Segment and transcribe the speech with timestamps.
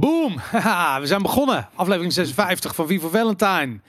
[0.00, 0.34] Boom!
[1.00, 1.68] We zijn begonnen.
[1.74, 3.80] Aflevering 56 van Vivo Valentine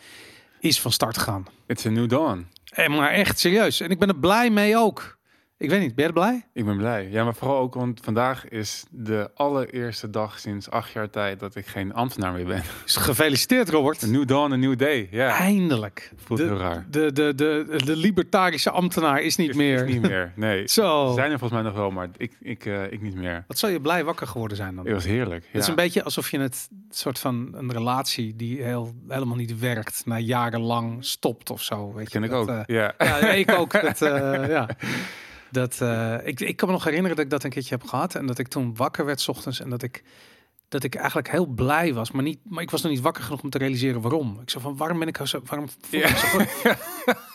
[0.60, 1.46] is van start gegaan.
[1.68, 2.47] It's a new dawn.
[2.71, 3.79] En maar echt serieus.
[3.79, 5.18] En ik ben er blij mee ook.
[5.61, 6.46] Ik weet niet, ben je blij?
[6.54, 7.07] Ik ben blij.
[7.11, 11.56] Ja, maar vooral ook, want vandaag is de allereerste dag sinds acht jaar tijd dat
[11.56, 12.61] ik geen ambtenaar meer ben.
[12.84, 14.04] Dus gefeliciteerd, Robert.
[14.04, 15.07] A new dawn, a new day.
[15.11, 16.11] Ja, Eindelijk.
[16.15, 16.86] voelt de, heel raar.
[16.89, 19.86] De, de, de, de libertarische ambtenaar is niet Is- meer.
[19.87, 20.32] is niet meer.
[20.36, 20.68] Nee.
[20.78, 21.11] Zo.
[21.15, 23.43] Zijn er volgens mij nog wel, maar ik, ik, eh, ik niet meer.
[23.48, 24.86] Wat zou je blij wakker geworden zijn dan?
[24.86, 25.46] Het was heerlijk.
[25.51, 29.59] Het is een beetje alsof je het soort van een relatie die heel, helemaal niet
[29.59, 31.93] werkt, na jarenlang stopt of zo.
[31.93, 32.50] Weet Dat ken je, ik dat, ook.
[32.50, 32.94] eh, ja.
[32.98, 33.82] Ja, ik ook.
[33.82, 34.70] Dat, eh, ja.
[35.52, 38.16] Dat, eh, ik, ik kan me nog herinneren dat ik dat een keertje heb gehad.
[38.16, 39.60] En dat ik toen wakker werd 's ochtends.
[39.62, 40.04] En dat ik,
[40.70, 42.12] dat ik eigenlijk heel blij was.
[42.12, 44.40] Maar, niet, maar ik was nog niet wakker genoeg om te realiseren waarom.
[44.42, 45.42] Ik zei van, waarom ben ik zo...
[45.46, 46.12] Waarom voel ik Ja.
[46.12, 46.18] me
[46.64, 46.74] zo?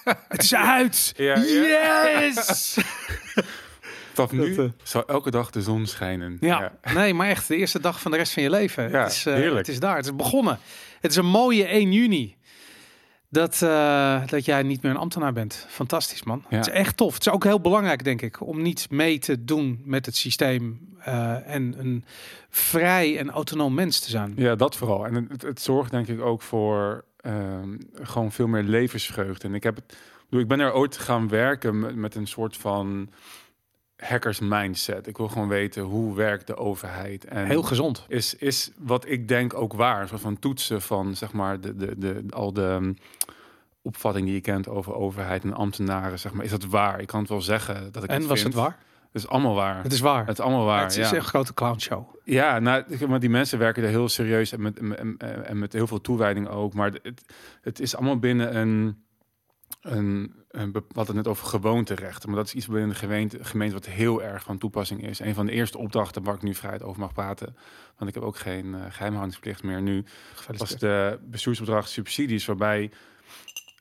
[0.28, 1.12] Het is uit!
[1.16, 2.20] Ja, ja.
[2.20, 2.78] Yes!
[4.14, 6.36] Vanaf nu Dat, eh, zal elke dag de zon schijnen.
[6.40, 6.72] Ja.
[6.94, 8.90] nee, maar echt de eerste dag van de rest van je leven.
[8.90, 9.56] Ja, het, is, eh, heerlijk.
[9.58, 10.58] het is daar, het is begonnen.
[11.00, 12.36] Het is een mooie 1 juni.
[13.36, 15.66] Dat, eh, dat jij niet meer een ambtenaar bent.
[15.68, 16.44] Fantastisch, man.
[16.48, 16.56] Ja.
[16.56, 17.14] Het is echt tof.
[17.14, 20.94] Het is ook heel belangrijk, denk ik, om niet mee te doen met het systeem
[20.98, 22.04] eh, en een
[22.48, 24.32] vrij en autonoom mens te zijn.
[24.36, 25.06] Ja, dat vooral.
[25.06, 29.48] En het, het zorgt denk ik ook voor ehm, gewoon veel meer levensvreugde.
[29.48, 29.96] En ik heb het,
[30.30, 33.10] ik ben er ooit gaan werken met, met een soort van
[33.96, 35.06] hackers mindset.
[35.06, 38.04] Ik wil gewoon weten hoe werkt de overheid en Heel gezond.
[38.08, 40.08] is, is wat ik denk ook waar.
[40.08, 42.96] Soort van toetsen van zeg maar de, de, de, al de um,
[43.82, 46.18] opvatting die je kent over overheid en ambtenaren.
[46.18, 47.00] Zeg maar, is dat waar?
[47.00, 48.54] Ik kan het wel zeggen dat ik En was vind.
[48.54, 48.78] het waar?
[49.12, 49.82] Het is allemaal waar.
[49.82, 50.26] Het is waar.
[50.26, 50.82] Het is allemaal waar.
[50.82, 51.16] het is ja.
[51.16, 52.14] een grote clownshow.
[52.24, 55.72] Ja, nou, maar die mensen werken er heel serieus en met, en, en- en met
[55.72, 56.74] heel veel toewijding ook.
[56.74, 57.22] Maar het,
[57.60, 59.04] het is allemaal binnen een,
[59.90, 62.28] een, een het net over gewoonterechten.
[62.28, 65.18] Maar dat is iets binnen de gemeente, gemeente wat heel erg van toepassing is.
[65.18, 67.56] Een van de eerste opdrachten waar ik nu vrijheid over mag praten.
[67.98, 70.04] Want ik heb ook geen uh, geheimhoudingsplicht meer nu.
[70.56, 72.90] Was de bestuursopdracht subsidies waarbij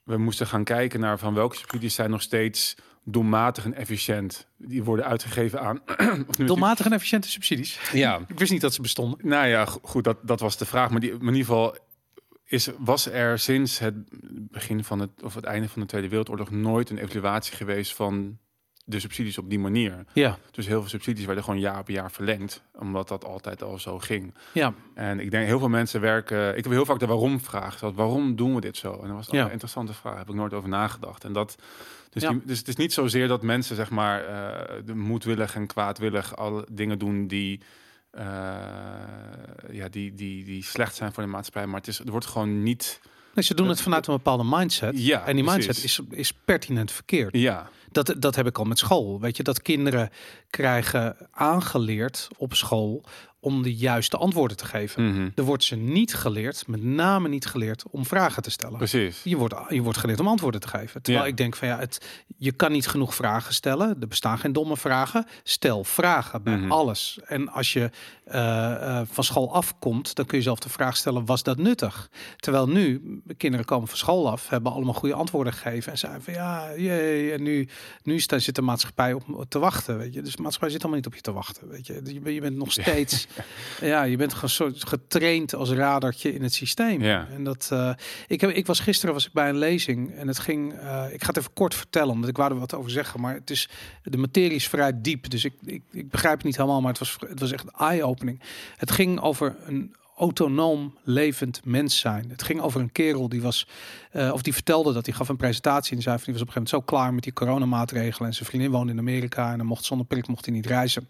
[0.03, 4.47] we moesten gaan kijken naar van welke subsidies zijn nog steeds doelmatig en efficiënt.
[4.57, 5.81] Die worden uitgegeven aan.
[6.27, 7.79] of nu- Doelmatig en efficiënte subsidies.
[7.93, 9.19] Ja, Ik wist niet dat ze bestonden.
[9.27, 10.89] nou ja, go- goed, dat, dat was de vraag.
[10.89, 11.77] Maar, die, maar in ieder geval
[12.47, 13.95] is, was er sinds het
[14.51, 18.37] begin van het, of het einde van de Tweede Wereldoorlog nooit een evaluatie geweest van
[18.87, 20.05] de subsidies op die manier.
[20.13, 23.79] Ja, Dus heel veel subsidies werden gewoon jaar op jaar verlengd, omdat dat altijd al
[23.79, 24.33] zo ging.
[24.53, 24.73] ja.
[24.93, 26.57] En ik denk heel veel mensen werken.
[26.57, 27.77] Ik heb heel vaak de waarom vraag.
[27.77, 28.91] Zoals, waarom doen we dit zo?
[28.93, 29.45] En dat was Ja.
[29.45, 30.17] een interessante vraag.
[30.17, 31.23] Heb ik nooit over nagedacht.
[31.23, 31.55] En dat.
[32.09, 32.29] Dus, Ja.
[32.29, 36.35] die, dus het is niet zozeer dat mensen zeg maar eh, de moedwillig en kwaadwillig
[36.37, 37.61] alle dingen doen die,
[38.15, 38.25] eh,
[39.71, 41.65] ja, die, die, die slecht zijn voor de maatschappij.
[41.65, 42.99] Maar het, is, er wordt gewoon niet.
[43.33, 45.05] Nee, ze doen het vanuit een bepaalde mindset.
[45.05, 45.65] Ja, en die precies.
[45.65, 47.37] mindset is, is pertinent verkeerd.
[47.37, 49.19] Ja, Dat, dat heb ik al met school.
[49.19, 50.09] Weet je, dat kinderen
[50.49, 53.03] krijgen aangeleerd op school
[53.45, 55.09] om de juiste antwoorden te geven.
[55.09, 58.77] mhm, Er wordt ze niet geleerd, met name niet geleerd, om vragen te stellen.
[58.77, 59.21] precies.
[59.23, 61.01] Je wordt, je wordt geleerd om antwoorden te geven.
[61.01, 61.31] Terwijl Ja.
[61.31, 62.05] ik denk van ja, het,
[62.37, 63.97] je kan niet genoeg vragen stellen.
[64.01, 65.25] Er bestaan geen domme vragen.
[65.43, 66.71] Stel vragen bij Mhm.
[66.71, 67.19] alles.
[67.25, 67.89] En als je
[68.25, 72.09] eh, eh, van school afkomt, dan kun je zelf de vraag stellen: was dat nuttig?
[72.37, 73.01] Terwijl nu
[73.37, 77.31] kinderen komen van school af, hebben allemaal goede antwoorden gegeven en zeiden van ja, jee,
[77.31, 77.67] en nu,
[78.03, 79.97] nu zit de maatschappij op te wachten.
[79.97, 81.67] Weet je, dus de maatschappij zit allemaal niet op je te wachten.
[81.69, 83.34] Weet je, je, bent- je bent nog steeds, ja,
[84.11, 87.01] je bent gewoon soort getraind als radartje in het systeem.
[87.01, 87.27] Ja.
[87.35, 87.91] En dat, eh,
[88.27, 90.73] ik, heb, ik was gisteren was ik bij een lezing en het ging.
[90.73, 93.21] eh, ik ga het even kort vertellen, omdat ik wou er wat over zeggen.
[93.21, 93.69] Maar het is
[94.03, 96.81] de materie is vrij diep, dus ik, ik, ik begrijp het niet helemaal.
[96.81, 98.39] Maar het was, het was echt eye-opening.
[98.75, 102.29] Het ging over een autonoom levend mens zijn.
[102.29, 103.67] Het ging over een kerel die was,
[104.11, 106.41] eh, of die vertelde dat hij gaf een presentatie en die zei van die was
[106.41, 109.51] op een gegeven moment zo klaar met die coronamaatregelen en zijn vriendin woonde in Amerika
[109.51, 111.07] en dan mocht zonder prik mocht hij niet reizen.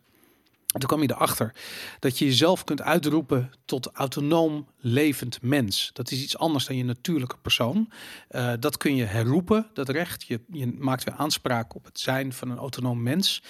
[0.75, 1.53] En toen kwam je erachter
[1.99, 5.89] dat je jezelf kunt uitroepen tot autonoom levend mens.
[5.93, 7.91] Dat is iets anders dan je natuurlijke persoon.
[8.27, 10.23] Eh, dat kun je herroepen, dat recht.
[10.27, 13.43] Je, je maakt weer aanspraak op het zijn van een autonoom mens.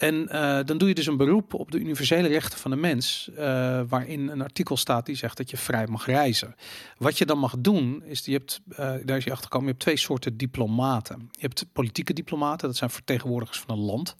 [0.00, 3.30] En eh, dan doe je dus een beroep op de universele rechten van de mens,
[3.36, 6.54] eh, waarin een artikel staat die zegt dat je vrij mag reizen.
[6.96, 9.84] Wat je dan mag doen, is je hebt, eh, daar is je achterkomen, je hebt
[9.84, 11.28] twee soorten diplomaten.
[11.30, 14.16] Je hebt politieke diplomaten, dat zijn vertegenwoordigers van een land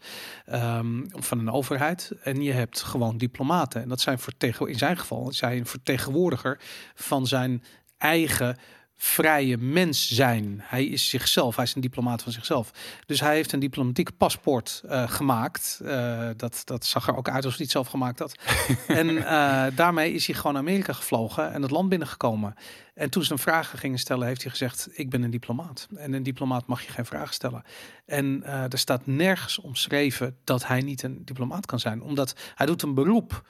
[0.47, 2.13] ehm, of van een overheid.
[2.23, 3.83] En je hebt gewoon diplomaten.
[3.83, 6.61] En dat zijn vertegen, in zijn geval een vertegenwoordiger
[6.95, 7.63] van zijn
[7.99, 8.57] eigen
[9.03, 10.61] vrije mens zijn.
[10.63, 12.71] Hij is zichzelf, hij is een diplomaat van zichzelf.
[13.07, 15.81] Dus hij heeft een diplomatiek paspoort eh, gemaakt.
[15.85, 18.35] Eh, dat, dat zag er ook uit alsof hij het zelf gemaakt had.
[18.87, 22.55] en eh, daarmee is hij gewoon naar Amerika gevlogen en het land binnengekomen.
[22.95, 25.89] En toen ze hem vragen gingen stellen, heeft hij gezegd: Ik ben een diplomaat.
[25.97, 27.63] En een diplomaat mag je geen vragen stellen.
[28.07, 32.83] En er staat nergens omschreven dat hij niet een diplomaat kan zijn, omdat hij doet
[32.83, 33.43] een beroep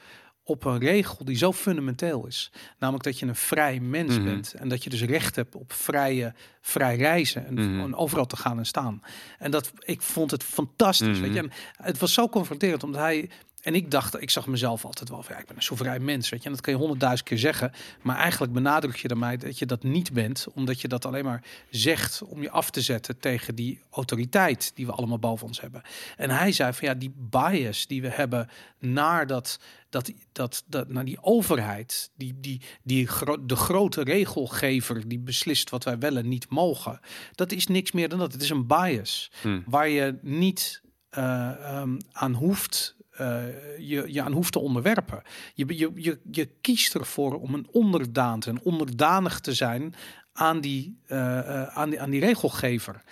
[0.44, 2.52] op een regel die zo fundamenteel is.
[2.78, 4.24] Namelijk dat je een vrij mens Mhm.
[4.24, 4.54] bent.
[4.54, 7.46] En dat je dus recht hebt op vrije, vrij reizen.
[7.46, 7.94] En, Mhm.
[7.94, 9.00] overal te gaan en staan.
[9.38, 11.08] En dat, ik vond het fantastisch.
[11.18, 11.20] Mhm.
[11.20, 11.40] Weet je?
[11.40, 11.50] En
[11.82, 13.30] het was zo confronterend, omdat hij...
[13.60, 16.28] En ik dacht, ik zag mezelf altijd wel van, ja, ik ben een soeverein mens,
[16.28, 16.46] weet je.
[16.46, 17.72] En dat kan je honderdduizend keer zeggen.
[18.02, 20.46] Maar eigenlijk benadruk je daarmee dat je dat niet bent.
[20.54, 24.86] Omdat je dat alleen maar zegt om je af te zetten tegen die autoriteit die
[24.86, 25.82] we allemaal boven ons hebben.
[26.16, 28.48] En hij zei van, ja, die bias die we hebben
[28.78, 29.58] naar dat,
[29.88, 35.70] dat, dat, dat naar die overheid, die, die, die gro de grote regelgever die beslist
[35.70, 37.00] wat wij wel en niet mogen.
[37.34, 38.32] Dat is niks meer dan dat.
[38.32, 39.60] Het is een bias Hm.
[39.66, 42.96] waar je niet eh, ehm, aan hoeft.
[43.20, 43.42] Eh,
[43.78, 45.22] je, je aan hoeft te onderwerpen.
[45.54, 49.94] Je, je, je, je kiest ervoor om een onderdaan en onderdanig te zijn
[50.32, 53.02] aan die, eh, eh, aan die, aan die regelgever.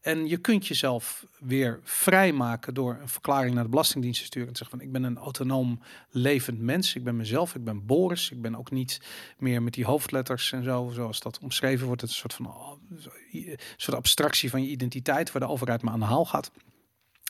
[0.00, 4.48] En je kunt jezelf weer vrijmaken door een verklaring naar de Belastingdienst te sturen.
[4.48, 5.80] En te zeggen van ik ben een autonoom
[6.10, 6.94] levend mens.
[6.94, 8.30] Ik ben mezelf, ik ben Boris.
[8.30, 9.00] Ik ben ook niet
[9.38, 12.00] meer met die hoofdletters en zo, zoals dat omschreven wordt.
[12.00, 12.72] Het is een soort van oh,
[13.76, 16.50] soort abstractie van je identiteit, waar de overheid me aan de haal gaat.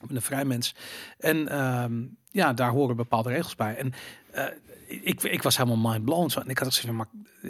[0.03, 0.75] Ik ben een vrij mens.
[1.19, 2.07] En ehm,
[2.39, 3.77] ja, daar horen bepaalde regels bij.
[3.77, 3.93] En
[4.31, 4.45] eh,
[4.89, 6.29] ik, ik was helemaal mind blown.
[6.29, 6.41] Zo.
[6.41, 7.07] En ik had gezegd, maar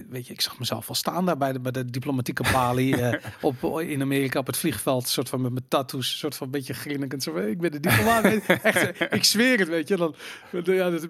[0.08, 3.22] weet je, ik zag mezelf wel staan daar bij de, bij de diplomatieke balie eh,
[3.40, 5.08] op, in Amerika op het vliegveld.
[5.08, 7.22] soort van met mijn tattoos, soort van een beetje grinnikend.
[7.22, 8.24] Zo, ik ben de diplomaat.
[8.62, 9.96] Echt, eh, ik zweer het, weet je.
[9.96, 10.14] Dan,
[10.64, 11.08] ja, dat-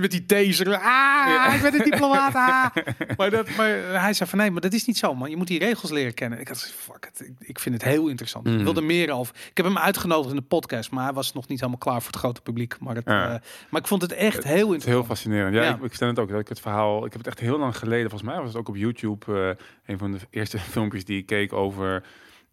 [0.00, 0.76] met die taser.
[0.78, 2.34] Ah, ik ben de diplomaat.
[2.34, 2.66] Ah.
[3.16, 3.68] Maar, dat, maar
[4.02, 5.30] hij zei van nee, maar dat is niet zo, man.
[5.30, 6.40] Je moet die regels leren kennen.
[6.40, 7.20] Ik had fuck it.
[7.26, 8.46] Ik, ik vind het heel interessant.
[8.46, 8.62] Ik Mhm.
[8.64, 9.34] wilde meer over.
[9.50, 12.10] Ik heb hem uitgenodigd in de podcast, maar hij was nog niet helemaal klaar voor
[12.10, 12.78] het grote publiek.
[12.80, 13.34] Maar, het, Ja.
[13.34, 13.40] eh,
[13.70, 15.06] maar ik vond het echt heel Het is heel interessant.
[15.06, 15.54] fascinerend.
[15.54, 15.74] Ja, Ja.
[15.76, 16.28] Ik, ik stel het ook.
[16.30, 16.96] Dat ik het verhaal.
[17.04, 18.10] Ik heb het echt heel lang geleden.
[18.10, 19.56] Volgens mij was het ook op YouTube.
[19.56, 22.02] eh, een van de eerste filmpjes die ik keek over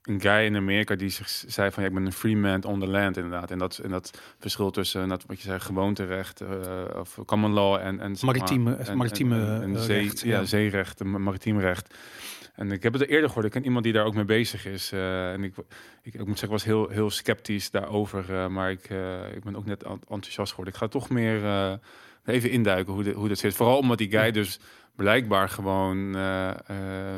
[0.01, 2.80] een guy in Amerika die zich zei van ja, ik ben een free man on
[2.80, 3.51] the land inderdaad.
[3.51, 6.50] En dat, en dat verschil tussen dat wat je zei gewoonterecht eh,
[7.00, 10.45] of common law en en Maritieme- en- maritieme, en, en eh, zee, recht, ja, ja.
[10.45, 11.95] zeerecht, maritiem recht.
[12.56, 13.45] En ik heb het eerder gehoord.
[13.45, 14.92] Ik ken iemand die daar ook mee bezig is.
[14.92, 15.54] en ik,
[16.01, 18.51] ik, ik moet zeggen, was heel, heel sceptisch daarover.
[18.51, 18.89] maar ik,
[19.36, 20.74] ik ben ook net en- enthousiast geworden.
[20.74, 21.39] Ik ga toch meer
[22.27, 23.56] even induiken hoe, de, hoe dat zit.
[23.56, 24.59] Vooral omdat die guy dus
[24.95, 26.56] blijkbaar gewoon eh, eh,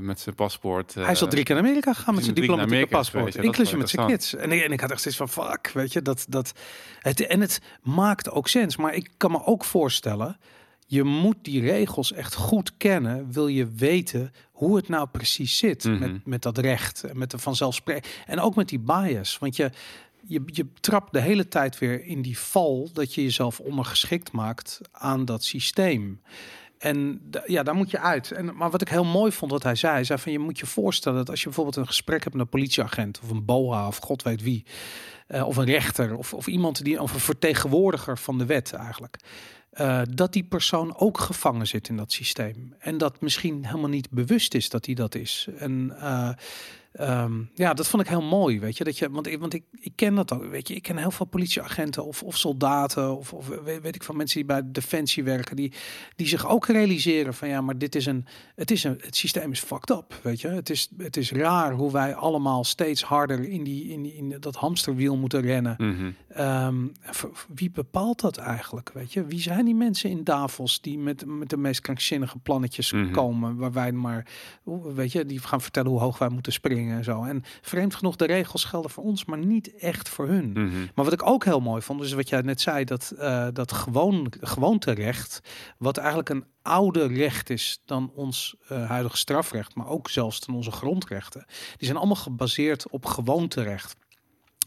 [0.01, 0.93] met zijn paspoort...
[0.93, 3.77] hij is al eh, drie keer naar Amerika gegaan met zijn diplomatieke paspoort, ja, inclusief
[3.77, 4.35] met zijn kids.
[4.35, 6.53] En ik, en ik had echt steeds van fuck, weet je, dat, dat
[6.99, 8.77] het, en het maakt ook sens.
[8.77, 10.37] Maar ik kan me ook voorstellen,
[10.85, 15.83] je moet die regels echt goed kennen, wil je weten hoe het nou precies zit
[15.83, 15.99] Mhm.
[15.99, 19.69] met, met dat recht en met de vanzelfsprekend en ook met die bias, want je
[20.27, 24.81] je, je trapt de hele tijd weer in die val dat je jezelf ondergeschikt maakt
[24.91, 26.21] aan dat systeem.
[26.77, 28.31] En ja, daar moet je uit.
[28.31, 30.65] En, maar wat ik heel mooi vond wat hij zei, zei van je moet je
[30.65, 33.97] voorstellen dat als je bijvoorbeeld een gesprek hebt met een politieagent of een BOA of
[33.97, 34.65] god weet wie,
[35.27, 39.17] eh, of een rechter of, of iemand die of een vertegenwoordiger van de wet eigenlijk.
[39.69, 42.73] eh, dat die persoon ook gevangen zit in dat systeem.
[42.79, 45.47] En dat misschien helemaal niet bewust is dat hij dat is.
[45.57, 46.29] En eh,
[46.99, 48.83] ehm, ja, dat vond ik heel mooi, weet je.
[48.83, 50.75] Dat je want ik, want ik, ik ken dat ook, weet je.
[50.75, 54.37] Ik ken heel veel politieagenten of, of soldaten of, of weet, weet ik van mensen
[54.37, 55.73] die bij Defensie werken, die,
[56.15, 58.25] die zich ook realiseren van ja, maar dit is een,
[58.55, 60.47] het is een, het systeem is fucked up, weet je.
[60.47, 64.35] Het is, het is raar hoe wij allemaal steeds harder in die, in die, in
[64.39, 65.75] dat hamsterwiel moeten rennen.
[65.77, 66.11] mhm.
[66.29, 66.87] Ehm,
[67.53, 68.91] wie bepaalt dat eigenlijk?
[68.93, 72.91] Weet je, wie zijn die mensen in Davos die met, met de meest krankzinnige plannetjes
[72.91, 73.11] Mhm.
[73.11, 74.25] komen, waar wij maar,
[74.93, 77.23] weet je, die gaan vertellen hoe hoog wij moeten springen en zo.
[77.23, 80.51] En vreemd genoeg, de regels gelden voor ons, maar niet echt voor hun.
[80.51, 80.79] Mhm.
[80.95, 83.71] Maar wat ik ook heel mooi vond, is wat jij net zei, dat, eh dat
[83.71, 85.41] gewoon, gewoonterecht,
[85.77, 90.55] wat eigenlijk een ouder recht is dan ons eh, huidige strafrecht, maar ook zelfs dan
[90.55, 93.95] onze grondrechten, die zijn allemaal gebaseerd op gewoonterecht.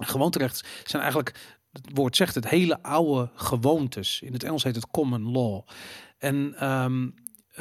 [0.01, 4.21] Gewoonterecht zijn eigenlijk, het woord zegt het, hele oude gewoontes.
[4.21, 5.63] In het Engels heet het common law.
[6.19, 7.09] En ehm,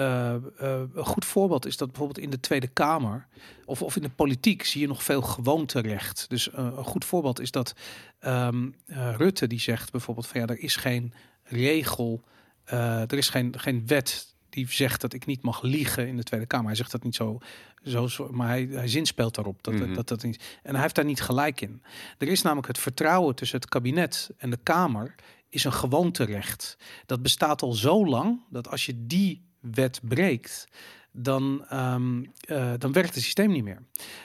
[0.01, 3.27] eh, eh, een goed voorbeeld is dat bijvoorbeeld in de Tweede Kamer
[3.65, 6.25] of, of in de politiek zie je nog veel gewoonterecht.
[6.29, 7.73] Dus eh, een goed voorbeeld is dat
[8.19, 12.23] ehm, eh, Rutte die zegt bijvoorbeeld van ja, er is geen regel,
[12.65, 16.45] er is geen, geen wet die zegt dat ik niet mag liegen in de Tweede
[16.45, 16.65] Kamer.
[16.65, 17.39] Hij zegt dat niet zo,
[17.83, 19.93] zo, zo maar hij, hij zinspeelt daarop dat, Mhm.
[19.93, 20.59] dat dat niet.
[20.63, 21.81] En hij heeft daar niet gelijk in.
[22.17, 25.15] Er is namelijk het vertrouwen tussen het kabinet en de Kamer
[25.49, 26.77] is een gewoonterecht.
[27.05, 30.67] Dat bestaat al zo lang dat als je die wet breekt,
[31.11, 33.81] dan, ehm, eh, dan werkt het systeem niet meer.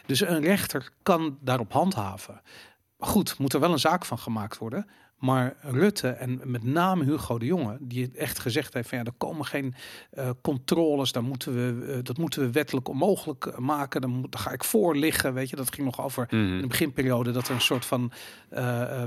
[0.07, 2.41] Dus een rechter kan daarop handhaven.
[2.99, 4.87] Goed, moet er wel een zaak van gemaakt worden.
[5.17, 9.13] Maar Rutte en met name Hugo de Jonge, die echt gezegd heeft van ja, er
[9.13, 9.75] komen geen
[10.11, 14.01] eh, controles, daar moeten we, eh, dat moeten we wettelijk onmogelijk maken.
[14.01, 15.57] Dan, moet, daar ga ik voor liggen, weet je.
[15.57, 16.61] Dat ging nog over in Mhm.
[16.61, 18.13] de beginperiode dat er een soort van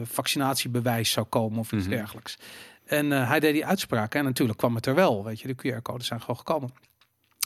[0.03, 1.95] vaccinatiebewijs zou komen of iets Mhm.
[1.95, 2.38] dergelijks.
[2.89, 5.24] En eh, hij deed die uitspraken en natuurlijk kwam het er wel.
[5.24, 6.69] Weet je, de QR-codes zijn gewoon gekomen.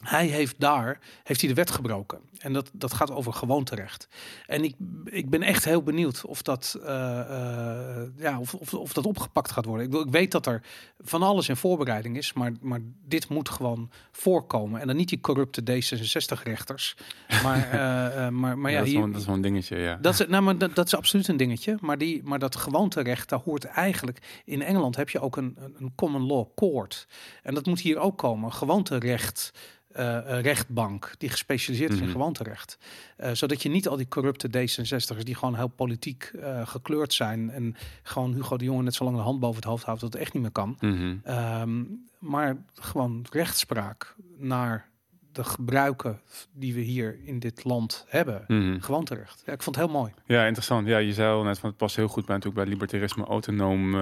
[0.04, 2.20] Hij heeft daar heeft hij de wet gebroken.
[2.40, 4.08] En dat, dat gaat over gewoonterecht.
[4.46, 8.94] En ik, ik ben echt heel benieuwd of dat, eh, eh, ja, of, of, of
[8.94, 9.88] dat opgepakt gaat worden.
[9.88, 10.62] Ik, ik weet dat er
[11.00, 14.82] van alles in voorbereiding is, maar, maar dit moet gewoon voorkomen.
[14.82, 16.96] En dan niet die corrupte D66-rechters.
[17.44, 19.96] Maar, eh, maar, maar ja, dat, is hier, wel, dat is wel een dingetje, ja.
[20.02, 21.78] dat is, nou, maar dat, dat is absoluut een dingetje.
[21.82, 24.42] Maar, die, maar dat gewoonterecht, daar hoort eigenlijk...
[24.46, 27.08] In Engeland heb je ook een, een- een common law court.
[27.44, 28.54] En dat moet hier ook komen.
[28.54, 29.52] Gewoonterecht,
[29.94, 32.12] eh, rechtbank, die gespecialiseerd is in Mhm.
[32.12, 32.78] gewoonterecht.
[33.18, 36.32] Eh, zodat je niet al die corrupte D66'ers die gewoon heel politiek
[36.64, 37.50] gekleurd zijn...
[37.52, 40.14] en gewoon Hugo de Jonge net zo lang de hand boven het hoofd houdt dat
[40.14, 40.78] het echt niet meer kan.
[40.80, 41.16] Mhm.
[41.24, 41.84] Ehm,
[42.20, 44.90] maar gewoon rechtspraak naar
[45.32, 46.20] de gebruiken
[46.52, 48.44] die we hier in dit land hebben.
[48.48, 48.80] Mhm.
[48.80, 49.44] Gewoonterecht.
[49.46, 50.12] Ja, ik vond het heel mooi.
[50.26, 50.88] Ja, interessant.
[50.88, 53.96] Ja, je zei al net van het past heel goed bij natuurlijk bij libertarisme, autonoom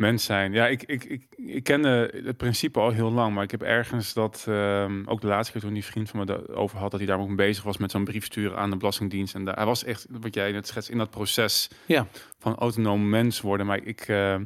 [0.00, 0.52] mens zijn.
[0.52, 4.12] Ja, ik, ik, ik, ik kende het principe al heel lang, maar ik heb ergens
[4.12, 7.08] dat ehm, ook de laatste keer toen die vriend van me daarover had, dat hij
[7.08, 9.34] daar ook mee bezig was met zo'n brief sturen aan de Belastingdienst.
[9.34, 12.06] En daar, hij was echt, wat jij net schetst, in dat proces Ja.
[12.38, 13.66] van autonoom mens worden.
[13.66, 14.36] Maar ik, eh,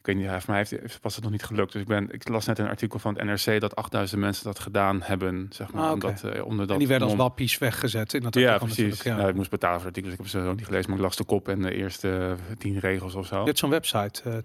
[0.00, 1.72] ik weet niet, hij- voor mij heeft, was het nog niet gelukt.
[1.72, 4.58] Dus ik, ben, ik las net een artikel van het NRC dat 8000 mensen dat
[4.58, 5.84] gedaan hebben, zeg maar.
[5.84, 8.14] Ah, omdat, eh, onder dat en die werden als wappies weggezet.
[8.14, 8.76] In dat ja, precies.
[8.76, 9.16] natuurlijk, Ja.
[9.16, 10.88] Nou, ik moest betalen voor het artikel, dus ik heb ze ook niet gelezen.
[10.90, 13.38] Maar ik las de kop en de eerste tien regels of zo.
[13.38, 14.36] Je hebt zo'n website, eh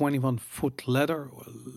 [0.00, 1.28] 21 Foot Ladder,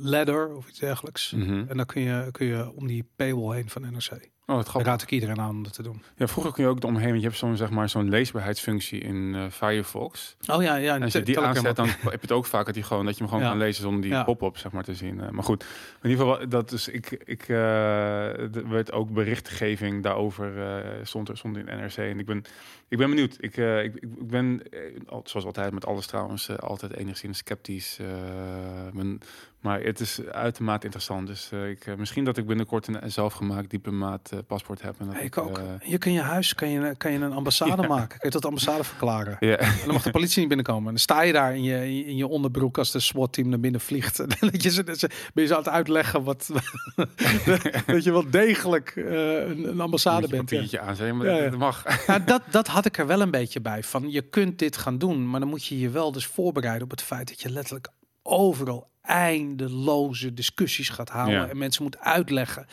[0.02, 1.32] ladder of iets dergelijks.
[1.32, 1.64] Mhm.
[1.68, 4.30] En dan kun je, kun je om die paywall heen van NRC.
[4.50, 4.84] Oh, grappig.
[4.86, 6.02] raad ik iedereen aan om dat te doen.
[6.16, 9.36] Ja, vroeger kun je ook omheen, want je hebt zo'n zeg maar zo'n leesbaarheidsfunctie in
[9.36, 10.36] eh, Firefox.
[10.48, 10.96] Oh ja, ja.
[10.96, 13.14] En als je die aanzet, dan heb je het ook vaak dat, die gewoon, dat
[13.14, 13.50] je hem gewoon Ja.
[13.50, 14.24] kan lezen zonder die Ja.
[14.24, 15.22] pop-up zeg maar, te zien.
[15.22, 15.66] Eh, maar goed,
[16.02, 21.30] in ieder geval, dat is, ik, ik, eh, er werd ook berichtgeving daarover eh, stond,
[21.30, 21.98] er, stond in NRC.
[21.98, 22.44] En ik ben,
[22.88, 23.38] ik ben benieuwd.
[23.40, 24.62] Ik, eh, ik, ik ben,
[25.06, 27.98] al- zoals altijd met alles trouwens, altijd enigszins sceptisch.
[28.00, 28.08] eh,
[28.94, 29.20] ben,
[29.68, 31.28] maar het is uitermate interessant.
[31.28, 34.96] Dus eh, ik, eh, misschien dat ik binnenkort een zelfgemaakt diplomaat eh, paspoort heb.
[35.00, 35.62] En dat ik ook.
[35.84, 37.88] Je kun je huis kan je, kan je een ambassade Ja.
[37.88, 38.08] maken.
[38.20, 39.38] Kun je tot ambassade verklaren.
[39.40, 39.58] ja.
[39.58, 40.84] En dan mag de politie niet binnenkomen.
[40.84, 43.82] En dan sta je daar in je, in je onderbroek als de SWAT-team naar binnen
[43.82, 44.20] vliegt.
[44.28, 46.50] En dat je, ze- dat ze- ben je zo aan het uitleggen wat,
[47.86, 50.50] dat je wel degelijk een, een ambassade bent.
[50.50, 50.84] Ja.
[51.14, 51.50] maar Ja, ja.
[51.50, 52.06] dat mag.
[52.08, 53.84] Nou, dat, dat had ik er wel een beetje bij.
[53.84, 56.92] Van je kunt dit gaan doen, maar dan moet je je wel dus voorbereiden op
[56.92, 57.88] het feit dat je letterlijk
[58.28, 61.36] overal eindeloze discussies gaat houden.
[61.36, 61.48] Ja.
[61.48, 62.66] En mensen moet uitleggen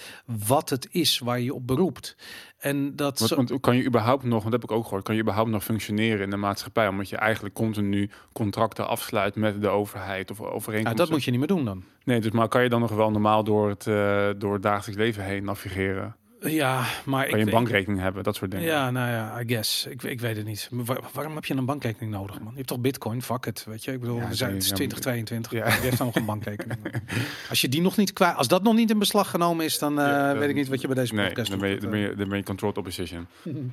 [0.46, 2.16] wat het is waar je op beroept.
[2.58, 5.14] En dat Want, want kan je überhaupt nog, want dat heb ik ook gehoord, kan
[5.14, 6.88] je überhaupt nog functioneren in de maatschappij?
[6.88, 11.04] Omdat je eigenlijk continu contracten afsluit met de overheid of ja, overeenkomsten.
[11.04, 11.84] dat moet je niet meer doen dan.
[12.04, 15.02] Nee, dus maar kan je dan nog wel normaal door het, eh, door het dagelijks
[15.02, 16.16] leven heen navigeren?
[16.46, 18.66] Ja, maar Kan je een bankrekening hebben, dat soort dingen?
[18.66, 19.86] Ja, nou ja, I guess.
[19.86, 20.68] Ik, ik weet het niet.
[20.70, 22.48] Waar- waarom heb je een bankrekening nodig, man?
[22.50, 23.22] Je hebt toch bitcoin?
[23.22, 23.92] Fuck it, weet je.
[23.92, 25.52] Ik bedoel, Ja, we zijn nee, het is ja, 2022.
[25.52, 25.74] ja.
[25.74, 26.78] Je heeft dan nog een bankrekening.
[27.50, 29.98] Als je die nog niet kwijt, als dat nog niet in beslag genomen is, dan,
[30.00, 31.78] eh, Ja, dan- weet ik niet wat je bij deze Nee, podcast dan ben, je,
[31.80, 33.26] dan, ben je, dan ben je controlled opposition.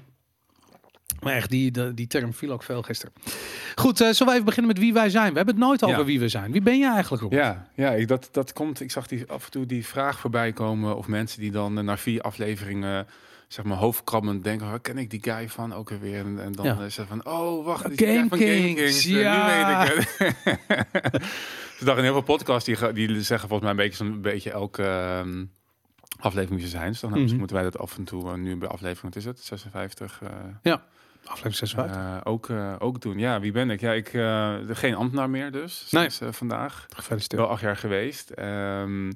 [1.22, 3.14] Maar echt, die, die term viel ook veel gisteren.
[3.76, 5.30] Goed, eh, zullen we even beginnen met wie wij zijn?
[5.32, 6.06] We hebben het nooit over Ja.
[6.06, 6.52] wie we zijn.
[6.52, 7.34] Wie ben je eigenlijk, Rob?
[7.34, 8.80] Ja, ja ik, dat, dat komt.
[8.82, 10.98] Ik zag die, af en toe die vraag voorbij komen.
[10.98, 13.08] Of mensen die dan eh, na vier afleveringen.
[13.48, 16.20] Zeg maar hoofdkrabbend denken, oh, ken ik die guy van ook weer?
[16.26, 16.80] En, en dan Ja.
[16.80, 19.46] is het van, oh wacht, die Game van Game Kings, eh, ja.
[19.48, 21.24] Nu weet ik het.
[21.78, 24.52] Ze dachten in heel veel podcasts die, die zeggen volgens mij een beetje zo'n beetje
[24.52, 25.46] elke ehm,
[26.20, 26.92] aflevering moeten zijn.
[26.92, 27.36] Dus dan Mhm.
[27.38, 29.40] moeten wij dat af en toe eh, nu bij aflevering, wat is het?
[29.44, 30.22] 56.
[30.24, 30.76] eh,
[31.24, 31.96] Aflevering 56.
[31.96, 33.20] eh, ook, eh, ook doen.
[33.20, 33.80] Ja, wie ben ik?
[33.80, 35.84] Ja, ik uh, geen ambtenaar meer dus.
[35.88, 36.86] Sinds, vandaag.
[36.90, 37.42] Gefeliciteerd.
[37.42, 38.30] Wel acht jaar geweest.
[38.30, 39.12] Ehm,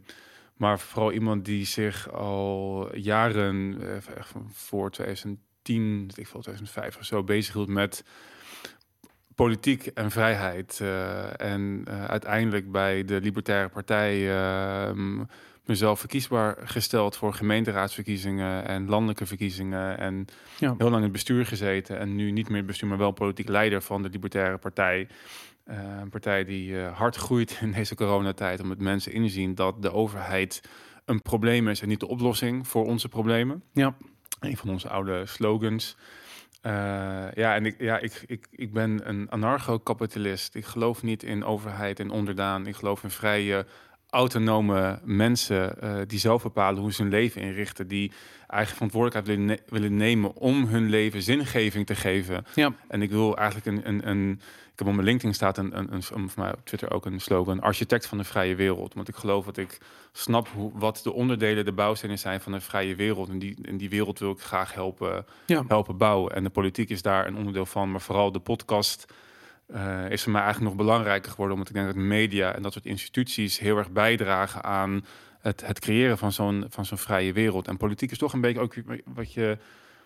[0.53, 3.81] maar vooral iemand die zich al jaren,
[4.15, 8.03] echt van voor 2010, weet ik veel 2005 of zo, bezighield met
[9.35, 10.81] politiek en vrijheid.
[11.37, 15.23] en uiteindelijk bij de Libertaire Partij ehm,
[15.67, 19.97] mezelf verkiesbaar gesteld voor gemeenteraadsverkiezingen en landelijke verkiezingen.
[19.97, 20.25] En
[20.59, 20.73] Ja.
[20.77, 21.99] heel lang in het bestuur gezeten.
[21.99, 25.07] En nu niet meer bestuur, maar wel politiek leider van de Libertaire Partij.
[25.63, 29.91] Eh, een partij die eh, hard groeit in deze coronatijd, omdat mensen inzien dat de
[29.91, 30.61] overheid
[31.05, 33.63] een probleem is en niet de oplossing voor onze problemen.
[33.73, 33.95] Ja.
[34.39, 35.97] Een van onze oude slogans.
[36.61, 36.71] Eh,
[37.33, 40.55] ja, en ik, ja, ik, ik, ik ben een anarcho-kapitalist.
[40.55, 42.67] Ik geloof niet in overheid en onderdaan.
[42.67, 43.65] Ik geloof in vrije,
[44.15, 47.87] autonome mensen eh, die zelf bepalen hoe ze hun leven inrichten.
[47.87, 48.11] Die
[48.47, 52.45] eigen verantwoordelijkheid willen, ne- willen nemen om hun leven zingeving te geven.
[52.55, 52.73] Ja.
[52.87, 54.31] En ik wil eigenlijk een, een, een
[54.71, 57.05] ik heb op mijn LinkedIn staat een, een, een, een voor mij op Twitter ook
[57.05, 58.93] een slogan, architect van de vrije wereld.
[58.93, 59.77] Want ik geloof dat ik
[60.11, 63.29] snap hoe, wat de onderdelen, de bouwstenen zijn van een vrije wereld.
[63.29, 65.63] En die, in die wereld wil ik graag helpen, Ja.
[65.67, 66.35] helpen bouwen.
[66.35, 69.05] En de politiek is daar een onderdeel van, maar vooral de podcast
[69.67, 71.53] eh, is voor mij eigenlijk nog belangrijker geworden.
[71.53, 75.05] Omdat ik denk dat media en dat soort instituties heel erg bijdragen aan
[75.39, 77.67] het, het creëren van zo'n, van zo'n vrije wereld.
[77.67, 78.73] En politiek is toch een beetje ook
[79.05, 79.57] wat je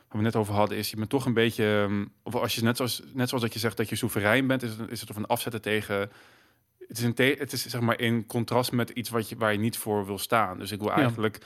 [0.09, 2.63] waar we net over hadden, is je bent toch een beetje, ehm, of als je
[2.63, 5.09] net zoals, net zoals dat je zegt dat je soeverein bent, is het, is het
[5.09, 6.09] of een afzetten tegen.
[6.87, 9.51] Het is, een te, het is zeg maar in contrast met iets wat je, waar
[9.51, 10.57] je niet voor wil staan.
[10.57, 11.37] Dus ik wil eigenlijk,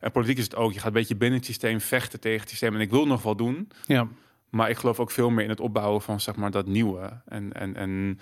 [0.00, 2.48] en politiek is het ook, je gaat een beetje binnen het systeem vechten tegen het
[2.48, 2.74] systeem.
[2.74, 3.68] En ik wil nog wel doen.
[3.86, 4.08] Ja.
[4.54, 7.20] Maar ik geloof ook veel meer in het opbouwen van zeg maar dat nieuwe.
[7.24, 8.20] En, en, en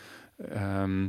[0.48, 1.08] ehm,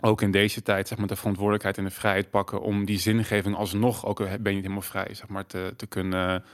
[0.00, 3.56] ook in deze tijd zeg maar de verantwoordelijkheid en de vrijheid pakken om die zingeving
[3.56, 6.44] alsnog, ook ben je niet helemaal vrij, zeg maar te, te kunnen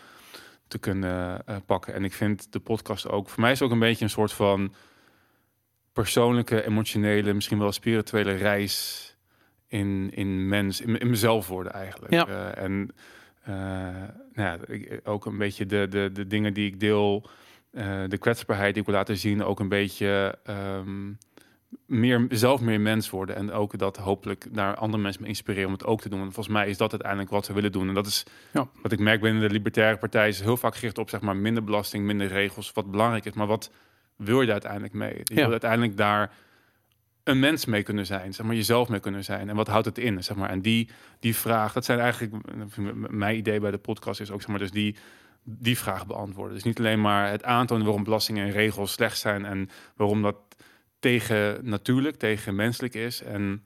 [0.69, 1.95] te kunnen uh, pakken.
[1.95, 4.75] En ik vind de podcast ook, voor mij is ook een beetje een soort van
[5.93, 9.05] persoonlijke, emotionele, misschien wel spirituele reis
[9.67, 12.13] in, in mens, in, in mezelf worden eigenlijk.
[12.13, 12.29] Ja.
[12.29, 12.91] Uh, en
[13.49, 13.55] uh,
[14.33, 17.29] nou ja, ik, ook een beetje de, de, de dingen die ik deel,
[18.09, 21.19] de kwetsbaarheid die ik wil laten zien, ook een beetje um,
[21.87, 23.37] meer, zelf meer mens worden.
[23.37, 26.21] En ook dat hopelijk naar andere mensen me inspireren om het ook te doen.
[26.21, 27.89] En volgens mij is dat uiteindelijk wat we willen doen.
[27.89, 28.69] En dat is ja.
[28.83, 30.29] wat ik merk binnen de Libertaire Partij.
[30.29, 32.73] Is heel vaak gericht op zeg maar, minder belasting, minder regels.
[32.73, 33.33] Wat belangrijk is.
[33.33, 33.71] Maar wat
[34.17, 35.15] wil je uiteindelijk mee?
[35.25, 35.43] Je ja.
[35.43, 36.33] wil uiteindelijk daar
[37.25, 38.35] een mens mee kunnen zijn.
[38.35, 39.49] Zeg maar jezelf mee kunnen zijn.
[39.49, 40.25] En wat houdt het in?
[40.25, 40.51] Zeg maar.
[40.51, 40.89] En die,
[41.21, 42.35] die vraag, dat zijn eigenlijk
[43.11, 44.97] mijn idee bij de podcast is ook zeg maar, dus die
[45.51, 46.55] die vraag beantwoorden.
[46.55, 50.37] Dus niet alleen maar het aantonen waarom belastingen en regels slecht zijn en waarom dat
[50.99, 53.23] tegen natuurlijk, tegen menselijk is.
[53.23, 53.63] En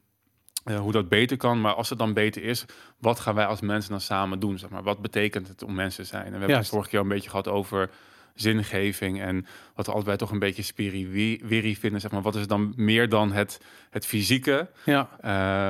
[0.65, 1.61] uh, hoe dat beter kan.
[1.61, 2.65] Maar als het dan beter is,
[2.99, 4.59] wat gaan wij als mensen dan samen doen?
[4.59, 4.83] Zeg maar?
[4.83, 6.25] Wat betekent het om mensen te zijn?
[6.25, 7.91] En we hebben het vorige keer een beetje gehad over
[8.35, 12.01] zingeving en wat we altijd toch een beetje spiriwiri vinden.
[12.01, 12.23] Zeg maar.
[12.23, 14.69] Wat is het dan meer dan het, het fysieke?
[14.85, 15.09] Ja.
[15.17, 15.23] Uh,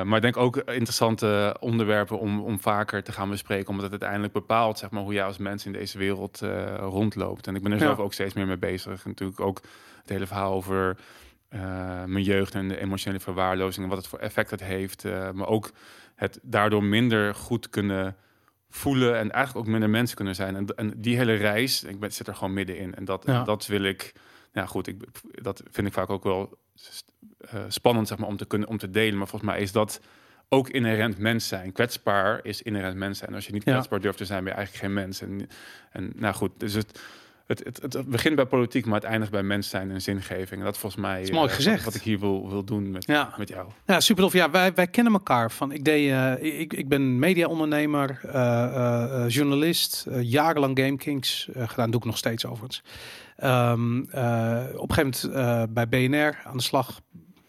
[0.07, 3.69] maar ik denk ook interessante onderwerpen om, om vaker te gaan bespreken.
[3.69, 7.47] Omdat het uiteindelijk bepaalt zeg maar, hoe jij als mens in deze wereld uh, rondloopt.
[7.47, 9.05] En ik ben er zelf ook steeds meer mee bezig.
[9.05, 9.61] Natuurlijk ook
[10.01, 10.97] het hele verhaal over
[11.55, 11.61] uh,
[12.05, 15.05] mijn jeugd en de emotionele verwaarlozing en wat het voor effect het heeft.
[15.33, 15.71] Maar ook
[16.15, 18.17] het daardoor minder goed kunnen
[18.75, 20.57] voelen en eigenlijk ook minder mensen kunnen zijn.
[20.57, 22.95] En, en die hele reis, ik ben, zit er gewoon middenin.
[22.95, 23.45] En dat, ja.
[23.45, 24.13] dat wil ik,
[24.53, 25.05] ja goed, ik,
[25.43, 26.59] dat vind ik vaak ook wel
[27.55, 29.19] uh, spannend zeg maar, om te kunnen om te delen.
[29.19, 30.01] Maar volgens mij is dat
[30.49, 31.73] ook inherent mens zijn.
[31.73, 33.35] Kwetsbaar is inherent mens zijn.
[33.35, 34.05] Als je niet kwetsbaar ja.
[34.05, 35.21] durft te zijn, ben je eigenlijk geen mens.
[35.21, 35.49] En,
[35.91, 37.01] en nou goed, dus het
[37.59, 40.61] het, het, het, begint bij politiek, maar het eindigt bij mens zijn en zingeving.
[40.61, 41.85] En dat volgens mij is mooi uh, gezegd.
[41.85, 43.35] Wat, ik hier wil, wil doen met, ja.
[43.39, 43.69] met jou.
[43.87, 44.33] Ja, super tof.
[44.33, 45.73] Ja, wij, wij kennen elkaar van.
[45.73, 51.91] Ik, deed, uh, ik, ik ben mediaondernemer, uh, journalist, jarenlang Game Kings gedaan.
[51.91, 52.83] Doe ik nog steeds overigens.
[53.45, 54.01] Um,
[54.77, 57.01] op een gegeven moment bij BNR aan de slag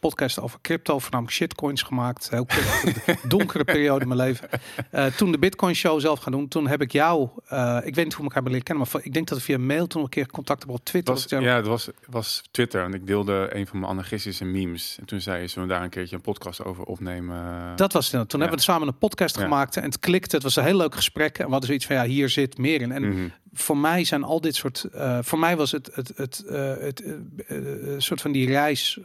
[0.10, 2.30] podcast over crypto, voornamelijk shitcoins gemaakt.
[2.30, 2.48] Heel
[3.28, 4.50] donkere periode in mijn leven.
[4.92, 8.06] Uh, toen de Bitcoin Show zelf gaan doen, toen heb ik jou, uh, ik weet
[8.06, 10.10] niet hoe we elkaar leren kennen, maar ik denk dat we via mail toen een
[10.10, 11.14] keer contact hebben op Twitter.
[11.14, 14.98] Was, ja, het was, was Twitter en ik deelde een van mijn anarchistische memes.
[15.00, 17.76] En toen zei je, zullen we daar een keertje een podcast over opnemen?
[17.76, 18.30] Dat was het.
[18.30, 18.46] Toen ja.
[18.46, 19.42] hebben we samen een podcast ja.
[19.42, 20.36] gemaakt en het klikte.
[20.36, 22.82] Het was een heel leuk gesprek en we hadden zoiets van, ja, hier zit meer
[22.82, 22.92] in.
[22.92, 24.88] En mm -hmm voor mij zijn al dit soort.
[24.96, 27.04] Uh, voor mij was het het, het, uh, het
[27.48, 29.00] uh, soort van die reis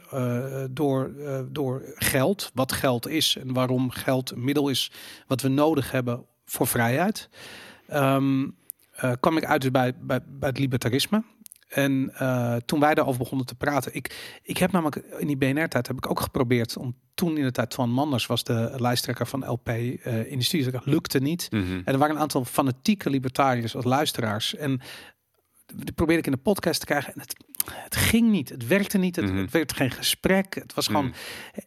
[0.71, 1.11] door,
[1.51, 2.51] door geld.
[2.53, 4.91] Wat geld is en waarom geld een middel is
[5.27, 7.29] wat we nodig hebben voor vrijheid.
[7.93, 8.57] Um,
[9.37, 11.23] ik uit dus bij, bij, bij het libertarisme.
[11.69, 15.87] En uh, toen wij daarover begonnen te praten, ik, ik heb namelijk in die BNR-tijd
[15.87, 19.49] heb ik ook geprobeerd om toen in de tijd van Manders was de lijsttrekker van
[19.49, 21.47] LP uh, in de studie, dat lukte niet.
[21.51, 21.81] Mm -hmm.
[21.85, 24.55] En er waren een aantal fanatieke libertariërs als luisteraars.
[24.55, 24.81] En
[25.75, 27.35] die probeerde ik in de podcast te krijgen en het,
[27.73, 28.49] het ging niet.
[28.49, 29.15] Het werkte niet.
[29.15, 29.37] Het, Mhm.
[29.37, 30.55] het werd geen gesprek.
[30.55, 31.13] Het was gewoon.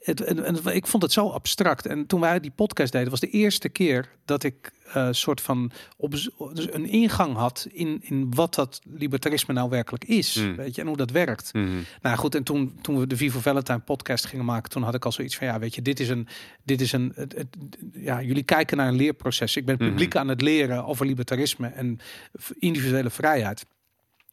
[0.00, 1.86] Het, en, en ik vond het zo abstract.
[1.86, 5.70] En toen wij die podcast deden, was de eerste keer dat ik eh soort van
[5.96, 6.28] op dus
[6.72, 10.34] een ingang had in, in wat dat libertarisme nou werkelijk is.
[10.36, 10.56] Mm.
[10.56, 11.54] Weet je, en hoe dat werkt.
[11.54, 11.68] Mhm.
[12.02, 15.04] Nou goed, en toen, toen we de Vivo Valentine podcast gingen maken, toen had ik
[15.04, 16.28] al zoiets van ja, weet je, dit is een,
[16.64, 17.56] dit is een, het, het-
[17.92, 19.56] ja, jullie kijken naar een leerproces.
[19.56, 19.92] Ik ben het Mhm.
[19.92, 21.98] publiek aan het leren over libertarisme en
[22.58, 23.66] individuele vrijheid.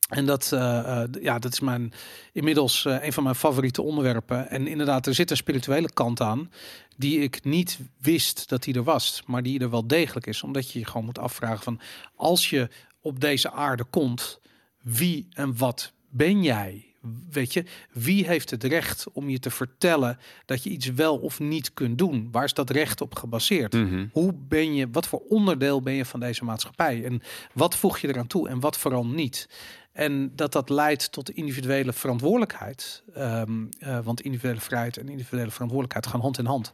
[0.09, 1.93] En dat, eh, eh, ja, dat is mijn,
[2.33, 4.49] inmiddels eh, een van mijn favoriete onderwerpen.
[4.49, 6.51] En inderdaad, er zit een spirituele kant aan
[6.97, 10.43] die ik niet wist dat die er was, maar die er wel degelijk is.
[10.43, 11.79] Omdat je je gewoon moet afvragen van,
[12.15, 12.69] als je
[13.01, 14.39] op deze aarde komt,
[14.81, 16.89] wie en wat ben jij?
[17.29, 21.39] Weet je, wie heeft het recht om je te vertellen dat je iets wel of
[21.39, 22.29] niet kunt doen?
[22.31, 23.73] Waar is dat recht op gebaseerd?
[23.73, 24.07] Mhm.
[24.11, 27.03] Hoe ben je, wat voor onderdeel ben je van deze maatschappij?
[27.05, 27.21] En
[27.53, 29.47] wat voeg je eraan toe en wat vooral niet?
[29.91, 33.03] En dat dat leidt tot individuele verantwoordelijkheid.
[33.13, 36.73] Ehm, eh, want individuele vrijheid en individuele verantwoordelijkheid gaan hand in hand.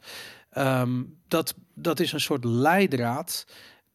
[0.49, 3.45] Ehm, dat, dat is een soort leidraad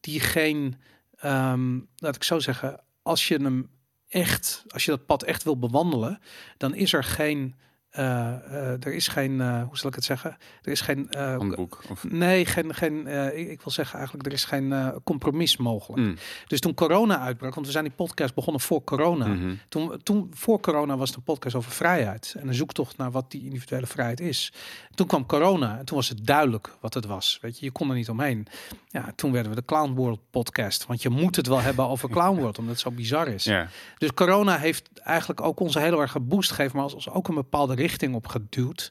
[0.01, 0.77] die geen,
[1.17, 3.71] ehm, laat ik zo zeggen, als je hem
[4.09, 6.21] echt, als je dat pad echt wil bewandelen,
[6.57, 7.55] dan is er geen
[7.91, 10.37] eh, eh, er is geen, eh, hoe zal ik het zeggen?
[10.63, 11.83] Er is geen, Handboek.
[11.91, 13.07] Of, nee, geen, geen
[13.51, 16.03] ik, wil zeggen eigenlijk, er is geen compromis mogelijk.
[16.03, 19.27] Mm, Dus toen corona uitbrak, want we zijn die podcast begonnen voor corona.
[19.27, 19.55] mhm.
[19.69, 23.31] Toen, toen, voor corona was het een podcast over vrijheid en een zoektocht naar wat
[23.31, 24.53] die individuele vrijheid is.
[24.95, 27.39] Toen kwam corona en toen was het duidelijk wat het was.
[27.41, 28.47] Weet je, je kon er niet omheen.
[28.89, 32.11] Ja, toen werden we de Clown World podcast, want je moet het wel hebben over
[32.11, 33.51] Clown World, omdat het zo bizar is.
[33.99, 37.35] Dus corona heeft eigenlijk ook ons heel erg geboost gegeven, maar als, als ook een
[37.35, 38.91] bepaalde richting op geduwd.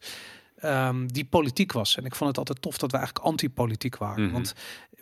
[0.60, 1.97] ehm, die politiek was.
[1.97, 4.23] En ik vond het altijd tof dat we eigenlijk antipolitiek waren.
[4.23, 4.34] Mhm.
[4.34, 4.54] Want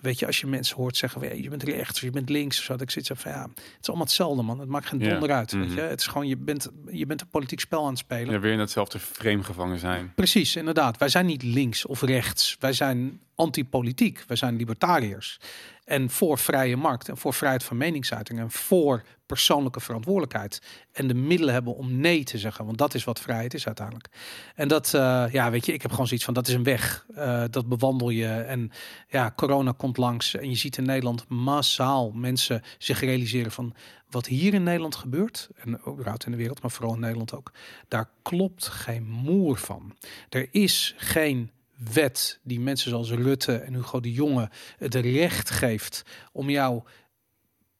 [0.01, 2.57] weet je, als je mensen hoort zeggen, "Hey, je bent rechts of je bent links
[2.57, 4.59] of zo, dat ik zit van ja, het is allemaal hetzelfde man.
[4.59, 5.09] Het maakt geen Ja.
[5.09, 5.51] donder uit.
[5.51, 5.75] Weet Mhm.
[5.75, 5.81] je?
[5.81, 8.33] Het is gewoon, je bent, je bent een politiek spel aan het spelen.
[8.33, 10.11] ja, weer in hetzelfde frame gevangen zijn.
[10.15, 10.97] Precies, inderdaad.
[10.97, 12.55] Wij zijn niet links of rechts.
[12.59, 14.23] Wij zijn antipolitiek.
[14.27, 15.39] Wij zijn libertariërs.
[15.87, 20.61] En voor vrije markt en voor vrijheid van meningsuiting en voor persoonlijke verantwoordelijkheid.
[20.91, 22.65] En de middelen hebben om nee te zeggen.
[22.65, 24.07] Want dat is wat vrijheid is uiteindelijk.
[24.55, 27.05] En dat, eh, ja, weet je, ik heb gewoon zoiets van dat is een weg.
[27.15, 28.27] Eh, dat bewandel je.
[28.27, 28.71] En
[29.07, 30.35] ja, corona komt langs.
[30.35, 33.73] En je ziet in Nederland massaal mensen zich realiseren van
[34.09, 35.49] wat hier in Nederland gebeurt.
[35.55, 37.51] En überhaupt in de wereld, maar vooral in Nederland ook.
[37.87, 39.95] Daar klopt geen moer van.
[40.29, 46.03] Er is geen wet die mensen zoals Rutte en Hugo de Jonge het recht geeft
[46.31, 46.83] om jouw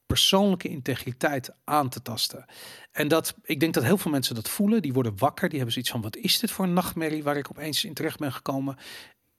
[0.06, 2.46] persoonlijke integriteit aan te tasten.
[2.92, 4.82] En dat, ik denk dat heel veel mensen dat voelen.
[4.82, 5.48] Die worden wakker.
[5.48, 8.20] Die hebben zoiets van: wat is dit voor een nachtmerrie waar ik opeens in terecht
[8.20, 8.78] ben gekomen?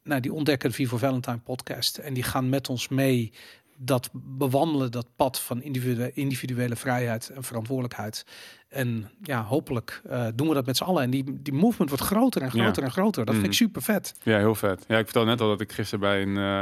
[0.02, 3.32] Nou, die ontdekken de Vivo Valentine podcast en die gaan met ons mee
[3.80, 8.24] dat bewandelen dat pad van individuele, individuele vrijheid en verantwoordelijkheid.
[8.68, 11.02] En ja, hopelijk eh, doen we dat met z'n allen.
[11.02, 12.62] En die, die movement wordt groter en Ja.
[12.62, 13.24] groter en groter.
[13.24, 13.58] Dat vind ik Mhm.
[13.62, 14.14] super vet.
[14.22, 14.84] Ja, heel vet.
[14.88, 16.60] Ja, ik vertelde net al dat ik gisteren bij een eh,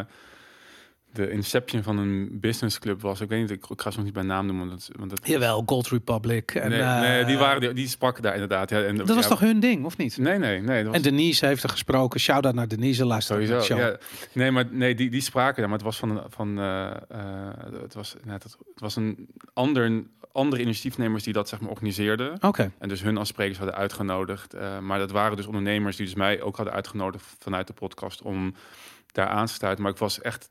[1.17, 3.21] de inception van een businessclub was.
[3.21, 5.11] Ik weet niet, ik, ik ga ze nog niet bij naam noemen, want dat, want
[5.11, 6.55] dat Jawel, Gold Republic.
[6.55, 8.71] En, nee, eh, nee, die waren die, die spraken daar inderdaad.
[8.71, 10.19] Ja, en Dat was toch hun ding, of niet?
[10.19, 10.77] Nee, nee, nee.
[10.77, 12.21] Dat was En Denise heeft er gesproken.
[12.21, 13.67] Shout-out naar Denise, luister de sowieso.
[13.67, 13.79] show.
[13.79, 13.97] Ja,
[14.33, 16.97] nee, maar nee, die, die spraken daar, maar het was van van eh, eh,
[17.83, 22.43] het was het, het was een ander andere initiatiefnemers die dat zeg maar organiseerden.
[22.43, 24.55] Oké, En dus hun als sprekers hadden uitgenodigd.
[24.81, 28.55] Maar dat waren dus ondernemers die dus mij ook hadden uitgenodigd vanuit de podcast om
[29.17, 29.83] daar aan te sluiten.
[29.83, 30.51] Maar ik was echt,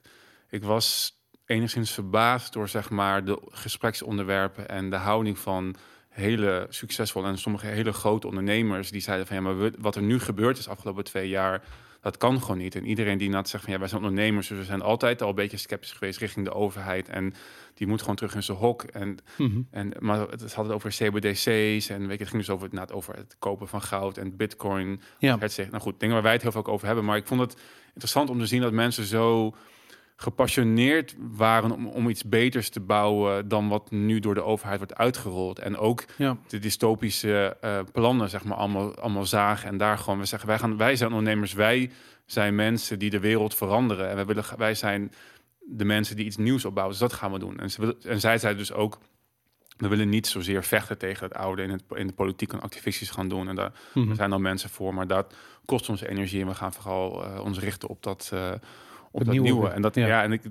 [0.56, 1.14] ik was
[1.46, 5.76] enigszins verbaasd door zeg maar de gespreksonderwerpen en de houding van
[6.10, 10.20] hele succesvolle en sommige hele grote ondernemers die zeiden van ja, maar wat er nu
[10.20, 11.64] gebeurd is de afgelopen twee jaar,
[12.02, 12.76] dat kan gewoon niet.
[12.76, 15.30] En iedereen die net zegt van ja, wij zijn ondernemers, dus we zijn altijd al
[15.30, 17.34] een beetje sceptisch geweest richting de overheid en
[17.74, 18.84] die moet gewoon terug in zijn hok.
[18.84, 19.62] En Mhm.
[19.72, 22.92] en, maar het had het over CBDC's en weet je, het ging dus over, het,
[22.92, 25.02] over het kopen van goud en bitcoin.
[25.20, 25.38] ja.
[25.40, 27.06] Het nou goed, dingen waar wij het heel veel over hebben.
[27.06, 27.56] Maar ik vond het
[27.88, 29.56] interessant om te zien dat mensen zo
[30.16, 34.96] gepassioneerd waren om, om iets beters te bouwen dan wat nu door de overheid wordt
[34.96, 35.60] uitgerold.
[35.60, 36.38] En ook ja.
[36.48, 39.70] de dystopische eh, plannen, zeg maar, allemaal, allemaal zagen.
[39.70, 41.92] En daar gewoon, we zeggen, wij, gaan, wij zijn ondernemers, wij
[42.26, 44.10] zijn mensen die de wereld veranderen.
[44.10, 45.12] En wij, willen, wij zijn
[45.60, 46.98] de mensen die iets nieuws opbouwen.
[46.98, 47.60] Dus dat gaan we doen.
[47.60, 48.98] En, ze en zij zei dus ook,
[49.78, 53.10] we willen niet zozeer vechten tegen het oude in, het, in de politiek en activistisch
[53.10, 53.48] gaan doen.
[53.48, 54.16] En daar Mhm.
[54.16, 55.34] zijn al mensen voor, maar dat
[55.66, 56.42] kost ons energie.
[56.42, 58.52] En we gaan vooral eh, ons richten op dat, eh,
[59.16, 59.60] op Het dat nieuwe.
[59.60, 59.70] nieuwe.
[59.74, 60.08] En dat, Ja.
[60.08, 60.24] ja.
[60.24, 60.42] en ik,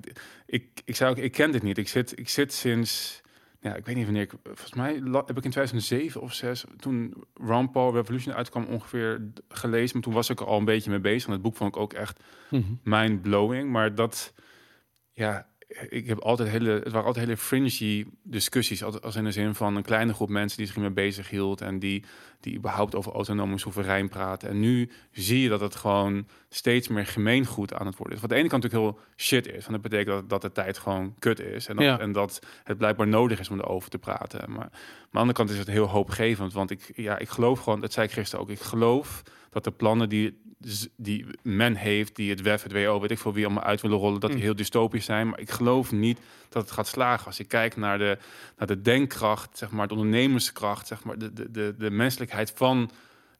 [0.45, 1.77] ik, ik ook, ik ken dit niet.
[1.77, 3.21] Ik zit, ik zit sinds,
[3.59, 7.13] ja, ik weet niet wanneer ik, volgens mij heb ik in 2007 of 6 toen
[7.33, 9.93] Ron Paul Revolution uitkwam ongeveer gelezen.
[9.93, 11.25] Maar toen was ik er al een beetje mee bezig.
[11.27, 12.63] En het boek vond ik ook echt Mhm.
[12.83, 13.71] mind blowing.
[13.71, 14.33] Maar dat,
[15.11, 15.47] ja,
[15.89, 18.83] ik heb altijd hele, het waren altijd hele fringy discussies.
[18.83, 21.79] Als, in de zin van een kleine groep mensen die zich hiermee bezig hield en
[21.79, 22.03] die,
[22.39, 24.49] die überhaupt over autonoom en soeverein praten.
[24.49, 28.21] En nu zie je dat het gewoon steeds meer gemeengoed aan het worden is.
[28.21, 29.65] Wat aan de ene kant natuurlijk heel shit is.
[29.67, 31.67] Want dat betekent dat, dat de tijd gewoon kut is.
[31.67, 31.99] En dat, Ja.
[31.99, 34.39] en dat het blijkbaar nodig is om erover te praten.
[34.49, 36.53] Maar, maar aan de andere kant is het heel hoopgevend.
[36.53, 39.23] Want ik, ja, ik geloof gewoon, dat zei ik gisteren ook, ik geloof
[39.55, 40.41] dat de plannen die,
[40.95, 43.97] die men heeft, die het WEF, het WO, weet ik veel wie allemaal uit willen
[43.97, 44.45] rollen, dat die Mm.
[44.45, 45.29] heel dystopisch zijn.
[45.29, 47.25] Maar ik geloof niet dat het gaat slagen.
[47.25, 48.17] Als ik kijk naar de,
[48.57, 52.91] naar de denkkracht, zeg maar, de ondernemerskracht, zeg maar, de, de, de, de menselijkheid van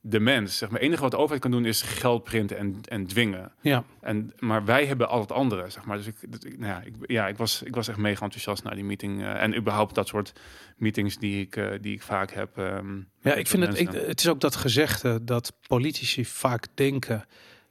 [0.08, 0.58] de mens.
[0.58, 3.52] Zeg maar, het enige wat de overheid kan doen is geld printen en, en dwingen.
[3.62, 5.98] Ja, En, maar wij hebben al het andere, zeg maar.
[5.98, 8.64] Dus ik, dat- ik- nou ja, ik, ja, ik, was, ik was echt mega enthousiast
[8.64, 9.22] naar die meeting.
[9.22, 10.34] eh, en überhaupt dat soort
[10.78, 12.58] meetings die ik, eh, die ik vaak heb.
[12.58, 17.26] ehm, ja ik vind het, ik, het is ook dat gezegde dat politici vaak denken,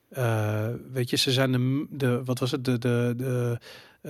[0.08, 3.58] eh, weet je, ze zijn de, de wat was het, de, de, de,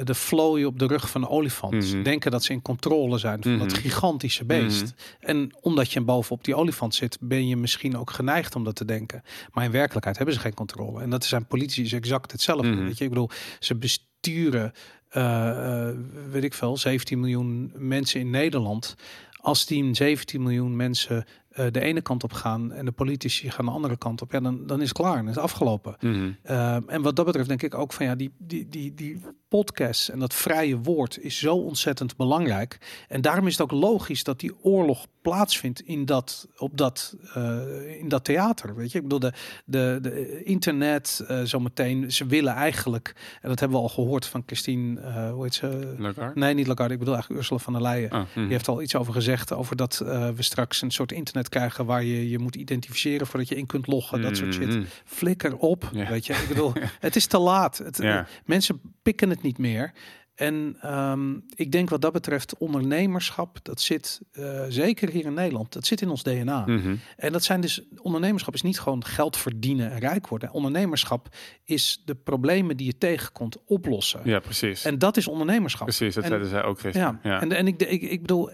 [0.02, 1.92] de flow op de rug van een olifant.
[1.92, 2.02] Mhm.
[2.02, 3.76] Denken dat ze in controle zijn van dat Mhm.
[3.80, 4.94] gigantische beest.
[5.20, 8.85] En omdat je bovenop die olifant zit, ben je misschien ook geneigd om dat te
[8.85, 9.22] denken.
[9.52, 11.00] Maar in werkelijkheid hebben ze geen controle.
[11.02, 12.68] En dat zijn politici is exact hetzelfde.
[12.70, 12.85] Mhm.
[12.85, 14.72] Weet je, ik bedoel, ze besturen,
[15.09, 15.96] eh, eh,
[16.30, 18.94] weet ik veel, 17 miljoen mensen in Nederland.
[19.40, 23.64] Als die 17 miljoen mensen eh, de ene kant op gaan en de politici gaan
[23.64, 25.96] de andere kant op, ja, dan, dan is het klaar en is het afgelopen.
[26.00, 26.30] Mhm.
[26.42, 29.20] Ehm, en wat dat betreft denk ik ook van ja, die, die, die, die
[29.59, 32.79] podcast en dat vrije woord is zo ontzettend belangrijk.
[33.09, 37.99] En daarom is het ook logisch dat die oorlog plaatsvindt in dat, op dat, eh,
[37.99, 38.77] in dat theater.
[38.77, 39.33] Weet je, ik bedoel, de,
[39.64, 44.43] de, de internet uh, zometeen, ze willen eigenlijk, en dat hebben we al gehoord van
[44.47, 45.95] Christine, uh, hoe heet ze?
[45.99, 46.40] Lagarde?
[46.40, 48.11] Nee, niet Lagarde, ik bedoel eigenlijk Ursula van der Leyen.
[48.11, 48.40] Ah, mhm.
[48.40, 49.99] Die heeft al iets over gezegd, over dat
[50.35, 53.87] we straks een soort internet krijgen waar je je moet identificeren voordat je in kunt
[53.87, 54.69] loggen, dat soort shit.
[54.69, 54.83] Mhm.
[55.05, 56.09] Flikker op, Ja.
[56.09, 56.33] weet je.
[56.33, 57.79] Ik bedoel, het is te laat.
[57.79, 58.27] Het, Ja.
[58.45, 59.92] Mensen pikken het niet meer.
[60.35, 65.72] En ehm, ik denk wat dat betreft ondernemerschap, dat zit eh, zeker hier in Nederland,
[65.72, 66.66] dat zit in ons DNA.
[66.66, 66.96] Mhm.
[67.16, 70.52] En dat zijn dus, ondernemerschap is niet gewoon geld verdienen en rijk worden.
[70.52, 71.28] Ondernemerschap
[71.64, 74.20] is de problemen die je tegenkomt oplossen.
[74.24, 74.85] Ja, precies.
[74.85, 75.87] En dat is ondernemerschap.
[75.87, 77.20] precies, dat en- zeiden zij ook gisteren.
[77.22, 77.40] Ja, Ja.
[77.40, 78.50] en, en ik, ik, ik bedoel,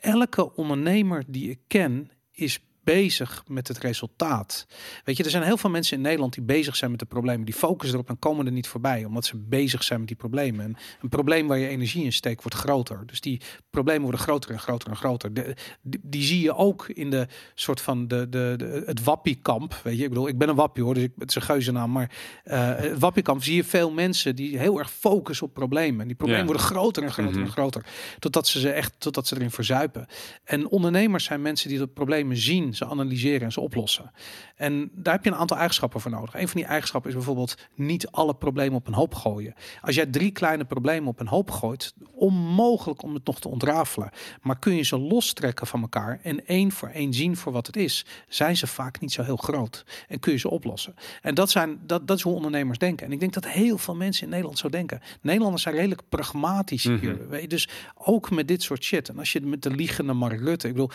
[0.00, 4.66] elke ondernemer die ik ken is bezig met het resultaat.
[5.04, 7.44] Weet je, er zijn heel veel mensen in Nederland die bezig zijn met de problemen.
[7.44, 10.64] Die focussen erop en komen er niet voorbij, omdat ze bezig zijn met die problemen.
[10.64, 13.02] En een probleem waar je energie in steekt, wordt groter.
[13.06, 15.34] Dus die problemen worden groter en groter en groter.
[15.34, 19.80] De, die, die zie je ook in de soort van de, de, de, het wappiekamp.
[19.82, 21.92] Weet je, ik bedoel, ik ben een wappie hoor, dus ik, het is een geuzennaam.
[21.92, 22.10] Maar
[22.44, 26.00] het wappiekamp zie je veel mensen die heel erg focussen op problemen.
[26.00, 26.50] En die problemen Ja.
[26.52, 27.44] worden groter en groter Mhm.
[27.44, 27.86] en groter.
[28.18, 30.06] Totdat ze ze echt, totdat ze erin verzuipen.
[30.44, 34.10] En ondernemers zijn mensen die de problemen zien, ze analyseren en ze oplossen.
[34.56, 36.34] En daar heb je een aantal eigenschappen voor nodig.
[36.34, 39.54] Een van die eigenschappen is bijvoorbeeld niet alle problemen op een hoop gooien.
[39.80, 44.10] Als jij drie kleine problemen op een hoop gooit, onmogelijk om het nog te ontrafelen.
[44.42, 47.76] Maar kun je ze lostrekken van elkaar en één voor één zien voor wat het
[47.76, 49.84] is, zijn ze vaak niet zo heel groot.
[50.08, 50.94] En kun je ze oplossen.
[51.22, 53.06] En dat, zijn, dat, dat is hoe ondernemers denken.
[53.06, 55.00] En ik denk dat heel veel mensen in Nederland zo denken.
[55.20, 56.98] Nederlanders zijn redelijk pragmatisch Mhm.
[56.98, 57.40] hier.
[57.40, 59.08] Je, dus ook met dit soort shit.
[59.08, 60.90] En als je met de liegende Mark Rutte, ik bedoel,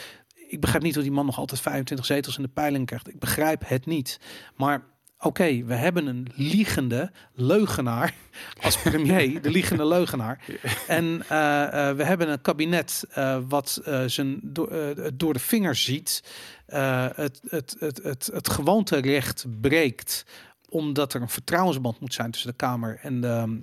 [0.50, 3.08] ik begrijp niet hoe die man nog altijd 25 zetels in de peiling krijgt.
[3.08, 4.20] Ik begrijp het niet.
[4.56, 4.84] Maar
[5.20, 8.14] oké, we hebben een liegende leugenaar
[8.66, 10.46] als premier, de liegende leugenaar.
[10.88, 16.24] En eh, eh, we hebben een kabinet eh, wat zijn do door de vingers ziet,
[16.66, 20.26] het, het, het, het, het gewoonterecht breekt,
[20.70, 23.62] omdat er een vertrouwensband moet zijn tussen de Kamer en, de,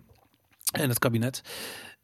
[0.73, 1.43] en het kabinet.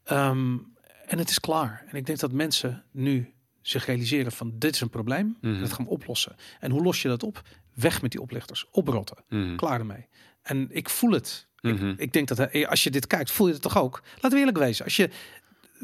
[0.03, 0.57] Ehm,
[1.05, 1.83] en het is klaar.
[1.87, 5.59] En ik denk dat mensen nu zich realiseren van dit is een probleem, Mhm.
[5.59, 6.35] dat gaan we oplossen.
[6.59, 7.41] En hoe los je dat op?
[7.73, 9.55] Weg met die oplichters, oprotten, Mhm.
[9.55, 10.07] klaar ermee.
[10.41, 11.47] En ik voel het.
[11.61, 11.93] Mhm.
[11.97, 14.01] Ik denk dat eh, als je dit kijkt, voel je het toch ook?
[14.13, 14.85] Laten we eerlijk wezen.
[14.85, 15.09] Als je,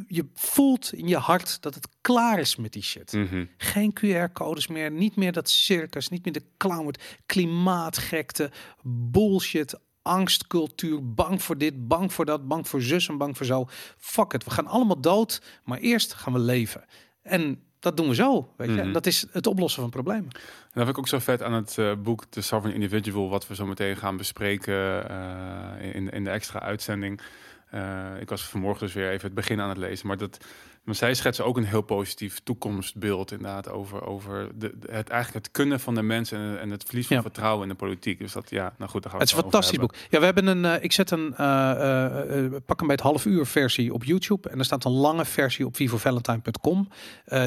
[0.07, 3.11] je voelt in je hart dat het klaar is met die shit.
[3.13, 3.45] Mhm.
[3.57, 6.93] Geen QR-codes meer, niet meer dat circus, niet meer de clown,
[7.25, 8.51] klimaatgekte,
[8.83, 13.67] bullshit, angstcultuur, bang voor dit, bang voor dat, bang voor zus en bang voor zo.
[13.97, 16.85] Fuck it, we gaan allemaal dood, maar eerst gaan we leven.
[17.21, 18.81] En dat doen we zo, weet je.
[18.81, 18.91] Mhm.
[18.91, 20.29] Dat is het oplossen van problemen.
[20.31, 20.39] En
[20.73, 23.55] dat vind ik ook zo vet aan het eh, boek The Sovereign Individual, wat we
[23.55, 27.21] zo meteen gaan bespreken eh, in, in de extra uitzending.
[27.69, 30.45] Eh, ik was vanmorgen dus weer even het begin aan het lezen, maar dat,
[30.89, 35.45] maar zij schetsen ook een heel positief toekomstbeeld inderdaad over, over de, de- het eigenlijk
[35.45, 37.21] het kunnen van de mensen en, en het verlies van Ja.
[37.21, 38.19] vertrouwen in de politiek.
[38.19, 39.93] Dus dat ja, nou goed, daar gaan we Het is een fantastisch boek.
[40.09, 40.65] Ja, we hebben een.
[40.65, 41.35] eh, ik zet een.
[41.35, 44.49] eh, pak hem bij het half uur versie op YouTube.
[44.49, 46.87] En er staat een lange versie op vivovalentine.com.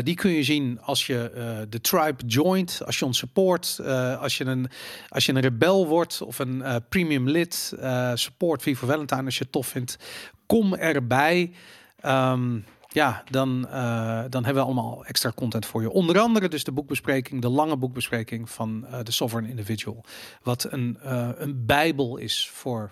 [0.03, 1.31] Die kun je zien als je
[1.69, 3.81] de tribe joint, als je ons support,
[4.21, 4.69] als, je een,
[5.09, 7.73] als je een rebel wordt of een premium lid.
[8.15, 9.97] support Vivo Valentine als je het tof vindt.
[10.47, 11.53] Kom erbij.
[12.01, 12.59] Ehm,
[12.93, 15.91] ja, dan, eh, dan hebben we allemaal extra content voor je.
[15.91, 20.05] Onder andere dus de boekbespreking, de lange boekbespreking van eh The Sovereign Individual.
[20.43, 22.91] Wat een, eh, een bijbel is voor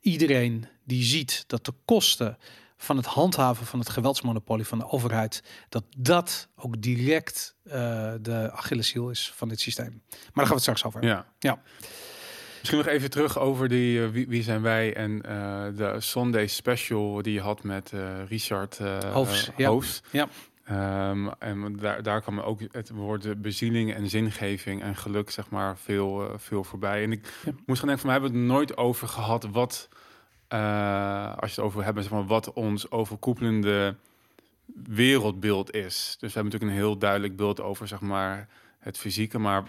[0.00, 2.38] iedereen die ziet dat de kosten
[2.76, 7.54] van het handhaven van het geweldsmonopolie van de overheid, dat dat ook direct
[8.20, 10.02] de Achilleshiel is van dit systeem.
[10.10, 11.04] Maar daar gaan we het straks over.
[11.04, 11.26] Ja.
[11.38, 11.62] Ja.
[12.58, 16.46] Misschien nog even terug over die eh, wie, wie zijn wij en eh, de Sunday
[16.46, 18.78] special die je had met eh, Richard
[19.12, 19.68] Hoofs, ja.
[19.68, 20.02] Hoofs.
[20.10, 20.28] Ja.
[20.64, 25.78] Ehm, en daar, daar kwam ook het woord bezieling en zingeving en geluk zeg maar
[25.78, 27.02] veel, veel voorbij.
[27.02, 27.52] En ik Ja.
[27.66, 29.88] moest gaan denken, van, we hebben het nooit over gehad wat,
[31.40, 33.94] als je het over hebben, zeg maar, wat ons overkoepelende
[34.84, 36.16] wereldbeeld is.
[36.20, 38.48] Dus we hebben natuurlijk een heel duidelijk beeld over zeg maar
[38.86, 39.62] het fysieke, maar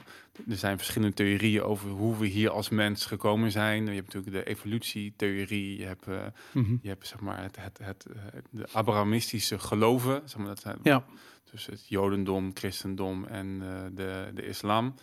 [0.49, 3.85] er zijn verschillende theorieën over hoe we hier als mens gekomen zijn.
[3.85, 6.17] Je hebt natuurlijk de evolutietheorie, je hebt, eh,
[6.53, 6.75] Mhm.
[6.81, 10.77] je hebt zeg maar het, het, het, eh, de Abrahamistische geloven, zeg maar dat zijn
[10.83, 11.03] Ja.
[11.51, 14.93] dus het Jodendom, Christendom en eh, de, de islam.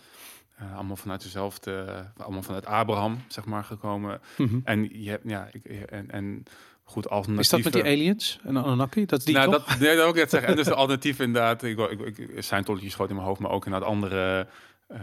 [0.73, 4.21] Allemaal vanuit dezelfde, allemaal vanuit Abraham, zeg maar, gekomen.
[4.37, 4.59] Mhm.
[4.63, 6.43] En je hebt, ja, ik, en, en
[6.87, 7.43] goed alternatief.
[7.43, 9.05] Is dat met die aliens en Anunnaki?
[9.05, 9.65] Dat die nou, toch?
[9.65, 10.49] dat, nee, dat ook net zeggen.
[10.49, 11.63] En dus de alternatief inderdaad.
[11.63, 14.47] Ik, ik, ik, ik zijn tolletjes groot in mijn hoofd, maar ook inderdaad andere.
[14.87, 14.99] ehm,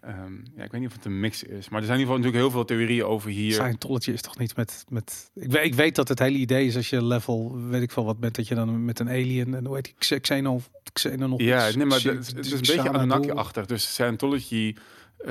[0.00, 2.14] ehm, ja, ik weet niet of het een mix is, maar er zijn in ieder
[2.14, 3.52] geval natuurlijk heel veel theorieën over hier.
[3.52, 4.84] Scientology is toch niet met...
[4.88, 7.90] met ik, weet, ik weet dat het hele idee is als je level, weet ik
[7.90, 10.60] veel wat bent, dat je dan met een alien en hoe heet die, Xe- Xeno,
[10.92, 13.66] Xeno Ja, nee, maar het, is een beetje Anunnaki-achtig.
[13.66, 14.82] Dus Scientology eh,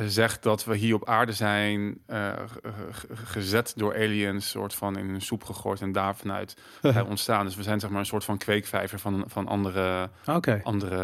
[0.07, 4.97] zegt dat we hier op aarde zijn eh, ge- ge- gezet door aliens, soort van
[4.97, 6.55] in een soep gegooid en daar vanuit
[7.09, 7.45] ontstaan.
[7.45, 10.09] Dus we zijn zeg maar een soort van kweekvijver van, van andere,
[10.63, 10.97] andere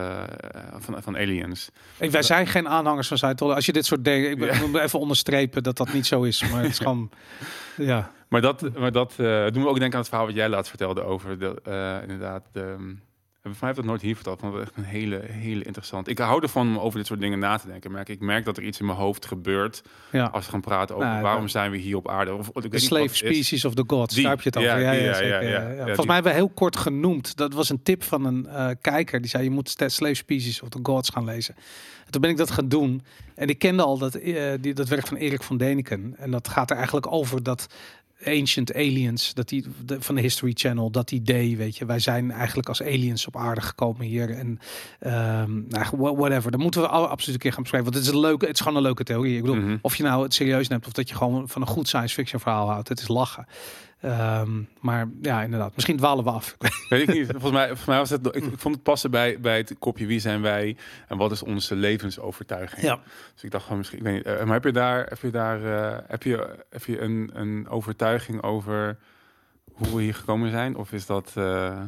[0.51, 1.69] eh, van, van aliens.
[1.99, 3.55] Ik- Wij zijn geen aanhangers van Scientology.
[3.55, 4.31] Als je dit soort dingen...
[4.31, 4.67] Ik, Ja.
[4.67, 6.49] moet even onderstrepen dat dat niet zo is.
[6.49, 7.09] Maar het is gewoon...
[7.77, 8.11] Ja.
[8.27, 9.17] Maar dat, maar dat eh,
[9.51, 12.43] doen we ook denken aan het verhaal wat jij laatst vertelde over de, eh, inderdaad
[12.51, 12.95] de.
[13.49, 14.39] Voor mij heeft dat nooit hier verteld.
[14.39, 16.07] Vond het echt een hele, hele interessant.
[16.07, 17.91] Ik hou ervan om over dit soort dingen na te denken.
[17.91, 20.25] Merk, ik merk dat er iets in mijn hoofd gebeurt ja.
[20.25, 22.33] als we gaan praten over Nou, waarom zijn we hier op aarde.
[22.33, 23.17] Of, ik weet De slave is.
[23.17, 24.79] species of the gods, Die, daar heb je het over.
[24.79, 27.37] ja, Ja, ja, ja, Volgens mij hebben we heel kort genoemd.
[27.37, 29.21] Dat was een tip van een eh, kijker.
[29.21, 31.55] Die zei, je moet slave species of the gods gaan lezen.
[32.05, 33.01] En toen ben ik dat gaan doen.
[33.35, 36.13] En ik kende al dat, eh, die, dat werk van Erik van Deniken.
[36.17, 37.67] En dat gaat er eigenlijk over dat
[38.25, 42.31] Ancient Aliens, dat die de, van de History Channel, dat idee, weet je, wij zijn
[42.31, 44.59] eigenlijk als aliens op aarde gekomen hier en
[45.97, 46.51] wha- whatever.
[46.51, 48.53] Dan moeten we al, absoluut een keer gaan bespreken, want het is een leuke, het
[48.55, 49.35] is gewoon een leuke theorie.
[49.35, 49.77] Ik bedoel, Mhm.
[49.81, 52.41] of je nou het serieus neemt of dat je gewoon van een goed science fiction
[52.41, 53.45] verhaal houdt, het is lachen.
[54.01, 56.55] Ehm, maar ja, inderdaad, misschien dwalen we af.
[56.89, 57.25] Weet ik niet.
[57.31, 58.25] Volgens mij, volgens mij was het.
[58.25, 61.43] Ik, ik vond het passen bij, bij het kopje wie zijn wij en wat is
[61.43, 62.81] onze levensovertuiging.
[62.81, 62.99] ja.
[63.33, 63.97] Dus ik dacht gewoon misschien.
[63.99, 64.25] Ik weet niet.
[64.25, 67.67] eh, maar heb je daar, heb je daar, eh, heb je, heb je een, een
[67.69, 68.97] overtuiging over
[69.73, 70.75] hoe we hier gekomen zijn?
[70.75, 71.31] Of is dat?
[71.35, 71.81] eh,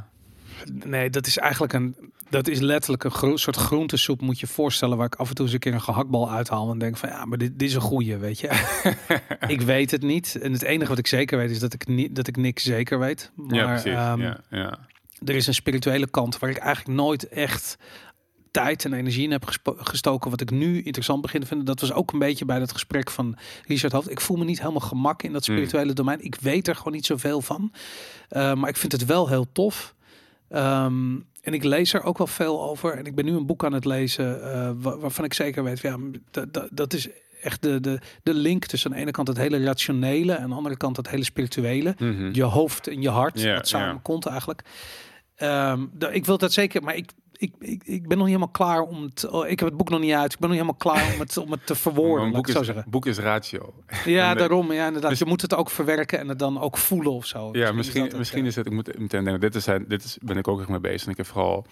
[0.83, 1.95] Nee, dat is eigenlijk een.
[2.29, 5.35] Dat is letterlijk een gro soort groentesoep, moet je je voorstellen, waar ik af en
[5.35, 7.75] toe eens een keer een gehaktbal uithaal en denk van ja, maar dit, dit is
[7.75, 8.49] een goeie, weet je.
[9.47, 10.37] ik weet het niet.
[10.41, 12.99] En het enige wat ik zeker weet is dat ik niet dat ik niks zeker
[12.99, 13.31] weet.
[13.35, 13.91] Maar ja, precies.
[13.91, 14.77] ehm, ja, ja.
[15.25, 17.77] er is een spirituele kant waar ik eigenlijk nooit echt
[18.51, 20.29] tijd en energie in heb gestoken.
[20.29, 21.65] Wat ik nu interessant begin te vinden.
[21.65, 24.11] Dat was ook een beetje bij dat gesprek van Richard Hoofd.
[24.11, 25.53] Ik voel me niet helemaal gemak in dat Mm.
[25.55, 26.23] spirituele domein.
[26.23, 27.71] Ik weet er gewoon niet zoveel van.
[28.29, 29.95] Uh, maar ik vind het wel heel tof.
[30.49, 32.93] Ehm, en ik lees er ook wel veel over.
[32.97, 35.79] En ik ben nu een boek aan het lezen uh, wa- waarvan ik zeker weet,
[35.79, 35.97] ja,
[36.71, 37.07] dat, is
[37.41, 40.49] echt de, de, de link tussen aan de ene kant het hele rationele en aan
[40.49, 41.95] de andere kant het hele spirituele.
[41.99, 42.29] Mhm.
[42.33, 43.99] Je hoofd en je hart, Ja, dat samen ja.
[44.03, 44.62] komt eigenlijk.
[45.35, 48.82] Ehm, ik wil dat zeker, maar ik, ik, ik, ik ben nog niet helemaal klaar
[48.82, 49.30] om het.
[49.30, 50.34] oh, ik heb het boek nog niet uit.
[50.34, 52.25] Ik ben nog niet helemaal klaar om het, om het te verwoorden.
[52.25, 52.86] een boek, is, zeggen.
[52.88, 53.73] boek is ratio.
[54.06, 54.71] Ja, en- daarom.
[54.73, 55.10] Ja, inderdaad.
[55.10, 57.49] dus- je moet het ook verwerken en het dan ook voelen of zo.
[57.52, 58.65] Ja, is misschien, dat het, misschien is het.
[58.65, 59.41] Ik moet meteen denken.
[59.41, 61.06] Dit is, dit is ben ik ook echt mee bezig.
[61.06, 61.65] En ik heb vooral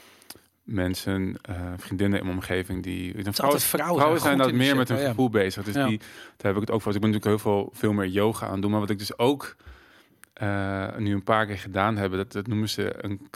[0.64, 3.08] mensen, eh, vriendinnen in mijn omgeving die.
[3.08, 5.08] Het is vrouwen, altijd vrouwen, vrouwen zijn dat meer met hun ja.
[5.08, 5.64] gevoel bezig.
[5.64, 5.88] Dus Ja.
[5.88, 5.98] die,
[6.38, 6.92] daar heb ik het ook voor.
[6.92, 8.72] Dus ik ben natuurlijk heel veel, veel meer yoga aan het doen.
[8.72, 9.56] Maar wat ik dus ook
[10.34, 13.28] eh, nu een paar keer gedaan heb, dat, dat noemen ze een,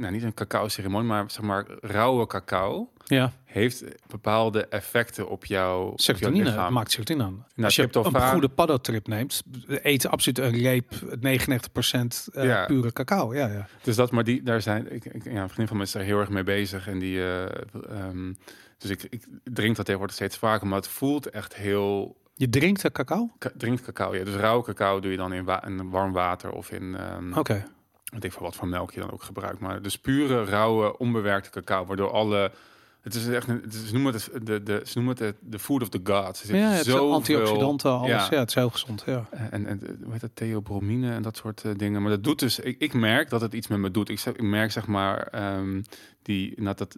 [0.00, 5.44] nou niet een cacao ceremonie, maar zeg maar rauwe cacao Ja, heeft bepaalde effecten op
[5.44, 6.44] jou, op jouw serotonine.
[6.44, 6.72] Het lichaam.
[6.72, 7.32] maakt serotonine aan.
[7.32, 12.66] Nou, Als je een goede paddotrip neemt, eet absoluut een reep 99% eh Ja.
[12.66, 13.34] pure cacao.
[13.34, 13.66] Ja, ja.
[13.82, 16.28] Dus dat, maar die, daar zijn, ik, ik, ja, een van is daar heel erg
[16.28, 16.88] mee bezig.
[16.88, 17.42] En die, eh,
[17.90, 18.32] ehm,
[18.78, 22.82] dus ik, ik drink dat tegenwoordig steeds vaker, maar het voelt echt heel, Je drinkt
[22.82, 23.30] de cacao?
[23.38, 24.24] ka- drinkt cacao, ja.
[24.24, 27.64] Dus rauwe cacao doe je dan in, wa in warm water of in, ehm Oké.
[28.10, 29.60] Weet ik veel wat voor melk je dan ook gebruikt.
[29.60, 32.52] Maar dus pure, rauwe, onbewerkte cacao, waardoor alle,
[33.00, 35.58] het is echt, een, het is, ze noemen het, de, de, ze noemen het de,
[35.58, 36.40] food of the gods.
[36.40, 38.08] Er zit Ja, het zijn zoveel- antioxidanten, alles.
[38.08, 38.26] Ja.
[38.30, 38.38] ja.
[38.38, 39.02] het is heel gezond.
[39.06, 39.26] Ja.
[39.50, 42.02] En, en eh, hoe heet dat, theobromine en dat soort eh, dingen.
[42.02, 44.08] Maar dat doet dus, ik, ik merk dat het iets met me doet.
[44.08, 45.82] Ik, zeg, ik merk zeg maar, ehm,
[46.22, 46.96] die, dat, dat,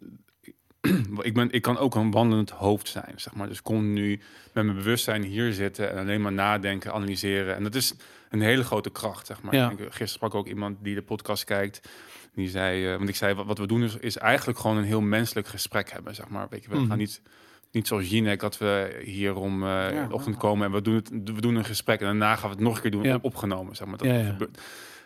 [1.20, 3.48] ik, ben, ik kan ook een wandelend hoofd zijn, zeg maar.
[3.48, 4.20] Dus continu
[4.52, 7.56] met mijn bewustzijn hier zitten en alleen maar nadenken, analyseren.
[7.56, 7.94] En dat is
[8.32, 9.54] een hele grote kracht, zeg maar.
[9.54, 9.70] Ja.
[9.70, 11.88] Ik, gisteren sprak ook iemand die de podcast kijkt.
[12.34, 14.84] Die zei, eh, want ik zei, wat, wat we doen is, is eigenlijk gewoon een
[14.84, 16.46] heel menselijk gesprek hebben, zeg maar.
[16.50, 16.86] Weet je, we Mhm.
[16.88, 17.22] gaan niet
[17.72, 20.06] niet zoals Jinek, dat we hier om eh, Ja.
[20.06, 22.54] de ochtend komen en we doen, het, we doen een gesprek en daarna gaan we
[22.54, 23.18] het nog een keer doen, Ja.
[23.22, 23.76] opgenomen.
[23.76, 23.96] Zeg maar.
[23.98, 24.60] dat gebeurt.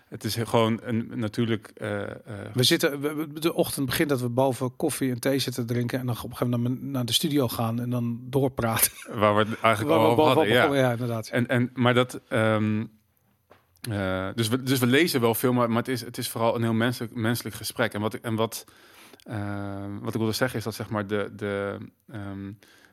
[0.08, 1.70] Het is gewoon een natuurlijk.
[1.74, 2.10] eh, eh,
[2.54, 5.98] We zitten, we- de ochtend begint dat we boven koffie en thee zitten drinken.
[5.98, 8.92] En dan op een gegeven moment naar de studio gaan en dan doorpraten.
[9.12, 10.48] waar we het eigenlijk al over hadden.
[10.48, 10.74] Ja.
[10.74, 11.28] ja, inderdaad.
[11.28, 12.20] En, en, maar dat.
[12.28, 12.84] ehm,
[13.90, 16.54] eh, dus, we, dus we lezen wel veel, maar, maar het, is, het is vooral
[16.54, 17.92] een heel menselijk, menselijk gesprek.
[17.94, 18.64] En wat, ik- en wat,
[19.24, 21.32] eh, wat ik wilde zeggen is dat zeg maar de.
[21.36, 21.76] de
[22.12, 22.52] ehm,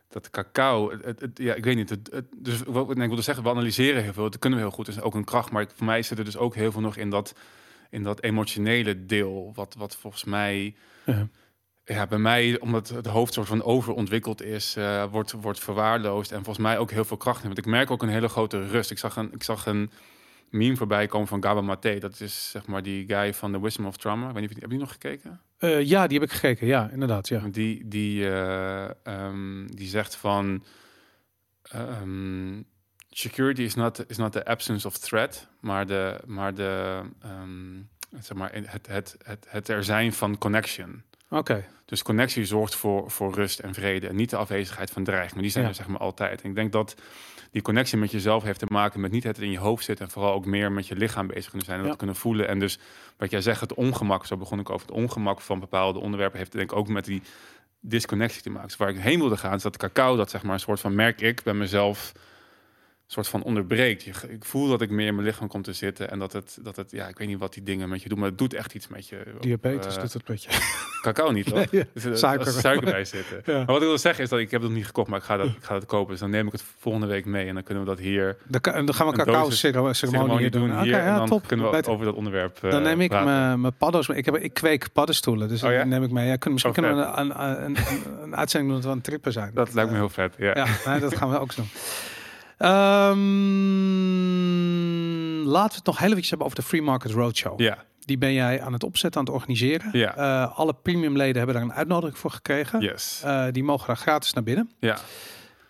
[0.09, 1.89] dat cacao, het, het- ja, ik weet niet.
[1.89, 4.23] Het, het, dus wat nee, ik wilde zeggen, we analyseren heel veel.
[4.23, 4.85] Dat kunnen we heel goed.
[4.85, 5.51] Dat is ook een kracht.
[5.51, 7.35] Maar voor mij zit er dus ook heel veel nog in dat,
[7.89, 9.51] in dat emotionele deel.
[9.55, 10.75] Wat, wat volgens mij
[11.05, 11.27] Ja.
[11.85, 16.31] ja, bij mij, omdat het hoofd soort van overontwikkeld is, eh, wordt, wordt verwaarloosd.
[16.31, 17.43] En volgens mij ook heel veel kracht.
[17.43, 18.91] Want ik merk ook een hele grote rust.
[18.91, 19.91] Ik zag een, ik zag een
[20.53, 21.97] meme voorbij komen van Gaba Mate.
[21.99, 24.27] Dat is zeg maar die guy van The Wisdom of Trauma.
[24.27, 25.41] Ik weet niet of je, heb je die nog gekeken?
[25.57, 26.67] Eh, ja, die heb ik gekeken.
[26.67, 27.27] Ja, inderdaad.
[27.27, 27.39] Ja.
[27.51, 30.63] Die, die, eh, ehm, die zegt van...
[31.61, 32.61] ehm,
[33.09, 37.81] security is not, is not the absence of threat, maar de, maar de ehm,
[38.21, 41.03] zeg maar, het, het, het, het er zijn van connection.
[41.29, 41.65] Oké.
[41.85, 44.07] Dus connectie zorgt voor, voor rust en vrede.
[44.07, 45.33] En niet de afwezigheid van dreiging.
[45.33, 45.69] Maar die zijn Ja.
[45.69, 46.41] er zeg maar altijd.
[46.41, 46.95] En ik denk dat
[47.53, 50.05] die connectie met jezelf heeft te maken met niet het in je hoofd zitten.
[50.05, 51.77] En vooral ook meer met je lichaam bezig kunnen zijn.
[51.77, 51.89] En Ja.
[51.89, 52.47] dat kunnen voelen.
[52.47, 52.79] En dus
[53.17, 54.25] wat jij zegt, het ongemak.
[54.25, 56.37] Zo begon ik over het ongemak van bepaalde onderwerpen.
[56.37, 57.21] Heeft denk ik ook met die
[57.79, 58.67] disconnectie te maken.
[58.67, 60.95] Dus waar ik heen wilde gaan, is dat cacao, dat zeg maar een soort van
[60.95, 62.11] merk ik bij mezelf
[63.07, 64.03] soort van onderbreekt.
[64.03, 66.57] Je, ik voel dat ik meer in mijn lichaam kom te zitten en dat het,
[66.61, 68.53] dat het, ja, ik weet niet wat die dingen met je doen, maar het doet
[68.53, 69.23] echt iets met je.
[69.39, 70.49] Diabetes Eh, doet het met je.
[71.01, 71.65] Cacao niet, toch?
[71.71, 72.65] Ja, Dus, eh, suiker.
[72.65, 73.41] Er bij zitten.
[73.53, 73.57] Ja.
[73.57, 75.25] Maar wat ik wil zeggen is dat ik heb het nog niet gekocht, maar ik
[75.25, 76.11] ga dat, ik ga dat kopen.
[76.11, 78.61] Dus dan neem ik het volgende week mee en dan kunnen we dat hier Dan,
[78.61, 80.81] en gaan we Een cacao ceremonie, ceremonie doen.
[80.81, 81.47] Hier, en ja, dan top.
[81.47, 84.17] kunnen we over dat onderwerp eh, Dan neem ik mijn paddo's mee.
[84.17, 85.83] Ik, heb, ik kweek paddenstoelen, dus Oh ja?
[85.83, 86.27] neem ik mee.
[86.27, 87.77] Ja, kunnen, misschien Oh, kunnen we een, een, een,
[88.23, 89.51] een, uitzending doen dat we aan het trippen zijn.
[89.53, 90.67] Dat lijkt me heel vet, ja.
[90.99, 91.69] Dat gaan we ook doen.
[92.57, 93.19] Ehm,
[95.49, 97.59] laten we het nog heel eventjes hebben over de Free Market Roadshow.
[97.59, 99.89] Ja, Die ben jij aan het opzetten, aan het organiseren.
[99.91, 100.15] Ja.
[100.15, 102.81] Eh, alle premiumleden hebben daar een uitnodiging voor gekregen.
[102.81, 103.21] yes.
[103.25, 104.71] Eh, die mogen daar gratis naar binnen.
[104.79, 104.97] ja.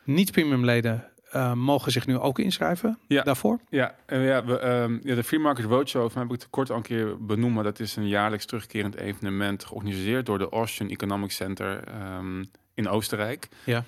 [0.05, 3.23] Niet-premiumleden eh, mogen zich nu ook inschrijven Ja.
[3.23, 3.59] daarvoor.
[3.69, 6.75] Ja, ja, we, ehm, ja, de Free Market Roadshow, mij heb ik het kort al
[6.75, 11.31] een keer benoemd, maar dat is een jaarlijks terugkerend evenement georganiseerd door de Austrian Economic
[11.31, 13.47] Center ehm, in Oostenrijk.
[13.63, 13.83] Ja.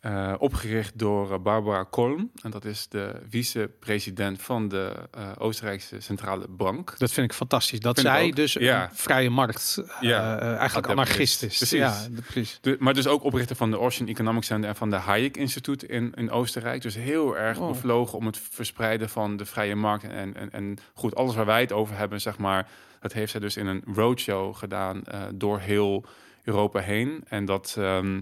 [0.00, 2.30] Eh, opgericht door eh, Barbara Kolm.
[2.42, 6.94] En dat is de vice-president van de eh, Oostenrijkse Centrale Bank.
[6.98, 7.80] Dat vind ik fantastisch.
[7.80, 8.82] Dat Vind zij dus Ja.
[8.82, 10.38] een vrije markt, Ja.
[10.38, 11.56] eigenlijk anarchist is.
[11.56, 11.78] Precies.
[11.78, 11.96] Ja,
[12.26, 12.58] precies.
[12.60, 15.82] De, maar dus ook oprichter van de Austrian Economic Center en van de Hayek Instituut
[15.82, 16.82] in, in Oostenrijk.
[16.82, 17.68] Dus heel erg Oh.
[17.68, 20.04] bevlogen om het verspreiden van de vrije markt.
[20.04, 22.68] En, en, en goed, alles waar wij het over hebben, zeg maar,
[23.00, 25.02] dat heeft zij dus in een roadshow gedaan
[25.34, 26.04] door heel
[26.42, 27.24] Europa heen.
[27.28, 28.20] En dat, ehm,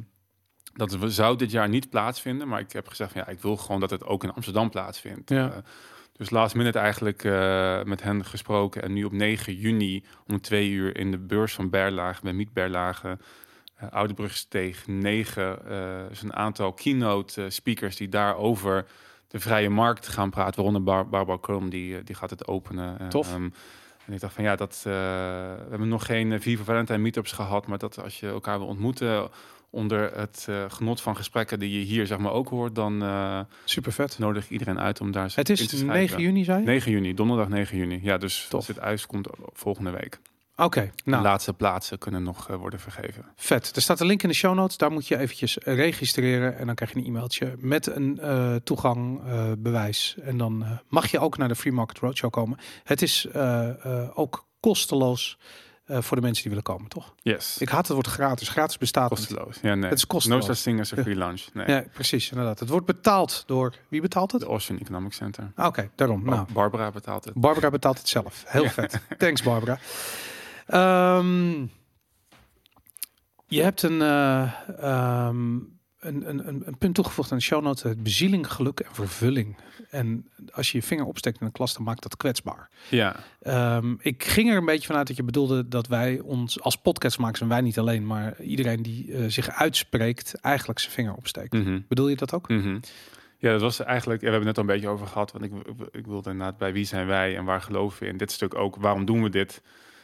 [0.77, 2.49] dat zou dit jaar niet plaatsvinden.
[2.49, 5.31] Maar ik heb gezegd, van, ja, ik wil gewoon dat het ook in Amsterdam plaatsvindt.
[5.31, 5.51] Ja.
[5.51, 5.57] Eh,
[6.12, 8.83] dus last minute eigenlijk eh, met hen gesproken.
[8.83, 12.53] En nu op 9 juni om twee uur in de beurs van Berlage, bij Miet
[12.53, 13.18] Berlage.
[13.83, 18.87] Uh, Oudebrugsteeg 9 eh is een aantal keynote eh, speakers die daarover
[19.29, 20.55] de vrije markt gaan praten.
[20.55, 22.99] Waaronder Bar Barbara Krum, die, eh, die gaat het openen.
[22.99, 23.33] Eh, Tof.
[23.33, 23.49] ehm,
[24.07, 27.33] en ik dacht van ja, dat, eh, we hebben nog geen uh, Viva Valentine meetups
[27.33, 27.66] gehad.
[27.66, 29.29] Maar dat als je elkaar wil ontmoeten
[29.77, 33.41] onder het eh, genot van gesprekken die je hier zeg maar ook hoort, dan eh,
[33.64, 34.18] Super vet.
[34.18, 35.95] nodig iedereen uit om daar Het is te schrijven.
[35.95, 36.66] 9 juni, zei je?
[36.66, 38.01] 9 juni, donderdag 9 juni.
[38.03, 38.53] Ja, dus Tof.
[38.53, 40.20] als dit uitkomt volgende week.
[40.59, 43.24] Oké, De nou, laatste plaatsen kunnen nog eh, worden vergeven.
[43.37, 43.77] vet.
[43.77, 44.77] Er staat een link in de show notes.
[44.77, 46.59] Daar moet je eventjes registreren.
[46.59, 50.16] En dan krijg je een e-mailtje met een eh toegangbewijs.
[50.22, 52.59] en dan mag je ook naar de Free Market Roadshow komen.
[52.85, 53.29] Het is
[54.14, 55.39] ook kosteloos
[55.87, 57.14] eh, voor de mensen die willen komen, toch?
[57.22, 57.59] Yes.
[57.59, 58.49] Ik haat het woord gratis.
[58.49, 59.18] Gratis bestaat niet.
[59.18, 59.59] Kosteloos.
[59.62, 59.89] Ja, nee.
[59.91, 60.47] Het is kosteloos.
[60.47, 61.43] No such thing as a free lunch.
[61.53, 61.66] Nee.
[61.68, 62.59] Ja, precies, inderdaad.
[62.59, 63.74] Het wordt betaald door...
[63.89, 64.41] Wie betaalt het?
[64.41, 65.53] De Austrian Economic Center.
[65.55, 66.24] Ah, Oké, daarom.
[66.24, 67.34] Bar- Nou, Barbara betaalt het.
[67.34, 68.45] Barbara betaalt het zelf.
[68.47, 69.01] Heel vet.
[69.18, 69.78] Thanks, Barbara.
[70.66, 71.51] Ehm,
[73.47, 75.59] je hebt een, eh, ehm,
[76.07, 77.83] een, een, een, punt toegevoegd aan de show notes.
[77.83, 79.57] Het bezieling, geluk en vervulling.
[79.91, 82.69] En als je je vinger opsteekt in een klas, dan maakt dat kwetsbaar.
[82.89, 86.77] Ja, Ehm, ik ging er een beetje vanuit dat je bedoelde dat wij ons als
[86.77, 91.53] podcastmakers, en wij niet alleen, maar iedereen die eh, zich uitspreekt, eigenlijk zijn vinger opsteekt.
[91.53, 91.81] Mhm.
[91.89, 92.49] Bedoel je dat ook?
[92.49, 92.79] Mhm.
[93.39, 94.21] Ja, dat was eigenlijk.
[94.21, 95.33] Ja, we hebben het net al een beetje over gehad.
[95.33, 98.17] Want ik, ik, ik wilde inderdaad bij wie zijn wij en waar geloven we in.
[98.17, 98.77] Dit stuk ook.
[98.77, 99.63] Waarom doen we dit?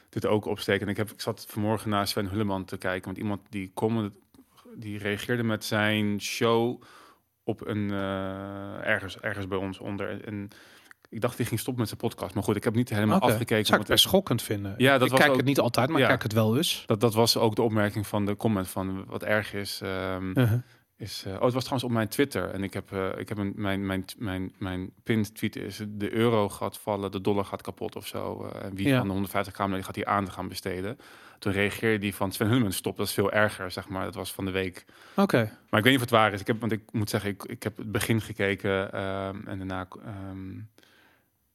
[0.09, 0.83] Dit ook opsteken.
[0.83, 3.05] En ik, heb, ik zat vanmorgen naar Sven Hulleman te kijken.
[3.05, 4.15] Want iemand die comment,
[4.77, 6.83] die reageerde met zijn show
[7.45, 10.25] op een eh, ergens, ergens bij ons onder.
[10.25, 10.49] En
[11.09, 12.35] ik dacht die ging stoppen met zijn podcast.
[12.35, 13.64] Maar goed, ik heb niet helemaal afgekeken.
[13.66, 14.75] Zou ik het best schokkend vinden.
[14.77, 16.03] Ja, dat ik was kijk ook- het niet altijd, maar Ja.
[16.05, 16.83] ik kijk het wel eens.
[16.87, 19.81] dat, dat was ook de opmerking van de comment van wat erg is.
[19.83, 20.61] ehm, Uh-huh.
[20.97, 22.51] Is eh, oh, het was trouwens op mijn Twitter.
[22.51, 26.12] En ik heb, eh, ik heb een, mijn, mijn, mijn, mijn pinned tweet is de
[26.12, 28.45] euro gaat vallen, de dollar gaat kapot of zo.
[28.47, 28.97] eh, en wie Ja.
[28.99, 30.99] van de 150 kamer gaat hier aan gaan besteden.
[31.38, 32.97] Toen reageerde die van Sven Hulman stop.
[32.97, 34.05] Dat is veel erger, zeg maar.
[34.05, 34.84] Dat was van de week.
[35.16, 35.36] Oké.
[35.70, 36.40] Maar ik weet niet of het waar is.
[36.40, 39.88] Ik heb, want ik moet zeggen, ik, ik heb het begin gekeken ehm, en daarna
[40.05, 40.59] ehm,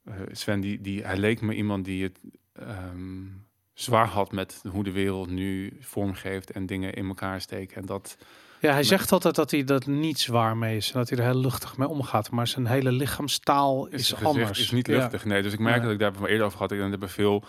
[0.03, 2.19] eh, Sven die, die hij leek me iemand die het
[2.53, 3.25] ehm,
[3.73, 7.73] zwaar had met hoe de wereld nu vormgeeft en dingen in elkaar steekt.
[7.73, 8.17] En dat
[8.59, 10.91] Ja, hij zegt altijd dat hij dat niet zwaar mee is.
[10.91, 12.31] En dat hij er heel luchtig mee omgaat.
[12.31, 14.59] Maar zijn hele lichaamstaal is, gezicht anders.
[14.59, 14.93] Is niet Ja.
[14.97, 15.41] luchtig, nee.
[15.41, 15.81] Dus ik merk Ja.
[15.83, 16.71] dat ik daar eerder over had.
[16.71, 17.43] En er hebben veel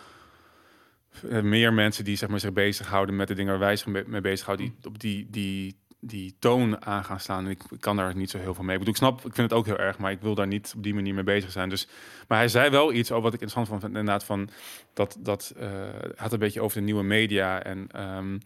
[1.31, 4.21] eh, meer mensen die zeg maar, zich bezighouden met de dingen waar wij zich mee,
[4.21, 4.67] bezighouden.
[4.67, 7.45] Die op die, die die toon aan gaan slaan.
[7.45, 8.73] En ik kan daar niet zo heel veel mee.
[8.73, 10.73] Ik, bedoel, ik snap, ik vind het ook heel erg, maar ik wil daar niet
[10.77, 11.69] op die manier mee bezig zijn.
[11.69, 11.89] Dus,
[12.29, 14.49] maar hij zei wel iets over wat ik interessant vond, inderdaad, van
[14.95, 15.71] dat, dat uh,
[16.17, 18.41] had een beetje over de nieuwe media en um,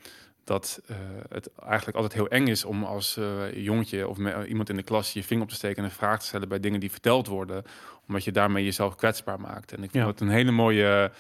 [0.45, 0.97] dat uh,
[1.29, 5.13] het eigenlijk altijd heel eng is om als uh, jongetje of iemand in de klas
[5.13, 7.65] je vinger op te steken en een vraag te stellen bij dingen die verteld worden,
[8.09, 9.73] omdat je daarmee jezelf kwetsbaar maakt.
[9.73, 10.11] En ik vond ja.
[10.11, 11.13] het een hele mooie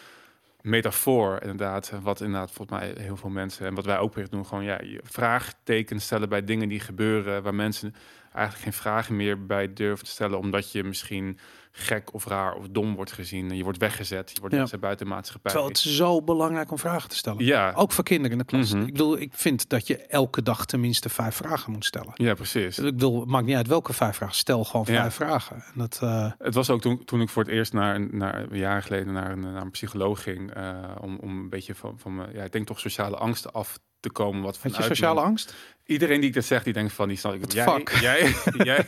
[0.62, 1.92] metafoor, inderdaad.
[2.02, 4.80] Wat inderdaad volgens mij heel veel mensen en wat wij ook weer doen, gewoon ja,
[4.82, 7.94] je vraagtekens stellen bij dingen die gebeuren, waar mensen
[8.32, 11.38] eigenlijk geen vragen meer bij durven te stellen, omdat je misschien
[11.74, 13.50] gek of raar of dom wordt gezien.
[13.50, 14.78] En je wordt weggezet, je wordt ja.
[14.78, 15.50] buiten de maatschappij.
[15.52, 17.44] Terwijl het zo belangrijk om vragen te stellen.
[17.44, 17.72] Ja.
[17.74, 18.72] Ook voor kinderen in de klas.
[18.72, 18.82] Mhm.
[18.86, 22.12] Ik bedoel, ik vind dat je elke dag tenminste vijf vragen moet stellen.
[22.14, 22.78] Ja, precies.
[22.78, 24.34] Ik bedoel, het maakt niet uit welke vijf vragen.
[24.34, 25.00] Stel gewoon Ja.
[25.00, 25.56] vijf vragen.
[25.56, 28.34] En dat, eh, Het was ook toen, toen ik voor het eerst naar, een- naar
[28.50, 30.54] een jaar geleden naar een, naar een psycholoog ging.
[30.54, 33.72] eh, om, om een beetje van, van mijn, ja, ik denk toch sociale angsten af
[33.72, 33.80] te
[34.10, 34.42] komen.
[34.42, 35.54] Wat had je vanuit sociale angst?
[35.86, 37.52] Iedereen die ik dat zegt, die denkt van, die snap ik.
[37.52, 37.88] Jij, fuck?
[37.88, 38.34] jij,
[38.70, 38.86] jij,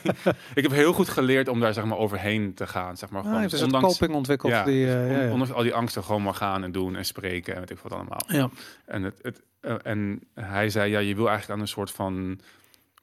[0.54, 2.96] ik heb heel goed geleerd om daar zeg maar overheen te gaan.
[2.96, 4.52] Zeg maar, Ah, gewoon, heeft een ondanks, coping ontwikkeld.
[4.52, 5.30] ja, die, eh, ja, on- ja.
[5.32, 7.92] ondanks al die angsten gewoon maar gaan en doen en spreken en weet ik wat
[7.92, 8.22] allemaal.
[8.26, 8.50] Ja.
[8.84, 12.40] En, het, het, eh, en hij zei, ja, je wil eigenlijk aan een soort van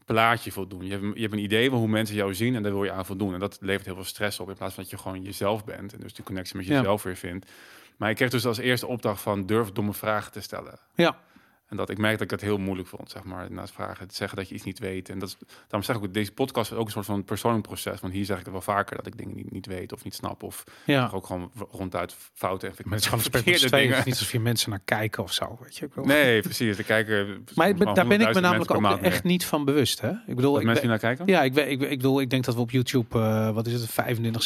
[0.05, 0.85] plaatje voldoen.
[0.85, 2.83] Je hebt, een- je hebt een idee van hoe mensen jou zien en daar wil
[2.83, 3.33] je aan voldoen.
[3.33, 5.93] En dat levert heel veel stress op in plaats van dat je gewoon jezelf bent.
[5.93, 7.49] En dus die connectie met jezelf weer vindt.
[7.97, 10.79] Maar ik kreeg dus als eerste opdracht van durf domme vragen te stellen.
[10.95, 11.17] Ja.
[11.71, 14.15] En dat ik merk dat ik dat heel moeilijk vond, zeg maar, naast vragen te
[14.15, 15.09] zeggen dat je iets niet weet.
[15.09, 17.67] En dat is, daarom zeg ik ook, deze podcast is ook een soort van persoonlijk
[17.67, 17.99] proces.
[17.99, 20.15] Want hier zeg ik het wel vaker dat ik dingen niet, niet weet of niet
[20.15, 20.43] snap.
[20.43, 21.09] Of ja.
[21.13, 23.87] ook gewoon ronduit fouten en gewoon een verkeerde dingen.
[23.89, 25.57] Het is niet alsof je mensen naar kijken of zo.
[25.61, 25.85] Weet je.
[25.85, 26.77] Ik Nee, precies.
[26.77, 27.25] De kijker.
[27.55, 30.01] Maar ben- daar ben ik me namelijk ook echt niet van bewust.
[30.01, 30.09] Hè?
[30.09, 31.25] Ik bedoel, ik mensen ben- naar kijken?
[31.27, 33.73] Ja, ik, weet, ik, ik bedoel, ik denk dat we op YouTube, eh, wat is
[33.73, 34.43] het, 25,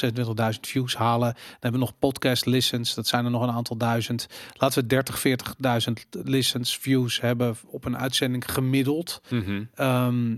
[0.53, 1.33] 26.000 views halen.
[1.33, 4.27] Dan hebben we nog podcast listens, dat zijn er nog een aantal duizend.
[4.53, 9.21] Laten we 30, 40.000 listens, views hebben op een uitzending gemiddeld.
[9.29, 9.63] Mhm.
[9.73, 10.35] Ehm,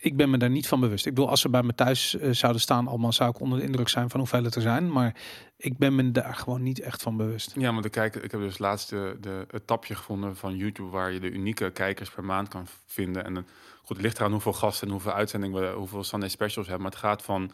[0.00, 1.06] ik ben me daar niet van bewust.
[1.06, 3.64] Ik bedoel, als ze bij me thuis eh, zouden staan, allemaal zou ik onder de
[3.64, 4.92] indruk zijn van hoeveel het er zijn.
[4.92, 5.14] Maar
[5.56, 7.54] ik ben me daar gewoon niet echt van bewust.
[7.56, 10.90] Ja, maar de kijker, ik heb dus laatst de, de, het tapje gevonden van YouTube
[10.90, 13.24] waar je de unieke kijkers per maand kan vinden.
[13.24, 13.34] En
[13.78, 16.84] goed, het ligt eraan hoeveel gasten en hoeveel uitzendingen we, hoeveel Sunday specials hebben.
[16.84, 17.50] Maar het gaat van.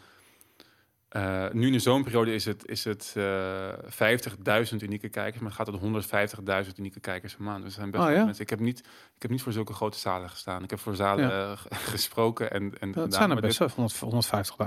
[1.15, 3.73] Eh, nu in de zomerperiode is het, is het eh
[4.69, 7.65] 50.000 unieke kijkers, maar het gaat tot 150.000 unieke kijkers per maand.
[7.65, 8.25] Dus zijn best Oh, ja?
[8.25, 8.43] mensen.
[8.43, 8.79] Ik heb, niet,
[9.17, 10.63] ik heb niet voor zulke grote zalen gestaan.
[10.63, 11.53] Ik heb voor zalen Ja.
[11.53, 14.27] eh, gesproken en, en Dat gedaan, zijn er best wel 100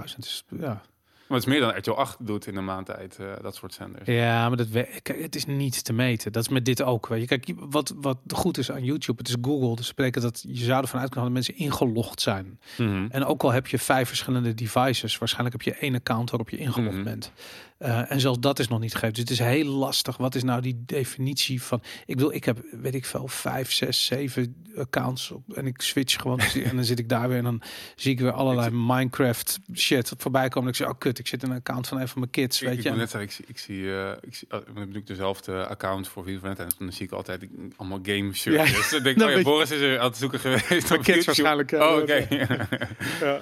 [0.10, 0.16] 150.000.
[0.18, 0.82] Dus, ja.
[1.28, 3.74] Maar het is meer dan RTL 8 doet in een maand tijd, eh, dat soort
[3.74, 4.06] zenders.
[4.08, 6.32] Ja, maar dat we- kijk, het is niet te meten.
[6.32, 7.08] Dat is met dit ook.
[7.08, 9.76] Weet je, kijk, wat, wat goed is aan YouTube, het is Google.
[9.76, 12.60] Dus betekent dat je zou ervan uit kunnen gaan dat mensen ingelogd zijn.
[12.78, 13.06] Mhm.
[13.10, 16.58] En ook al heb je vijf verschillende devices, waarschijnlijk heb je één account waarop je
[16.58, 17.04] ingelogd Mhm.
[17.04, 17.32] bent.
[17.78, 19.14] Eh, en zelfs dat is nog niet gegeven.
[19.14, 20.18] Dus het is heel lastig.
[20.18, 21.82] Wat is nou die definitie van?
[22.06, 26.22] Ik bedoel, ik heb, weet ik veel, vijf, zes, zeven accounts op, en ik switch
[26.22, 27.62] gewoon en dan zit ik daar weer en dan
[27.96, 30.64] zie ik weer allerlei Minecraft shit voorbij komen.
[30.64, 32.62] En ik zeg, oh kut, ik zit in een account van een van mijn kids,
[32.62, 32.92] Ik, weet ik je.
[32.92, 36.24] net zeggen, ik zie, ik zie, eh, ik zie uh, ik heb dezelfde account voor
[36.24, 36.68] Viva Valentine.
[36.70, 38.70] En dan zie ik altijd ik- allemaal game shirts.
[38.72, 38.78] Ja.
[38.78, 40.70] Dus dan denk ik, oh ja, Boris is er aan het zoeken geweest.
[40.90, 41.26] Mijn kids YouTube.
[41.26, 41.72] waarschijnlijk.
[41.72, 42.28] Oh, oké.
[43.26, 43.42] Ja.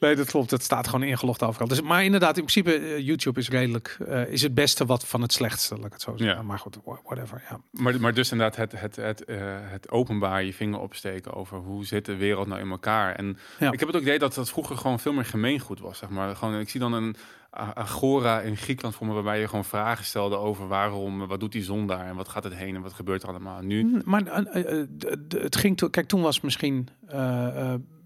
[0.00, 0.50] Nee, dat klopt.
[0.50, 1.68] Het staat gewoon ingelogd overal.
[1.68, 5.22] Dus, maar inderdaad, in principe, eh, YouTube is redelijk, eh, is het beste wat van
[5.22, 6.36] het slechtste, laat ik het zo zeggen.
[6.36, 6.42] Ja.
[6.42, 7.42] Maar goed, wha- whatever.
[7.50, 7.60] Ja.
[7.70, 11.84] maar, maar dus inderdaad het, het, het, eh, het openbaar je vinger opsteken over hoe
[11.84, 13.14] zit de wereld nou in elkaar.
[13.14, 13.72] En Ja.
[13.72, 15.98] ik heb het ook idee dat dat vroeger gewoon veel meer gemeengoed was.
[15.98, 16.36] Zeg maar.
[16.36, 17.16] gewoon, ik zie dan een
[17.74, 21.62] agora in Griekenland voor me waarbij je gewoon vragen stelde over waarom, wat doet die
[21.62, 23.60] zon daar en wat gaat het heen en wat gebeurt er allemaal.
[23.60, 24.22] Nu, Mm, Maar
[25.28, 26.88] het ging toen, kijk, toen was misschien,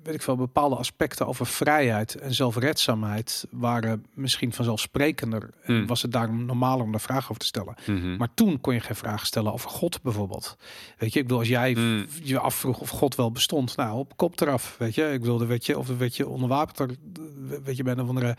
[0.03, 5.51] weet ik veel, bepaalde aspecten over vrijheid en zelfredzaamheid waren misschien vanzelfsprekender.
[5.63, 5.87] En Hmm.
[5.87, 7.75] was het daarom normaler om daar vragen over te stellen.
[7.87, 8.17] Mhm.
[8.17, 10.57] Maar toen kon je geen vragen stellen over God bijvoorbeeld.
[10.99, 12.07] Weet je, ik bedoel, als jij Mm.
[12.23, 15.13] je afvroeg of God wel bestond, nou, op kop eraf, weet je.
[15.13, 16.97] Ik bedoel, weet je, of werd je onderwapend, er-
[17.65, 18.37] weet je, bij een of andere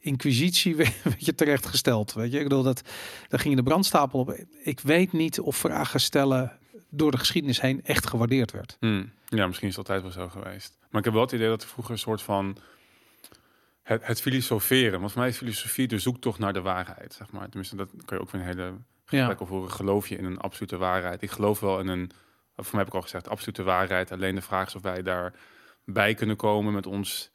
[0.00, 2.36] inquisitie werd je terechtgesteld, weet je.
[2.38, 2.82] Ik bedoel, dat,
[3.28, 4.44] daar ging je de brandstapel op.
[4.62, 6.52] Ik weet niet of vragen stellen
[6.90, 8.76] door de geschiedenis heen echt gewaardeerd werd.
[8.80, 9.10] Hmm.
[9.28, 10.78] Ja, misschien is het altijd wel zo geweest.
[10.90, 12.56] Maar ik heb wel het idee dat er vroeger een soort van
[13.82, 14.98] het, het filosoferen.
[15.00, 17.44] Want voor mij is filosofie de zoektocht naar de waarheid, zeg maar.
[17.48, 18.72] Tenminste, dat kan je ook weer een hele Ja,
[19.04, 19.70] gesprek over horen.
[19.70, 21.22] Geloof je in een absolute waarheid?
[21.22, 22.10] Ik geloof wel in een,
[22.56, 24.12] voor mij heb ik al gezegd, absolute waarheid.
[24.12, 27.30] Alleen de vraag is of wij daarbij kunnen komen met ons,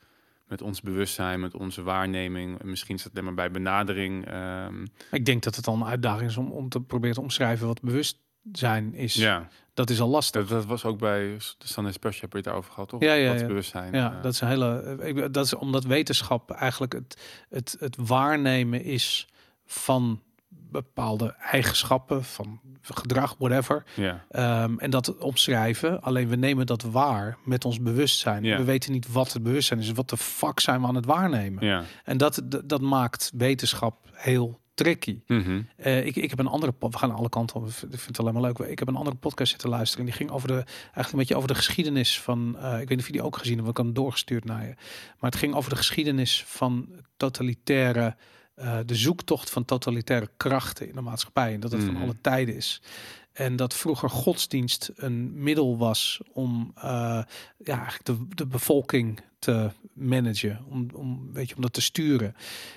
[0.48, 2.60] met ons bewustzijn, met onze waarneming.
[2.60, 4.26] En Misschien is het maar bij benadering.
[4.28, 7.68] ehm, ik denk dat het al een uitdaging is om, om te proberen te omschrijven
[7.68, 7.82] wat
[8.44, 9.14] bewustzijn is.
[9.14, 10.42] ja, Dat is al lastig.
[10.48, 11.20] dat, dat was ook bij
[11.58, 13.02] de Sunday Special, heb je het daarover gehad, toch?
[13.02, 13.46] Ja, ja, ja.
[13.46, 13.94] bewustzijn?
[13.94, 14.98] Ja, eh, dat is een hele.
[15.04, 17.18] ik- Dat is omdat wetenschap eigenlijk het,
[17.50, 19.28] het, het waarnemen is
[19.66, 20.22] van
[20.72, 23.84] bepaalde eigenschappen van gedrag, whatever.
[23.96, 24.26] Ja.
[24.30, 26.02] Ehm, en dat omschrijven.
[26.02, 28.44] Alleen we nemen dat waar met ons bewustzijn.
[28.44, 28.58] Ja.
[28.58, 29.92] We weten niet wat het bewustzijn is.
[29.92, 31.66] Wat de fuck zijn we aan het waarnemen?
[31.66, 31.84] Ja.
[32.04, 35.22] En dat, dat maakt wetenschap heel tricky.
[35.28, 35.62] Mhm.
[35.76, 37.68] Eh, ik, ik heb een andere, we gaan alle kanten op.
[37.68, 38.58] Ik vind het alleen maar leuk.
[38.60, 40.06] Ik heb een andere podcast zitten luisteren.
[40.06, 42.90] En die ging over de, eigenlijk een beetje over de geschiedenis van, eh, ik weet
[42.90, 44.74] niet of je die ook gezien hebt, want ik hem doorgestuurd naar je.
[45.20, 48.16] Maar het ging over de geschiedenis van totalitaire,
[48.56, 51.54] eh, de zoektocht van totalitaire krachten in de maatschappij.
[51.54, 51.92] En dat het Mhm.
[51.94, 52.82] van alle tijden is.
[53.32, 57.26] En dat vroeger godsdienst een middel was om ja,
[57.58, 62.36] eigenlijk de, de bevolking te managen, om, om, weet je, om dat te sturen.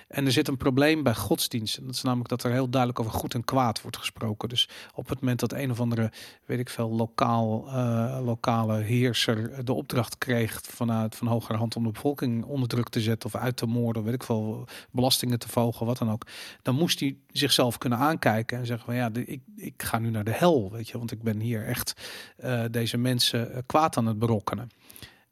[0.08, 1.76] En er zit een probleem bij godsdienst.
[1.76, 4.48] En dat is namelijk dat er heel duidelijk over goed en kwaad wordt gesproken.
[4.48, 6.12] Dus op het moment dat een of andere,
[6.44, 11.90] weet ik veel, lokaal, eh, lokale heerser de opdracht kreeg vanuit van hogerhand om de
[11.90, 15.86] bevolking onder druk te zetten of uit te moorden, weet ik veel, belastingen te verhogen,
[15.86, 16.26] wat dan ook.
[16.62, 20.24] Dan moest hij zichzelf kunnen aankijken en zeggen van ja, ik, ik ga nu naar
[20.24, 21.94] de hel, weet je, want ik ben hier echt
[22.36, 24.70] eh, deze mensen eh, kwaad aan het berokkenen.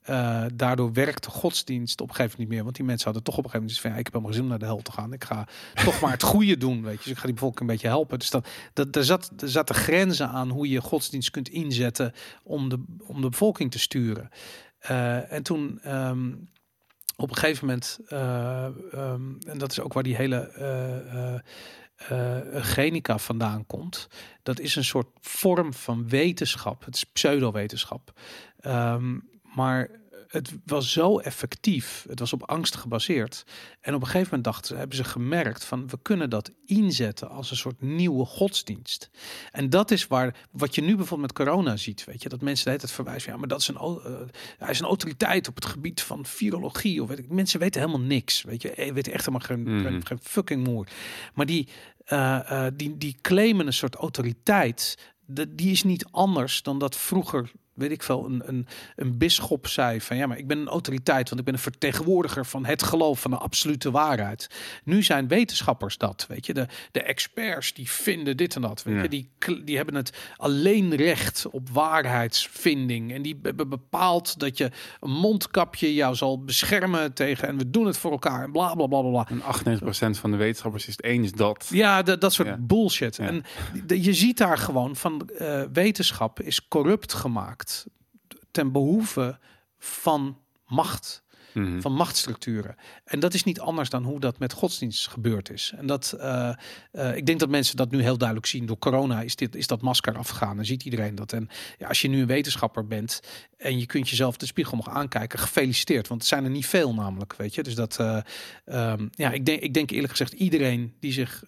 [0.03, 2.64] Eh, daardoor werkte godsdienst op een gegeven moment niet meer.
[2.64, 3.90] Want die mensen hadden toch op een gegeven moment van...
[3.90, 5.12] Ja, ik heb helemaal geen zin om naar de hel te gaan.
[5.12, 5.48] Ik ga
[5.84, 7.03] toch maar het goede doen, weet je.
[7.03, 8.18] Dus ik ga die bevolking een beetje helpen.
[8.18, 12.12] Dus dat, dat, er, zat, zaten grenzen aan hoe je godsdienst kunt inzetten...
[12.42, 14.28] om de, om de bevolking te sturen.
[14.78, 15.78] Eh, en toen...
[15.82, 16.30] ehm,
[17.16, 20.48] op een gegeven moment, eh, ehm, en dat is ook waar die hele
[22.09, 24.09] eh, genica vandaan komt.
[24.42, 26.84] Dat is een soort vorm van wetenschap.
[26.84, 28.20] Het is pseudowetenschap.
[28.61, 29.18] Ehm,
[29.55, 32.05] maar het was zo effectief.
[32.09, 33.44] Het was op angst gebaseerd.
[33.80, 37.30] En op een gegeven moment dachten ze, hebben ze gemerkt van we kunnen dat inzetten
[37.30, 39.11] als een soort nieuwe godsdienst.
[39.50, 42.64] En dat is waar wat je nu bijvoorbeeld met corona ziet, weet je, dat mensen
[42.64, 44.12] de hele tijd verwijzen, ja, maar dat is een, eh,
[44.59, 47.30] hij is een autoriteit op het gebied van virologie of weet ik.
[47.30, 49.82] Mensen weten helemaal niks, weet je, Eh, weten echt helemaal geen, Mhm.
[49.82, 50.86] geen, geen fucking moer.
[51.34, 51.68] Maar die,
[52.05, 54.98] eh, die, die claimen een soort autoriteit.
[55.26, 58.66] De, die is niet anders dan dat vroeger, weet ik veel, een, een,
[58.97, 62.47] een bisschop zei van ja, maar ik ben een autoriteit, want ik ben een vertegenwoordiger
[62.47, 64.49] van het geloof van de absolute waarheid.
[64.85, 68.95] Nu zijn wetenschappers dat, weet je, de, de experts die vinden dit en dat, weet
[68.97, 69.03] Ja.
[69.03, 69.31] je, die,
[69.64, 71.68] die hebben het alleen recht op
[72.27, 74.70] waarheidsvinding en die hebben bepaald dat je
[75.01, 78.87] een mondkapje jou zal beschermen tegen en we doen het voor elkaar en bla bla
[78.87, 79.29] bla bla.
[79.29, 81.68] En 98% van de wetenschappers is het eens dat.
[81.70, 82.57] Ja, dat, dat soort Ja.
[82.61, 83.16] bullshit.
[83.16, 83.27] Ja.
[83.27, 83.43] En
[83.87, 87.72] de- je ziet daar gewoon van eh, wetenschap is corrupt gemaakt
[88.51, 89.39] ten behoeve
[89.79, 91.22] van macht,
[91.53, 91.80] Mhm.
[91.80, 92.76] van machtsstructuren.
[93.05, 95.72] En dat is niet anders dan hoe dat met godsdienst gebeurd is.
[95.76, 96.53] En dat, eh,
[96.92, 98.66] eh, ik denk dat mensen dat nu heel duidelijk zien.
[98.66, 101.32] Door corona is, dit, is dat masker afgegaan en ziet iedereen dat.
[101.32, 101.48] En
[101.78, 103.20] ja, als je nu een wetenschapper bent
[103.57, 106.09] en je kunt jezelf de spiegel nog aankijken, gefeliciteerd.
[106.09, 107.62] Want het zijn er niet veel namelijk, weet je.
[107.62, 108.18] Dus dat, eh,
[108.64, 111.44] ehm, ja, ik denk, ik denk eerlijk gezegd iedereen die zich,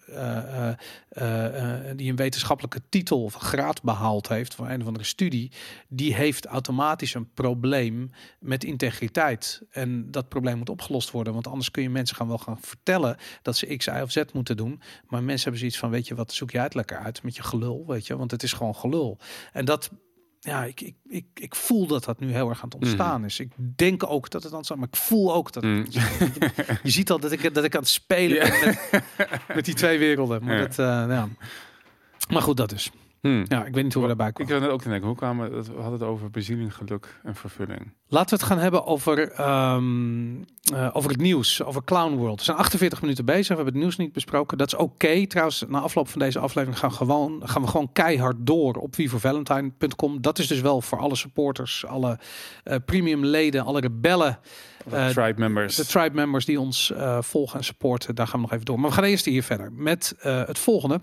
[1.97, 5.51] die een wetenschappelijke titel of graad behaald heeft voor een of andere studie,
[5.89, 9.63] die heeft automatisch een probleem met integriteit.
[9.71, 13.17] En dat probleem moet opgelost worden, want anders kun je mensen gaan wel gaan vertellen
[13.43, 14.81] dat ze X, Y of Z moeten doen.
[15.09, 17.43] Maar mensen hebben zoiets van, weet je wat, zoek jij het lekker uit met je
[17.43, 19.19] gelul, weet je, want het is gewoon gelul.
[19.53, 19.91] En dat,
[20.41, 23.39] ja, ik, ik, ik, ik voel dat dat nu heel erg aan het ontstaan is.
[23.41, 25.63] Ik denk ook dat het ontstaan, maar ik voel ook dat.
[25.63, 25.85] het Mm.
[25.89, 25.95] is.
[25.95, 28.79] Je, je ziet al dat ik, dat ik aan het spelen ben
[29.19, 30.45] met, met die twee werelden.
[30.45, 30.61] Maar, Ja.
[30.61, 30.87] dat, eh,
[31.17, 31.29] ja.
[32.29, 32.91] maar goed, dat is.
[33.25, 33.45] Hmm.
[33.49, 34.53] Ja, ik weet niet hoe we daarbij Ik komen.
[34.53, 37.35] wil net ook te denken, hoe kwamen we, we hadden het over bezieling, geluk en
[37.35, 37.93] vervulling.
[38.09, 40.35] Laten we het gaan hebben over, ehm,
[40.75, 42.39] eh, over het nieuws, over Clown World.
[42.39, 44.59] We zijn 48 minuten bezig, we hebben het nieuws niet besproken.
[44.59, 45.27] Dat is oké.
[45.27, 50.21] Trouwens, na afloop van deze aflevering gaan, gewoon, gaan we gewoon keihard door op vivovalentine.com.
[50.21, 52.19] Dat is dus wel voor alle supporters, alle
[52.65, 54.39] eh, premium leden, alle rebellen,
[54.91, 55.77] Eh, Tribe members.
[55.77, 58.15] de tribe members die ons volgen en supporten.
[58.15, 58.81] Daar gaan we nog even door.
[58.81, 61.01] Maar we gaan eerst hier verder met het volgende.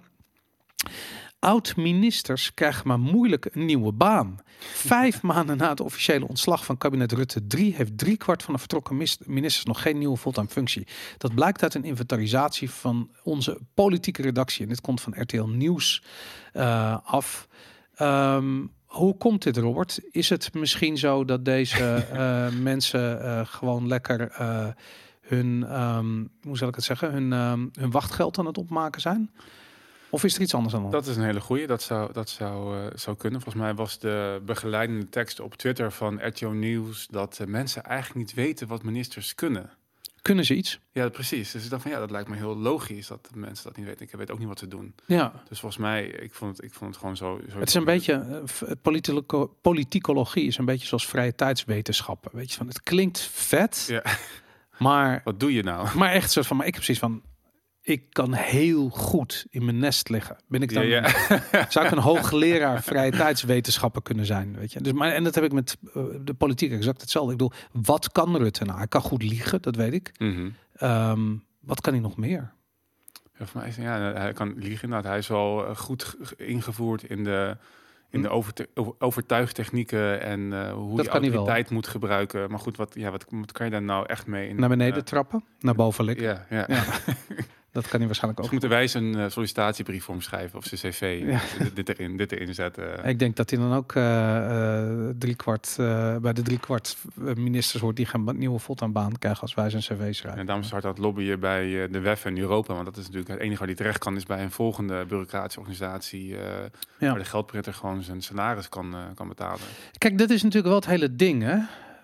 [1.42, 4.40] Oud-ministers krijgen maar moeilijk een nieuwe baan.
[4.60, 8.98] Vijf maanden na het officiële ontslag van kabinet Rutte 3 heeft driekwart van de vertrokken
[9.26, 10.88] ministers nog geen nieuwe fulltime functie.
[11.18, 14.64] Dat blijkt uit een inventarisatie van onze politieke redactie.
[14.64, 16.04] En dit komt van RTL Nieuws
[16.54, 17.48] eh, af.
[17.96, 20.00] Ehm, hoe komt dit, Robert?
[20.12, 24.32] Is het misschien zo dat deze eh, mensen eh, gewoon lekker
[25.22, 29.32] hun, ehm, hoe zal ik het zeggen, hun, ehm, hun wachtgeld aan het opmaken zijn?
[30.12, 30.90] Of is er iets anders aan?
[30.92, 31.68] Dat is een hele goeie.
[31.68, 33.42] Dat zou, dat zou, eh, zou kunnen.
[33.42, 38.20] Volgens mij was de begeleidende tekst op Twitter van RTO Nieuws dat eh, mensen eigenlijk
[38.20, 39.70] niet weten wat ministers kunnen.
[40.22, 40.80] Kunnen ze iets?
[40.92, 41.52] Ja, precies.
[41.52, 43.86] Dus ik dacht van ja, dat lijkt me heel logisch dat de mensen dat niet
[43.86, 44.06] weten.
[44.06, 44.96] Ik weet ook niet wat ze doen.
[45.06, 47.40] Ja, Dus volgens mij, ik vond het, ik vond het gewoon zo.
[47.52, 48.44] zo het is een beetje,
[48.82, 52.32] politico- politicologie is een beetje zoals vrije tijdswetenschappen.
[52.34, 54.04] Weet je, van het klinkt vet, Ja.
[54.80, 55.88] maar, Wat doe je nou?
[55.98, 57.22] maar echt soort van, maar ik heb precies van,
[57.82, 60.38] ik kan heel goed in mijn nest liggen.
[60.48, 61.08] Ben ik dan, Ja,
[61.52, 61.66] ja.
[61.70, 64.82] zou ik een hoogleraar vrije tijdswetenschappen kunnen zijn, weet je?
[64.82, 67.32] Dus maar en dat heb ik met eh, de politiek exact hetzelfde.
[67.32, 67.54] Ik bedoel,
[67.84, 68.78] wat kan Rutte nou?
[68.78, 70.12] Hij kan goed liegen, dat weet ik.
[70.18, 70.50] Mhm.
[70.76, 72.52] Ehm, wat kan hij nog meer?
[73.38, 75.10] Ja, voor mij ja, hij kan liegen inderdaad.
[75.10, 77.58] Hij is wel eh, goed ge- ingevoerd in de,
[78.10, 78.34] in de Hm.
[78.34, 78.68] overte-
[79.00, 81.30] overtuigtechnieken en eh, hoe Dat je hij wel.
[81.32, 82.50] autoriteit moet gebruiken.
[82.50, 84.48] Maar goed, wat, ja, wat, wat kan je daar nou echt mee?
[84.50, 86.26] In, Naar beneden trappen, naar boven likken.
[86.26, 86.66] ja, ja.
[86.68, 86.84] Ja.
[87.72, 88.52] Dat kan hij waarschijnlijk Dus ook.
[88.52, 91.22] moeten wij zijn eh, sollicitatiebrief omschrijven of zijn cv.
[91.26, 91.40] Ja.
[91.64, 93.06] Dit, dit erin, dit erin zetten.
[93.06, 97.96] Ik denk dat hij dan ook eh eh driekwart eh, bij de driekwart ministers hoort
[97.96, 100.40] die gaan een nieuwe fulltime baan krijgen als wij zijn cv schrijven.
[100.40, 102.74] En daarom start dat lobbyen bij de WEF en Europa.
[102.74, 105.60] Want dat is natuurlijk het enige waar hij terecht kan, is bij een volgende bureaucratische
[105.60, 106.28] organisatie.
[106.28, 107.10] Ja.
[107.10, 109.60] Waar de geldprinter gewoon zijn salaris kan, kan betalen.
[109.98, 111.58] Kijk, dat is natuurlijk wel het hele ding, hè.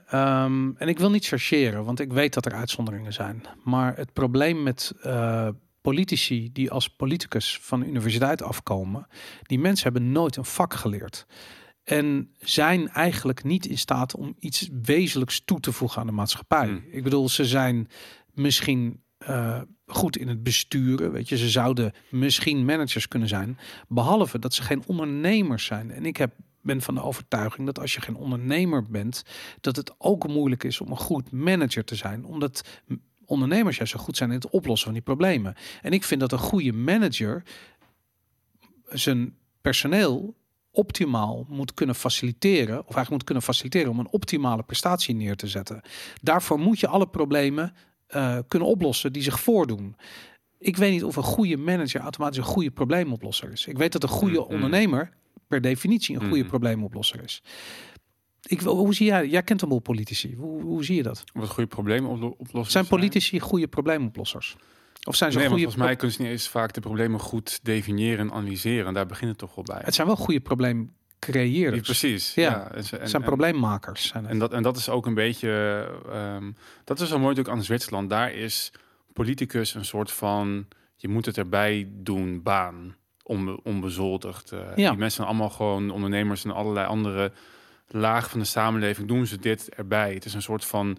[0.07, 3.43] Ehm, en ik wil niet chargeren, want ik weet dat er uitzonderingen zijn.
[3.63, 5.47] Maar het probleem met eh,
[5.81, 9.07] politici die als politicus van de universiteit afkomen,
[9.41, 11.25] die mensen hebben nooit een vak geleerd.
[11.83, 16.67] En zijn eigenlijk niet in staat om iets wezenlijks toe te voegen aan de maatschappij.
[16.67, 16.83] Hmm.
[16.91, 17.87] Ik bedoel, ze zijn
[18.33, 21.11] misschien eh, goed in het besturen.
[21.11, 23.57] Weet je, ze zouden misschien managers kunnen zijn.
[23.87, 25.91] Behalve dat ze geen ondernemers zijn.
[25.91, 26.33] En ik heb,
[26.67, 29.23] ben van de overtuiging dat als je geen ondernemer bent,
[29.61, 32.25] dat het ook moeilijk is om een goed manager te zijn.
[32.25, 32.63] Omdat
[33.25, 35.55] ondernemers juist zo goed zijn in het oplossen van die problemen.
[35.81, 37.43] En ik vind dat een goede manager
[38.89, 40.35] zijn personeel
[40.71, 45.47] optimaal moet kunnen faciliteren, of eigenlijk moet kunnen faciliteren om een optimale prestatie neer te
[45.47, 45.81] zetten.
[46.21, 47.73] Daarvoor moet je alle problemen
[48.07, 49.95] eh, kunnen oplossen die zich voordoen.
[50.59, 53.65] Ik weet niet of een goede manager automatisch een goede probleemoplosser is.
[53.65, 54.53] Ik weet dat een goede Mhm.
[54.53, 55.09] ondernemer
[55.47, 56.47] per definitie een goede Mhm.
[56.47, 57.41] probleemoplosser is.
[58.41, 59.27] Ik, hoe zie jij?
[59.27, 60.35] Jij kent een boel politici.
[60.35, 61.23] Hoe, hoe zie je dat?
[61.33, 61.75] Wat goede
[62.37, 62.71] oplossen.
[62.71, 64.55] Zijn politici goede probleemoplossers?
[65.03, 65.61] Of zijn ze Nee, goede?
[65.63, 68.85] volgens mij kunnen ze niet eens vaak de problemen goed definiëren en analyseren.
[68.87, 69.81] En daar begint het toch wel bij.
[69.83, 71.75] Het zijn wel goede probleemcreëerders.
[71.75, 72.33] Ja, precies.
[72.33, 72.41] Ja.
[72.49, 72.71] Ja.
[72.71, 74.07] En, en- zijn probleemmakers.
[74.07, 74.25] Zijn.
[74.25, 75.49] En dat, en dat is ook een beetje,
[76.11, 76.51] ehm,
[76.83, 78.09] dat is zo mooi natuurlijk aan Zwitserland.
[78.09, 78.71] Daar is
[79.13, 82.95] politicus een soort van, je moet het erbij doen, baan,
[83.27, 84.51] onbe, onbezoldigd.
[84.51, 84.89] Eh, Ja.
[84.89, 87.31] Die mensen zijn allemaal gewoon ondernemers en allerlei andere
[87.87, 90.13] lagen van de samenleving doen ze dit erbij.
[90.13, 90.97] Het is een soort van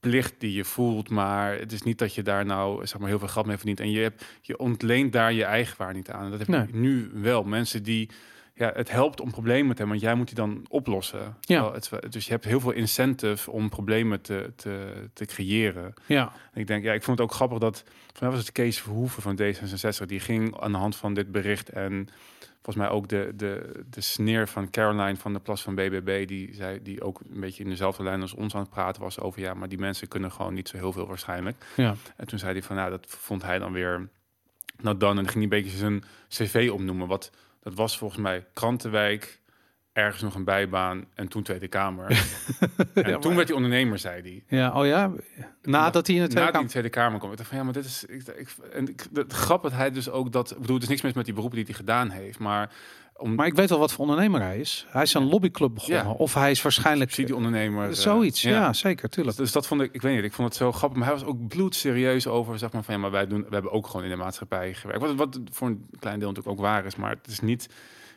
[0.00, 3.18] plicht die je voelt, maar het is niet dat je daar nou zeg maar heel
[3.18, 3.80] veel geld mee verdient.
[3.80, 6.24] En je, hebt, je ontleent daar je eigen waar niet aan.
[6.24, 6.66] En dat heb Nee.
[6.66, 7.42] je nu wel.
[7.42, 8.10] Mensen die
[8.58, 11.36] ja, het helpt om problemen te hebben, want jij moet die dan oplossen.
[11.40, 15.94] Terwijl Het, dus je hebt heel veel incentive om problemen te, te, te creëren.
[16.06, 16.32] Ja.
[16.52, 17.84] En ik denk, ja, ik vond het ook grappig dat,
[18.20, 21.68] mij was het Kees Verhoeven van D66, die ging aan de hand van dit bericht
[21.68, 22.08] en
[22.62, 26.54] volgens mij ook de, de, de sneer van Caroline van de Plas van BBB, die,
[26.54, 29.40] zei, die ook een beetje in dezelfde lijn als ons aan het praten was over,
[29.40, 31.64] ja, maar die mensen kunnen gewoon niet zo heel veel waarschijnlijk.
[31.76, 31.94] Ja.
[32.16, 34.08] En toen zei hij van, nou, dat vond hij dan weer
[34.82, 35.18] nou dan.
[35.18, 37.06] En ging hij een beetje zijn cv opnoemen.
[37.06, 37.30] Wat,
[37.60, 39.40] dat was volgens mij Krantenwijk,
[39.92, 42.06] ergens nog een bijbaan en toen Tweede Kamer.
[42.94, 44.58] en Ja, toen werd hij ondernemer, zei hij.
[44.58, 45.12] ja, oh ja.
[45.62, 47.30] Nadat hij in het Na Tweede in de Tweede Kamer kwam.
[47.30, 48.04] Ik dacht van, ja, maar dit is...
[48.04, 50.50] Ik, ik, en ik, de, grap dat hij dus ook dat...
[50.50, 52.72] Ik bedoel, er is niks mis met die beroepen die hij gedaan heeft, maar...
[53.20, 54.86] Om, Maar ik weet wel wat voor ondernemer hij is.
[54.88, 56.04] Hij is een lobbyclub begonnen.
[56.04, 56.10] Ja.
[56.10, 57.88] Of hij is waarschijnlijk subsidieondernemer.
[57.88, 58.42] eh, zoiets.
[58.42, 59.36] Ja, zeker, Dus, tuurlijk.
[59.36, 60.98] dus dat vond ik, ik weet niet, ik vond het zo grappig.
[60.98, 63.72] Maar hij was ook bloedserieus over, zeg maar, van ja, maar wij doen, we hebben
[63.72, 65.00] ook gewoon in de maatschappij gewerkt.
[65.02, 67.68] Wat, wat voor een klein deel natuurlijk ook waar is, maar het is niet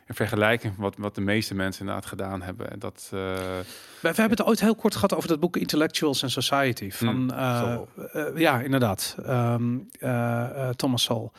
[0.06, 2.70] in vergelijking wat, wat de meeste mensen inderdaad gedaan hebben.
[2.70, 3.64] En dat, eh, We,
[4.00, 6.90] we hebben het ooit heel kort gehad over dat boek Intellectuals and Society.
[6.90, 9.16] Van, Hmm, eh, ja, inderdaad.
[9.26, 11.30] Ehm, eh, eh, Thomas Sowell.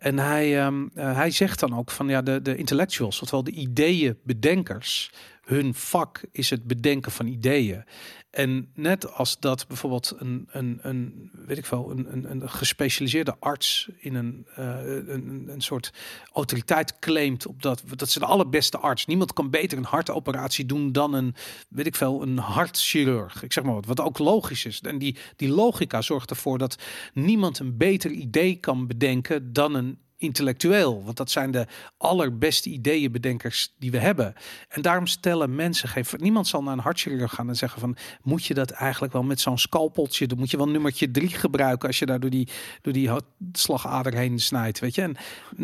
[0.00, 3.50] En hij, ehm, eh, hij zegt dan ook van ja, de, de intellectuals, oftewel de
[3.50, 5.10] ideeënbedenkers,
[5.44, 7.84] hun vak is het bedenken van ideeën.
[8.30, 13.36] En net als dat bijvoorbeeld een, een, een weet ik wel, een, een, een gespecialiseerde
[13.38, 14.64] arts in een, eh,
[15.06, 15.92] een, een- soort
[16.32, 19.06] autoriteit claimt op dat, dat is de allerbeste arts.
[19.06, 21.34] Niemand kan beter een hartoperatie doen dan een,
[21.68, 23.42] weet ik veel, een hartchirurg.
[23.42, 24.80] Ik zeg maar wat, wat ook logisch is.
[24.80, 26.82] En die, die logica zorgt ervoor dat
[27.14, 31.04] niemand een beter idee kan bedenken dan een intellectueel.
[31.04, 31.66] Want dat zijn de
[31.96, 34.34] allerbeste ideeënbedenkers die we hebben.
[34.68, 36.04] En daarom stellen mensen geen...
[36.16, 37.96] Niemand zal naar een hartchirurg gaan en zeggen van...
[38.22, 40.38] moet je dat eigenlijk wel met zo'n scalpeltje doen?
[40.38, 42.48] Moet je wel nummertje drie gebruiken als je daar door die,
[42.82, 43.10] door die
[43.52, 44.78] slagader heen snijdt?
[44.78, 45.02] Weet je?
[45.02, 45.16] En,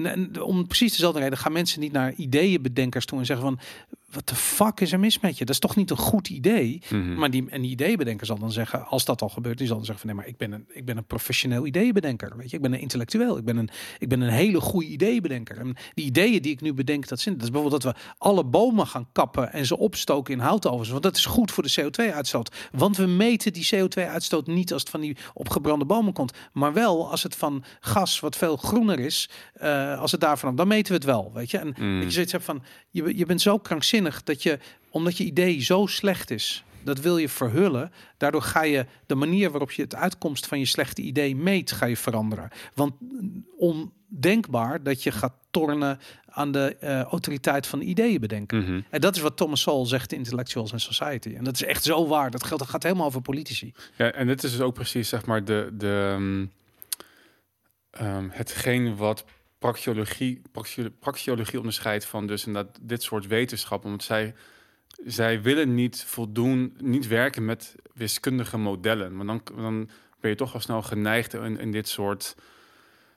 [0.07, 3.61] en om precies dezelfde reden gaan mensen niet naar ideeënbedenkers toe en zeggen van...
[4.07, 5.45] wat de fuck is er mis met je?
[5.45, 6.83] Dat is toch niet een goed idee?
[6.91, 7.15] Mhm.
[7.15, 9.85] Maar die, en die ideebedenker zal dan zeggen, als dat al gebeurt, die zal dan
[9.85, 12.37] zeggen van nee, maar ik ben een, ik ben een professioneel ideebedenker.
[12.37, 13.37] Weet je, ik ben een intellectueel.
[13.39, 15.59] Ik ben een, ik ben een hele goede ideebedenker.
[15.59, 18.45] En die ideeën die ik nu bedenk, dat zijn, dat is bijvoorbeeld dat we alle
[18.45, 20.89] bomen gaan kappen en ze opstoken in houtovens.
[20.89, 22.55] Want dat is goed voor de CO2-uitstoot.
[22.73, 27.11] Want we meten die CO2-uitstoot niet als het van die opgebrande bomen komt, maar wel
[27.11, 30.95] als het van gas wat veel groener is, eh, als het daarvan, dan meten we
[30.99, 31.31] het wel.
[31.35, 31.95] Weet je, en Mm.
[31.97, 32.63] dat je zoiets hebt van,
[32.97, 34.59] je, je bent zo krankzinnig dat je,
[34.91, 37.93] omdat je idee zo slecht is, dat wil je verhullen.
[38.17, 41.87] Daardoor ga je de manier waarop je het uitkomst van je slechte idee meet, ga
[41.87, 42.51] je veranderen.
[42.75, 42.95] Want
[43.57, 48.59] ondenkbaar dat je gaat tornen aan de eh, autoriteit van ideeën bedenken.
[48.59, 48.81] Mhm.
[48.91, 51.35] En dat is wat Thomas Sowell zegt in Intellectuals and Society.
[51.37, 52.31] En dat is echt zo waar.
[52.31, 53.73] Dat geldt, dat gaat helemaal over politici.
[53.97, 56.47] Ja, en dit is dus ook precies zeg maar de, de ehm,
[57.91, 59.25] ehm, hetgeen wat
[59.67, 63.89] praxiologie, praxio- praxiologie onderscheidt van dus inderdaad dit soort wetenschappen.
[63.89, 64.35] Want zij,
[65.05, 69.17] zij willen niet voldoen, niet werken met wiskundige modellen.
[69.17, 69.89] Maar dan, dan
[70.21, 72.35] ben je toch al snel geneigd in, in dit soort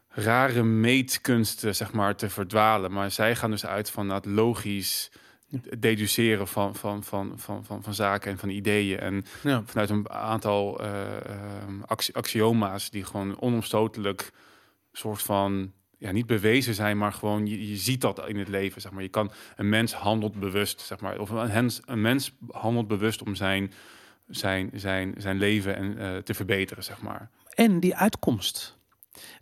[0.07, 2.91] rare meetkunsten zeg maar te verdwalen.
[2.91, 5.11] Maar zij gaan dus uit van dat logisch
[5.79, 8.99] deduceren van, van, van, van, van, van zaken en van ideeën.
[8.99, 9.63] En Ja.
[9.65, 14.31] vanuit een aantal eh, ehm, axi- axioma's die gewoon onomstotelijk
[14.91, 18.81] soort van ja, niet bewezen zijn, maar gewoon je, je ziet dat in het leven.
[18.81, 19.03] Zeg maar.
[19.03, 23.35] Je kan een mens handelt bewust, zeg maar, of een, een mens handelt bewust om
[23.35, 23.73] zijn,
[24.27, 27.29] zijn, zijn, zijn leven en, eh, te verbeteren, zeg maar.
[27.49, 28.77] En die uitkomst.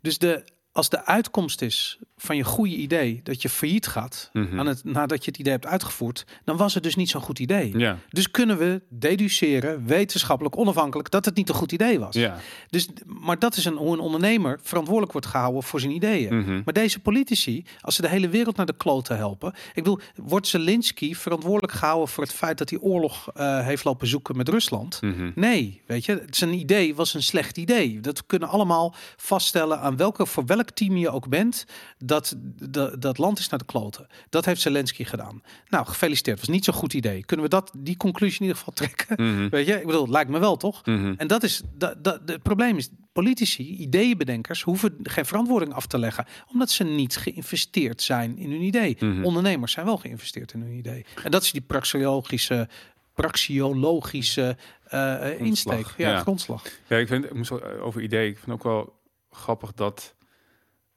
[0.02, 0.44] Dus de,
[0.78, 4.60] als de uitkomst is van je goede idee dat je failliet gaat Mhm.
[4.60, 7.40] aan het, nadat je het idee hebt uitgevoerd, dan was het dus niet zo'n goed
[7.40, 7.78] idee.
[7.78, 12.16] Ja, Dus kunnen we deduceren, wetenschappelijk onafhankelijk, dat het niet een goed idee was.
[12.16, 12.38] ja.
[12.70, 16.38] Dus, maar dat is een, hoe een ondernemer verantwoordelijk wordt gehouden voor zijn ideeën.
[16.38, 16.62] Mhm.
[16.66, 19.50] Maar deze politici, als ze de hele wereld naar de klote helpen.
[19.54, 24.08] Ik bedoel, wordt Zelensky verantwoordelijk gehouden voor het feit dat hij oorlog eh, heeft lopen
[24.08, 25.02] zoeken met Rusland?
[25.02, 25.32] Mhm.
[25.36, 28.00] Nee, weet je, zijn idee was een slecht idee.
[28.00, 31.66] Dat kunnen allemaal vaststellen aan welke, voor welk team je ook bent,
[31.98, 32.36] dat
[32.70, 34.08] dat, dat land is naar de kloten.
[34.30, 35.42] Dat heeft Zelensky gedaan.
[35.70, 36.40] Nou, gefeliciteerd.
[36.40, 37.26] Was niet zo'n goed idee.
[37.26, 39.34] Kunnen we dat, die conclusie in ieder geval trekken?
[39.34, 39.50] Mhm.
[39.56, 40.86] Weet je, ik bedoel, lijkt me wel, toch?
[40.86, 41.14] Mhm.
[41.18, 46.00] En dat is, dat, dat, het probleem is, politici, ideeënbedenkers, hoeven geen verantwoording af te
[46.00, 48.98] leggen, omdat ze niet geïnvesteerd zijn in hun idee.
[49.00, 49.24] Mhm.
[49.24, 51.06] Ondernemers zijn wel geïnvesteerd in hun idee.
[51.24, 52.68] En dat is die praxiologische,
[53.14, 56.20] praxiologische eh, eh, insteek, ja, ja.
[56.20, 56.64] grondslag.
[56.88, 58.30] Ja, ik vind, ik moest over idee.
[58.30, 58.96] Ik vind ook wel
[59.32, 60.16] grappig dat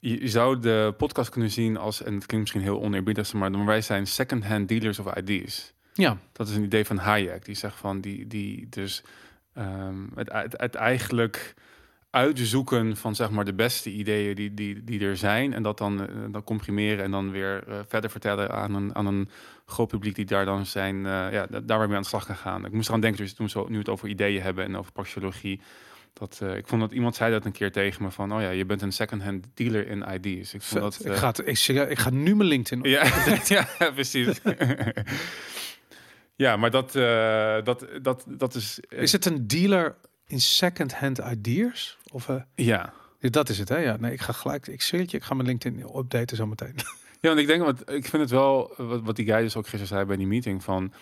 [0.01, 3.65] je, zou de podcast kunnen zien als, en het klinkt misschien heel oneerbiedig, maar maar
[3.65, 5.73] wij zijn second-hand dealers of ideas.
[5.93, 7.45] Ja, Dat is een idee van Hayek.
[7.45, 9.03] Die zegt van die, die dus
[9.53, 11.53] ehm, het, het, het eigenlijk
[12.09, 15.53] uitzoeken van zeg maar de beste ideeën die, die, die er zijn.
[15.53, 19.05] En dat dan, eh, dan comprimeren en dan weer eh, verder vertellen aan een, aan
[19.05, 19.29] een
[19.65, 22.65] groot publiek die daar dan zijn, eh, ja, da- daar aan de slag gaan gaan.
[22.65, 25.61] Ik moest eraan denken, dus toen we nu het over ideeën hebben en over praxeologie.
[26.13, 28.49] Dat, eh, ik vond dat iemand zei dat een keer tegen me van, oh ja,
[28.49, 30.53] je bent een second-hand dealer in ideas.
[30.53, 31.47] Ik vond dat, ik, eh, ga het,
[31.89, 32.85] ik, ga nu mijn LinkedIn op.
[32.85, 33.03] ja,
[33.79, 34.39] ja, precies.
[36.35, 38.79] ja, maar dat, eh, dat, dat, dat is...
[38.89, 39.95] Is het een dealer
[40.27, 41.97] in second-hand ideas?
[42.11, 42.93] Of, Ja.
[43.19, 43.77] ja, dat is het, hè?
[43.77, 46.75] Ja, nee, ik ga gelijk, ik zweer je, ik ga mijn LinkedIn updaten zo meteen.
[47.21, 49.63] Ja, want ik denk, want ik vind het wel, wat, wat die guy dus ook
[49.63, 50.93] gisteren zei bij die meeting, van,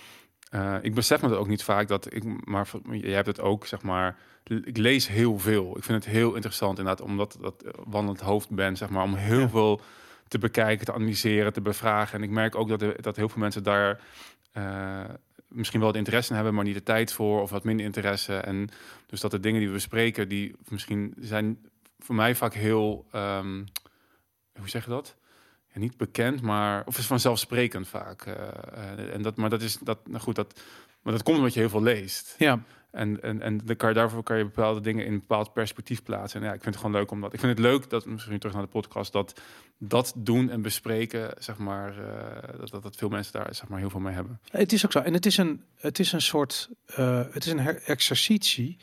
[0.82, 3.82] ik besef me dat ook niet vaak, dat ik, maar jij hebt het ook, zeg
[3.82, 4.18] maar,
[4.64, 5.78] ik lees heel veel.
[5.78, 9.40] Ik vind het heel interessant inderdaad, omdat dat wandelend hoofd ben, zeg maar, om heel
[9.40, 9.50] Ja.
[9.50, 9.82] veel
[10.28, 12.18] te bekijken, te analyseren, te bevragen.
[12.18, 14.00] En ik merk ook dat, er- dat heel veel mensen daar
[14.52, 15.04] eh,
[15.48, 18.36] misschien wel de interesse in hebben, maar niet de tijd voor, of wat minder interesse.
[18.38, 18.70] En
[19.08, 21.58] dus dat de dingen die we bespreken, die misschien zijn
[22.00, 23.64] voor mij vaak heel, ehm,
[24.60, 25.16] hoe zeg je dat?
[25.74, 28.22] Ja, niet bekend, maar of is vanzelfsprekend vaak.
[28.26, 28.34] eh,
[28.74, 30.60] eh, en dat, maar dat is dat, nou goed, dat,
[31.02, 32.36] maar dat komt omdat je heel veel leest.
[32.38, 36.42] ja, En, en, en kan daarvoor kan je bepaalde dingen in een bepaald perspectief plaatsen.
[36.42, 38.56] En ja, ik vind het gewoon leuk omdat ik vind het leuk dat misschien terug
[38.56, 39.42] naar de podcast dat
[39.78, 43.80] dat doen en bespreken, zeg maar, eh, dat, dat, dat veel mensen daar zeg maar
[43.80, 44.40] heel veel mee hebben.
[44.50, 45.00] het is ook zo.
[45.00, 48.78] En het is een, het is een soort, eh, het is een exercitie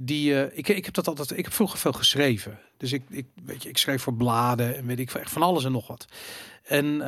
[0.00, 2.58] die, eh, ik, ik heb dat altijd, ik heb vroeger veel geschreven.
[2.76, 5.64] Dus ik, ik, weet je, ik schreef voor bladen en weet ik echt van alles
[5.64, 6.06] en nog wat.
[6.64, 6.98] En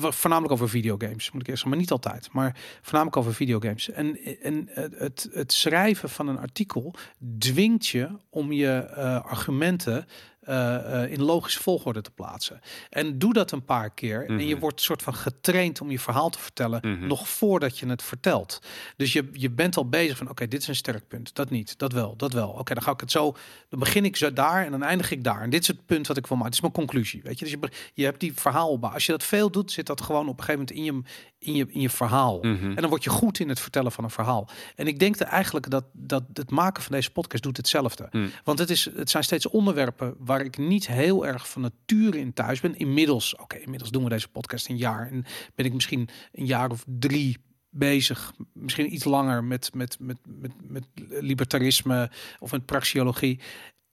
[0.00, 3.90] w- voornamelijk over videogames, moet ik eerst zeggen, maar niet altijd, maar voornamelijk over videogames.
[3.90, 6.94] En, en het, het, het schrijven van een artikel
[7.38, 10.06] dwingt je om je eh, argumenten
[10.50, 12.60] eh, eh, in logische volgorde te plaatsen.
[12.90, 14.60] En doe dat een paar keer en je Mhm.
[14.60, 17.06] wordt soort van getraind om je verhaal te vertellen Mhm.
[17.06, 18.58] nog voordat je het vertelt.
[18.96, 21.78] Dus je, je bent al bezig van oké, dit is een sterk punt, dat niet,
[21.78, 22.48] dat wel, dat wel.
[22.48, 23.36] Oké, dan ga ik het zo,
[23.68, 25.42] dan begin ik zo daar en dan eindig ik daar.
[25.42, 26.52] En dit is het punt wat ik wil maken.
[26.52, 27.44] Dit is mijn conclusie, weet je.
[27.44, 28.78] Dus je, je hebt die verhaal.
[28.80, 31.10] Als je dat veel doet, zit dat gewoon op een gegeven moment in je,
[31.40, 32.38] in je, in je verhaal.
[32.38, 32.64] Mhm.
[32.64, 34.48] En dan word je goed in het vertellen van een verhaal.
[34.74, 38.08] En ik denk dat eigenlijk dat, dat het maken van deze podcast doet hetzelfde.
[38.10, 38.30] Mm.
[38.44, 42.32] Want het, is, het zijn steeds onderwerpen waar ik niet heel erg van nature in
[42.32, 42.76] thuis ben.
[42.76, 45.10] Inmiddels, oké, inmiddels doen we deze podcast een jaar.
[45.10, 45.24] En
[45.54, 47.36] ben ik misschien een jaar of drie
[47.70, 48.32] bezig.
[48.52, 53.40] Misschien iets langer met, met, met, met, met libertarisme of met praxiologie.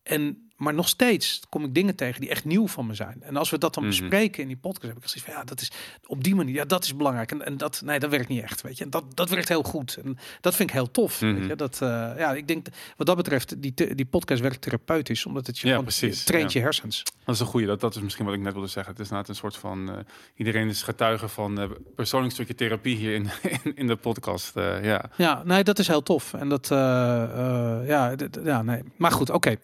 [0.03, 3.17] En maar nog steeds kom ik dingen tegen die echt nieuw van me zijn.
[3.23, 3.91] En als we dat dan Mhm.
[3.91, 5.71] bespreken in die podcast, heb ik gezegd van ja, dat is
[6.05, 7.31] op die manier, ja, dat is belangrijk.
[7.31, 8.83] En, en dat, nee, dat werkt niet echt, weet je.
[8.83, 9.97] En dat, dat werkt heel goed.
[10.03, 11.21] En dat vind ik heel tof.
[11.21, 11.33] Mhm.
[11.35, 11.55] Weet je?
[11.55, 15.59] Dat, eh, ja, ik denk wat dat betreft, die, die podcast werkt therapeutisch, omdat het
[15.59, 16.59] je Ja, precies, traint ja.
[16.59, 17.03] je hersens.
[17.25, 17.67] Dat is een goede.
[17.67, 18.93] Dat, dat is misschien wat ik net wilde zeggen.
[18.93, 19.89] Het is inderdaad een soort van...
[19.89, 19.95] eh,
[20.35, 23.29] iedereen is getuige van eh persoonlijk stukje therapie hier in,
[23.63, 24.51] in, in de podcast.
[24.81, 25.09] ja.
[25.17, 26.33] Ja, nee, dat is heel tof.
[26.33, 26.67] En dat,
[27.87, 28.81] ja, ja, nee.
[28.95, 29.55] Maar goed, oké.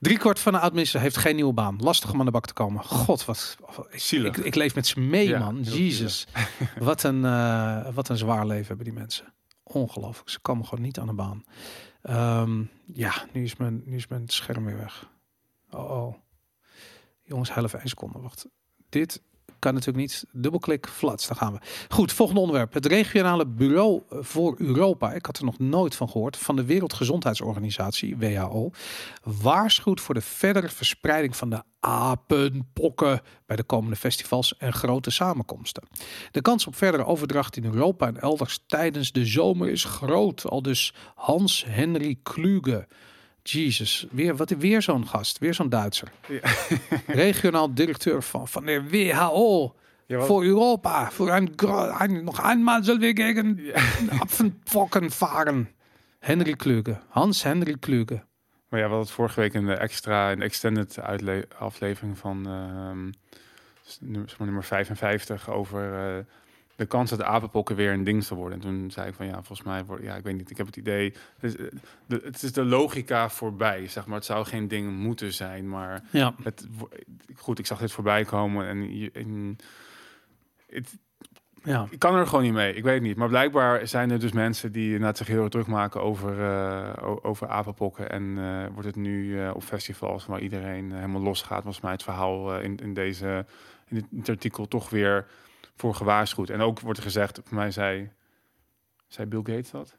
[0.00, 1.76] Drie kwart van de oud-minister heeft geen nieuwe baan.
[1.80, 2.84] Lastig om aan de bak te komen.
[2.84, 3.56] God, wat.
[3.90, 4.36] Ik, Zielig.
[4.36, 5.62] ik, ik leef met ze mee, Ja, man.
[5.62, 6.26] Jezus.
[6.78, 9.32] wat, een, eh, wat een zwaar leven hebben die mensen.
[9.62, 10.30] Ongelooflijk.
[10.30, 11.44] Ze komen gewoon niet aan de baan.
[12.02, 15.10] Ehm, ja, nu is, mijn, nu is mijn scherm weer weg.
[15.70, 16.14] Oh, oh.
[17.22, 18.18] Jongens, heel even één seconde.
[18.18, 18.46] Wacht.
[18.88, 19.22] Dit
[19.62, 20.24] kan natuurlijk niet.
[20.32, 21.58] Dubbelklik, flats, daar gaan we.
[21.88, 22.72] Goed, volgende onderwerp.
[22.72, 28.16] Het regionale bureau voor Europa, ik had er nog nooit van gehoord, van de Wereldgezondheidsorganisatie,
[28.16, 28.70] WHO,
[29.22, 35.82] waarschuwt voor de verdere verspreiding van de apenpokken bij de komende festivals en grote samenkomsten.
[36.30, 40.62] De kans op verdere overdracht in Europa en elders tijdens de zomer is groot, al
[40.62, 42.86] dus Hans-Henry Kluge.
[43.42, 46.12] Jesus, weer, wat, weer zo'n gast, weer zo'n Duitser.
[47.06, 49.74] Regionaal directeur van, van de WHO
[50.08, 51.10] voor Europa.
[51.10, 53.60] Voor een, een, nog eenmaal zullen we gegen
[54.18, 55.68] Apfenpocken varen.
[56.18, 58.24] Henry Kluge, Hans-Henry Kluge.
[58.68, 60.98] Maar ja, we hadden het vorige week in de extra, een extended
[61.58, 62.46] aflevering van
[64.00, 66.24] nummer, maar nummer 55 over eh,
[66.76, 68.60] de kans dat de apenpokken weer een ding zal worden.
[68.60, 70.66] En toen zei ik van ja, volgens mij wordt, ja, ik weet niet, ik heb
[70.66, 71.68] het idee, het is,
[72.06, 74.16] de, het is de logica voorbij, zeg maar.
[74.16, 76.66] Het zou geen ding moeten zijn, maar Ja, het,
[77.36, 79.56] goed, ik zag dit voorbij komen en, en
[80.66, 80.98] het,
[81.64, 81.86] ja.
[81.90, 82.74] ik kan er gewoon niet mee.
[82.74, 83.16] Ik weet niet.
[83.16, 86.38] Maar blijkbaar zijn er dus mensen die inderdaad zich heel erg druk maken over,
[87.02, 88.10] o- over apenpokken.
[88.10, 91.64] En eh, wordt het nu eh, op festivals waar iedereen helemaal losgaat.
[91.64, 93.46] Was mij het verhaal in, in, deze,
[93.88, 95.26] in dit artikel toch weer
[95.76, 96.50] voor gewaarschuwd.
[96.50, 98.10] En ook wordt er gezegd, voor mij zei,
[99.06, 99.96] zei Bill Gates dat?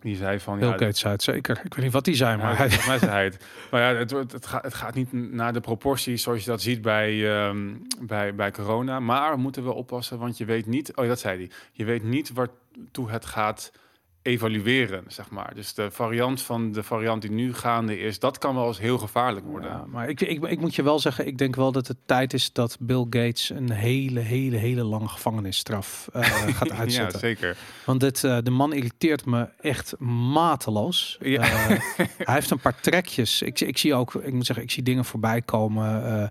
[0.00, 0.58] Die zei van...
[0.58, 1.60] Bill ja, Gates zei het zeker.
[1.64, 3.44] Ik weet niet wat die zei, maar hij, mij zei het.
[3.70, 6.82] Maar ja, het, het, gaat, het gaat niet naar de proporties zoals je dat ziet
[6.82, 9.00] bij, ehm, bij, bij corona.
[9.00, 10.96] Maar we moeten wel oppassen, want je weet niet...
[10.96, 11.50] Oh, dat zei hij.
[11.72, 13.72] Je weet niet waartoe het gaat
[14.22, 15.54] evalueren, zeg maar.
[15.54, 18.18] Dus de variant van de variant die nu gaande is...
[18.18, 19.70] dat kan wel eens heel gevaarlijk worden.
[19.70, 22.32] Ja, maar ik, ik, ik moet je wel zeggen, ik denk wel dat het tijd
[22.32, 26.22] is dat Bill Gates een hele, hele, hele lange gevangenisstraf eh,
[26.56, 27.18] gaat ja, uitzetten.
[27.18, 27.56] zeker.
[27.84, 29.98] Want dit, eh, de man irriteert me echt
[30.32, 31.18] mateloos.
[31.20, 31.42] Ja.
[31.42, 31.68] Eh,
[32.26, 33.42] hij heeft een paar trekjes.
[33.42, 36.30] Ik, ik zie ook, ik moet zeggen, ik zie dingen voorbij komen.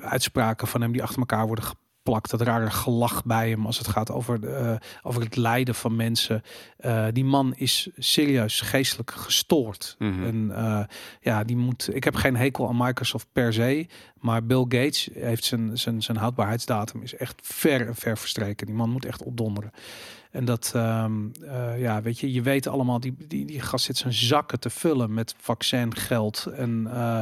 [0.00, 1.64] uitspraken van hem die achter elkaar worden
[2.08, 2.30] geplakt.
[2.30, 5.96] Dat rare gelach bij hem als het gaat over, de, eh, over het lijden van
[5.96, 6.42] mensen.
[6.76, 9.96] Eh, die man is serieus geestelijk gestoord.
[9.98, 10.24] Mhm.
[10.24, 10.80] En eh,
[11.20, 11.94] ja, die moet.
[11.94, 13.86] Ik heb geen hekel aan Microsoft per se.
[14.20, 18.66] Maar Bill Gates heeft zijn, zijn, zijn houdbaarheidsdatum is echt ver en ver verstreken.
[18.66, 19.72] Die man moet echt opdonderen.
[20.30, 21.12] En dat, ehm,
[21.46, 24.70] eh, ja, weet je, je weet allemaal, die, die, die gast zit zijn zakken te
[24.70, 26.46] vullen met vaccingeld.
[26.46, 27.20] En eh,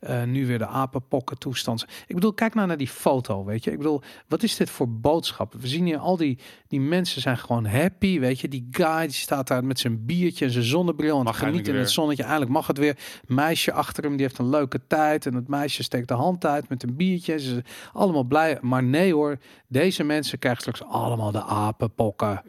[0.00, 1.86] eh, nu weer de apenpokken toestand.
[2.06, 3.70] Ik bedoel, kijk nou naar die foto, weet je.
[3.70, 5.54] Ik bedoel, wat is dit voor boodschap?
[5.60, 6.38] We zien hier al die,
[6.68, 8.48] die mensen zijn gewoon happy, weet je.
[8.48, 11.74] Die guy die staat daar met zijn biertje en zijn zonnebril en Mag geniet in
[11.74, 12.22] het zonnetje.
[12.22, 12.96] Eigenlijk mag het weer.
[13.26, 15.26] Meisje achter hem, die heeft een leuke tijd.
[15.26, 17.38] En het meisje steekt de hand uit met een biertje.
[17.38, 18.58] Ze zijn allemaal blij.
[18.60, 22.42] Maar nee hoor, deze mensen krijgen straks allemaal de apenpokken.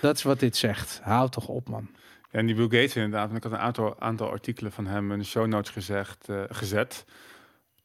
[0.00, 1.00] Dat is wat dit zegt.
[1.02, 1.88] Houd toch op, man.
[2.30, 3.24] Ja, en die Bill Gates inderdaad.
[3.30, 6.42] want Ik had een aantal, aantal artikelen van hem in de show notes gezegd, eh,
[6.48, 7.04] gezet.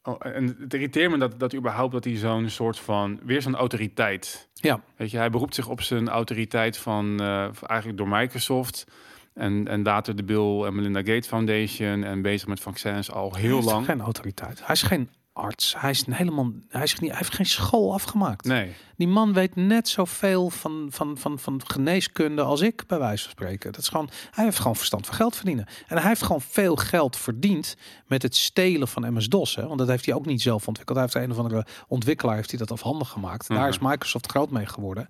[0.02, 3.20] Oh, en het irriteert me dat, dat überhaupt dat hij zo'n soort van...
[3.22, 4.48] Weer zo'n autoriteit.
[4.54, 4.80] Ja.
[4.96, 7.20] Weet je, hij beroept zich op zijn autoriteit van...
[7.20, 8.86] eh, eigenlijk door Microsoft...
[9.34, 12.04] En, en later de Bill en Melinda Gates Foundation...
[12.04, 13.84] en bezig met vaccins al heel Hij is lang.
[13.84, 14.66] geen autoriteit.
[14.66, 15.74] Hij is geen arts.
[15.78, 16.52] Hij is een helemaal.
[16.68, 18.44] Hij, is niet, hij heeft geen school afgemaakt.
[18.44, 23.22] Nee, Die man weet net zoveel van, van, van, van geneeskunde als ik, bij wijze
[23.22, 23.72] van spreken.
[23.72, 25.66] Dat is gewoon, hij heeft gewoon verstand van geld verdienen.
[25.86, 27.76] En hij heeft gewoon veel geld verdiend
[28.06, 29.54] met het stelen van MS-DOS.
[29.56, 29.66] Hè?
[29.66, 30.98] Want dat heeft hij ook niet zelf ontwikkeld.
[30.98, 33.48] Hij heeft een of andere ontwikkelaar heeft hij dat afhandig gemaakt.
[33.48, 33.68] Daar Mhm.
[33.68, 35.08] is Microsoft groot mee geworden.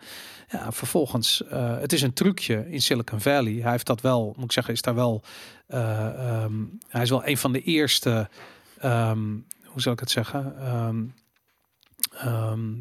[0.49, 3.53] Ja, vervolgens, eh, het is een trucje in Silicon Valley.
[3.63, 5.23] Hij heeft dat wel, moet ik zeggen, is daar wel.
[5.67, 6.07] eh,
[6.43, 6.53] ehm,
[6.89, 8.29] hij is wel een van de eerste.
[8.81, 9.21] ehm,
[9.77, 10.59] hoe zal ik het zeggen?
[10.59, 11.05] Ehm,
[12.11, 12.73] ehm,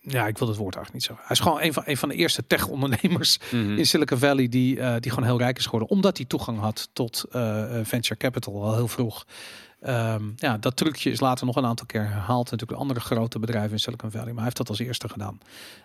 [0.00, 1.22] ja, ik wil het woord eigenlijk niet zo.
[1.22, 3.78] Hij is gewoon een van, een van de eerste tech-ondernemers Mhm.
[3.78, 5.88] in Silicon Valley die, eh, die gewoon heel rijk is geworden.
[5.88, 9.26] Omdat hij toegang had tot eh, eh, venture capital al heel vroeg.
[9.82, 12.50] Ehm, ja, dat trucje is later nog een aantal keer herhaald.
[12.50, 14.26] Natuurlijk andere grote bedrijven in Silicon Valley.
[14.26, 15.38] Maar hij heeft dat als eerste gedaan.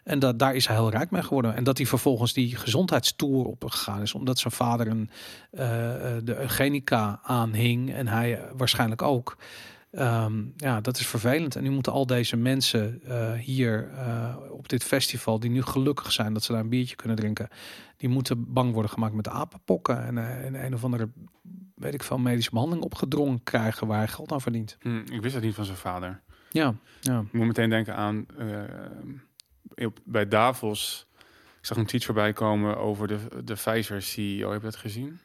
[0.04, 1.56] En dat, daar is hij heel rijk mee geworden.
[1.56, 4.14] En dat hij vervolgens die gezondheidstoer opgegaan is.
[4.14, 5.10] Omdat zijn vader een,
[5.52, 7.94] eh, eh, de eugenica aanhing.
[7.94, 9.38] En hij eh, waarschijnlijk ook.
[9.92, 11.56] Ehm, ja, dat is vervelend.
[11.56, 13.02] En nu moeten al deze mensen
[13.38, 13.90] hier
[14.50, 17.48] op dit festival, die nu gelukkig zijn dat ze daar een biertje kunnen drinken,
[17.98, 21.10] die moeten bang worden gemaakt met apenpokken en, en een of andere,
[21.78, 24.78] weet ik veel, medische behandeling opgedrongen krijgen waar hij geld aan verdient.
[24.80, 26.22] Hm, ik wist dat niet van zijn vader.
[26.50, 27.20] Ja, ja.
[27.20, 28.26] Ik moet meteen denken aan
[29.76, 31.08] op, bij Davos.
[31.60, 34.52] Ik zag een tweet voorbij komen over de, de Pfizer CEO.
[34.52, 35.20] Heb je dat gezien?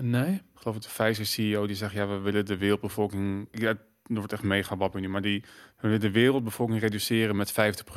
[0.00, 0.32] Nee.
[0.34, 3.48] Ik geloof het de Pfizer CEO die zegt ja we willen de wereldbevolking.
[3.50, 3.78] Ja, er
[4.14, 5.44] wordt echt mega babbel nu, maar die
[5.86, 7.54] we willen de wereldbevolking reduceren met 50%.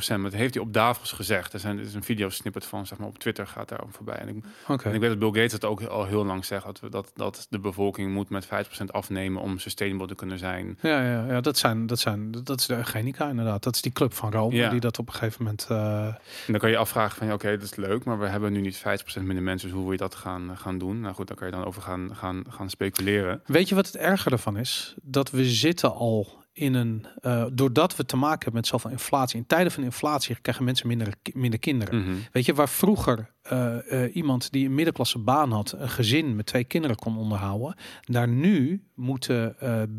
[0.08, 1.54] Maar dat heeft hij op Davos gezegd.
[1.54, 4.16] Er, zijn, er is een video snippet van, zeg maar, op Twitter gaat daar voorbij.
[4.16, 4.36] En ik,
[4.84, 7.12] en ik weet dat Bill Gates het ook al heel lang zegt dat, we, dat,
[7.16, 8.50] dat de bevolking moet met 50%
[8.86, 10.78] afnemen om sustainable te kunnen zijn.
[10.82, 13.64] Ja, ja, ja, dat zijn, dat zijn, dat is de eugenica inderdaad.
[13.64, 14.70] Dat is die club van Rome Ja.
[14.70, 15.66] die dat op een gegeven moment.
[15.70, 16.18] eh, En
[16.48, 18.78] dan kan je afvragen van ja, oké, dat is leuk, maar we hebben nu niet
[18.78, 18.82] 50%
[19.22, 21.00] minder mensen, dus hoe wil je dat gaan, gaan doen?
[21.00, 23.42] Nou goed, daar kan je dan over gaan, gaan, gaan speculeren.
[23.46, 24.96] Weet je wat het erger ervan is?
[25.02, 29.38] Dat we zitten al in een, eh, doordat we te maken hebben met zoveel inflatie.
[29.40, 32.00] In tijden van inflatie krijgen mensen minder, minder kinderen.
[32.02, 32.14] Mhm.
[32.32, 36.46] Weet je, waar vroeger eh, eh, iemand die een middenklasse baan had, een gezin met
[36.46, 39.56] twee kinderen kon onderhouden, daar nu moeten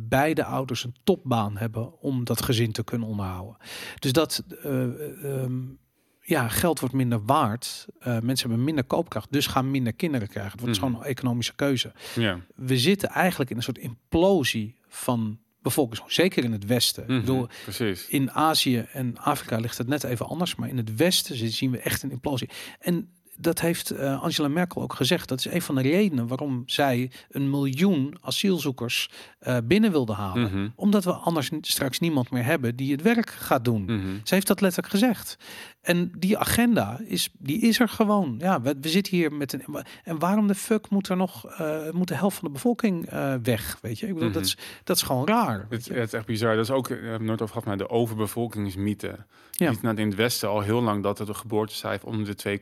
[0.09, 3.57] beide ouders een topbaan hebben om dat gezin te kunnen onderhouden.
[3.99, 4.83] Dus dat eh,
[5.43, 5.59] ehm,
[6.21, 7.87] ja, geld wordt minder waard.
[7.99, 10.53] Eh, mensen hebben minder koopkracht, dus gaan minder kinderen krijgen.
[10.53, 10.87] Het wordt Mhm.
[10.87, 12.39] gewoon een economische keuze Ja.
[12.55, 17.03] we zitten eigenlijk in een soort implosie van bevolking, zeker in het Westen.
[17.03, 18.07] Ik bedoel, Precies.
[18.09, 21.71] in Azië en Afrika ligt het net even anders, maar in het Westen zi- zien
[21.71, 22.49] we echt een implosie.
[22.79, 25.29] En dat heeft eh, Angela Merkel ook gezegd.
[25.29, 30.43] Dat is een van de redenen waarom zij een miljoen asielzoekers eh, binnen wilde halen.
[30.43, 30.69] Mhm.
[30.75, 33.83] Omdat we anders straks niemand meer hebben die het werk gaat doen.
[33.85, 34.01] Mhm.
[34.25, 35.37] Ze heeft dat letterlijk gezegd.
[35.81, 38.35] En die agenda is, die is er gewoon.
[38.39, 39.65] Ja, we, we zitten hier met een.
[40.05, 43.35] En waarom de fuck moet er nog eh, moet de helft van de bevolking eh,
[43.43, 43.79] weg?
[43.83, 44.39] Weet je, ik bedoel, Mhm.
[44.39, 45.67] dat, is, dat is gewoon raar.
[45.69, 46.55] Het, het is echt bizar.
[46.57, 49.17] Dat is ook, we hebben het nooit over gehad, maar de overbevolkingsmythe.
[49.51, 49.73] Ja.
[49.83, 52.59] Nou in het Westen al heel lang dat het een geboortecijfer onder de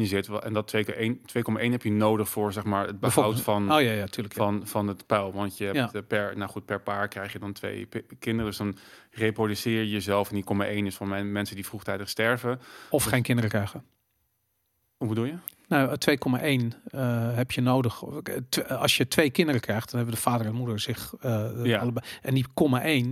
[0.00, 0.28] 2,1 zit.
[0.28, 3.92] En dat 2,1 2,1 heb je nodig voor zeg maar, het behoud van, Oh ja,
[3.92, 4.34] ja, tuurlijk.
[4.36, 4.42] ja.
[4.44, 5.32] van, van het pijl.
[5.32, 7.88] Want je hebt eh, per, nou goed, per paar krijg je dan twee
[8.18, 8.46] kinderen.
[8.50, 8.76] Dus dan
[9.10, 10.28] reproduceer je jezelf.
[10.30, 10.44] En die
[10.82, 12.51] 0,1 is mijn mensen die vroegtijdig sterven.
[12.90, 13.84] Of geen kinderen krijgen.
[14.96, 15.34] Hoe bedoel je?
[15.68, 18.02] Nou, 2,1 eh, heb je nodig.
[18.48, 21.78] Tw- Als je twee kinderen krijgt, dan hebben de vader en moeder zich eh, Ja.
[21.78, 22.06] allebei.
[22.22, 22.46] En die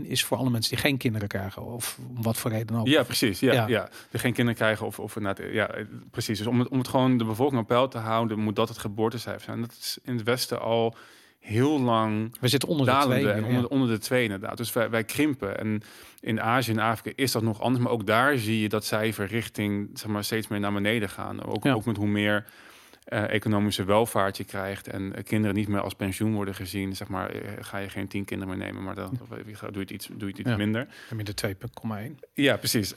[0.03, 2.87] 0,1 is voor alle mensen die geen kinderen krijgen, of om wat voor reden ook.
[2.87, 3.41] Ja, precies.
[3.41, 3.67] Ja, Ja.
[3.69, 3.89] ja.
[4.11, 6.39] Die geen kinderen krijgen of, of inderdaad, ja, eh, precies.
[6.39, 8.79] Dus om het, om het gewoon de bevolking op peil te houden, moet dat het
[8.79, 9.61] geboortecijfer zijn.
[9.61, 10.95] Dat is in het Westen al
[11.41, 13.31] heel lang We zitten onder de twee.
[13.31, 13.67] en onder, ja.
[13.69, 14.57] onder de twee inderdaad.
[14.57, 15.59] Dus wij, wij krimpen.
[15.59, 15.83] En
[16.21, 17.85] in Azië en Afrika is dat nog anders.
[17.85, 21.45] Maar ook daar zie je dat cijfer richting zeg maar, steeds meer naar beneden gaan.
[21.45, 21.73] Ook, Ja.
[21.73, 22.45] ook met hoe meer
[23.11, 26.97] eh, economische welvaart je krijgt en eh, kinderen niet meer als pensioen worden gezien.
[26.97, 29.39] Zeg maar, eh, ga je geen tien kinderen meer nemen, maar dan doe
[29.73, 30.57] je het iets, doe je het iets Ja.
[30.57, 30.87] minder.
[31.23, 32.19] De 2,1.
[32.35, 32.95] Ja, precies.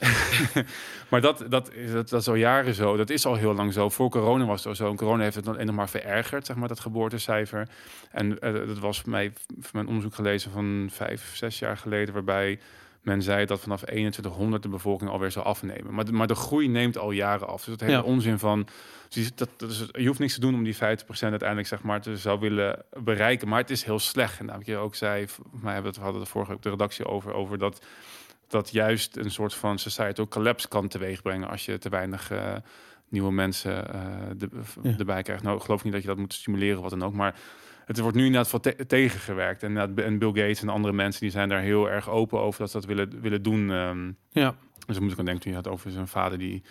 [1.10, 2.98] maar dat, dat, is, dat, dat is al jaren zo.
[2.98, 3.90] Dat is al heel lang zo.
[3.90, 4.90] Voor corona was het al zo.
[4.90, 7.68] En corona heeft het dan nog maar verergerd, zeg maar, dat geboortecijfer.
[8.12, 12.60] En dat was voor mij, voor mijn onderzoek gelezen van vijf, zes jaar geleden, waarbij
[13.02, 15.94] men zei dat vanaf 2100 de bevolking alweer zou afnemen.
[15.94, 17.56] Maar de, maar de groei neemt al jaren af.
[17.64, 18.02] Dus dat hele Ja.
[18.02, 18.68] onzin van...
[19.14, 19.50] dus Dat,
[19.92, 23.48] je hoeft niks te doen om die 50% uiteindelijk zeg maar, te zou willen bereiken.
[23.48, 24.40] Maar het is heel slecht.
[24.40, 27.06] En namelijk je ook zei, voor mij hebben we hadden het vorige op de redactie
[27.06, 27.86] over, over dat
[28.48, 32.56] dat juist een soort van societal collapse kan teweegbrengen als je te weinig eh,
[33.10, 34.02] nieuwe mensen eh,
[34.38, 34.50] de,
[34.84, 34.96] Ja.
[34.98, 35.44] erbij krijgt.
[35.44, 37.14] Nou, ik geloof niet dat je dat moet stimuleren, wat dan ook.
[37.14, 37.36] Maar
[37.86, 39.64] het wordt nu inderdaad te- tegengewerkt.
[39.64, 42.72] En, en Bill Gates en andere mensen die zijn daar heel erg open over dat
[42.72, 43.72] ze dat willen, willen doen.
[43.72, 44.12] ehm.
[44.30, 44.56] Ja.
[44.86, 46.64] dus dan moet ik aan denken toen je had over zijn vader die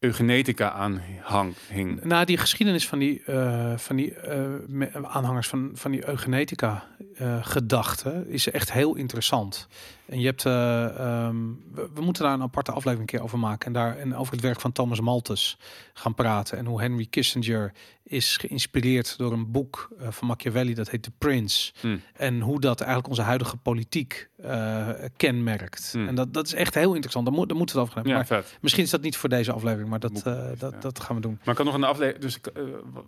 [0.00, 2.04] eugenetica aanhang hing.
[2.04, 6.84] Nou, die geschiedenis van die, eh, van die eh, aanhangers van, van die eugenetica
[7.16, 9.68] eh gedachte is echt heel interessant.
[10.10, 11.36] En je hebt, eh, ehm,
[11.72, 14.32] we, we moeten daar een aparte aflevering een keer over maken en daar en over
[14.32, 15.58] het werk van Thomas Malthus
[15.94, 17.72] gaan praten en hoe Henry Kissinger
[18.02, 21.96] is geïnspireerd door een boek eh, van Machiavelli dat heet The Prince Hm.
[22.14, 25.90] en hoe dat eigenlijk onze huidige politiek eh, kenmerkt.
[25.92, 26.06] Hm.
[26.06, 27.26] En dat, dat is echt heel interessant.
[27.26, 28.22] Daar, moet, daar moeten we het over hebben.
[28.22, 30.22] Ja, Maar misschien is dat niet voor deze aflevering, maar dat,
[30.58, 30.80] dat, ja.
[30.80, 31.38] dat gaan we doen.
[31.38, 32.22] Maar ik kan nog een aflevering.
[32.22, 32.38] Dus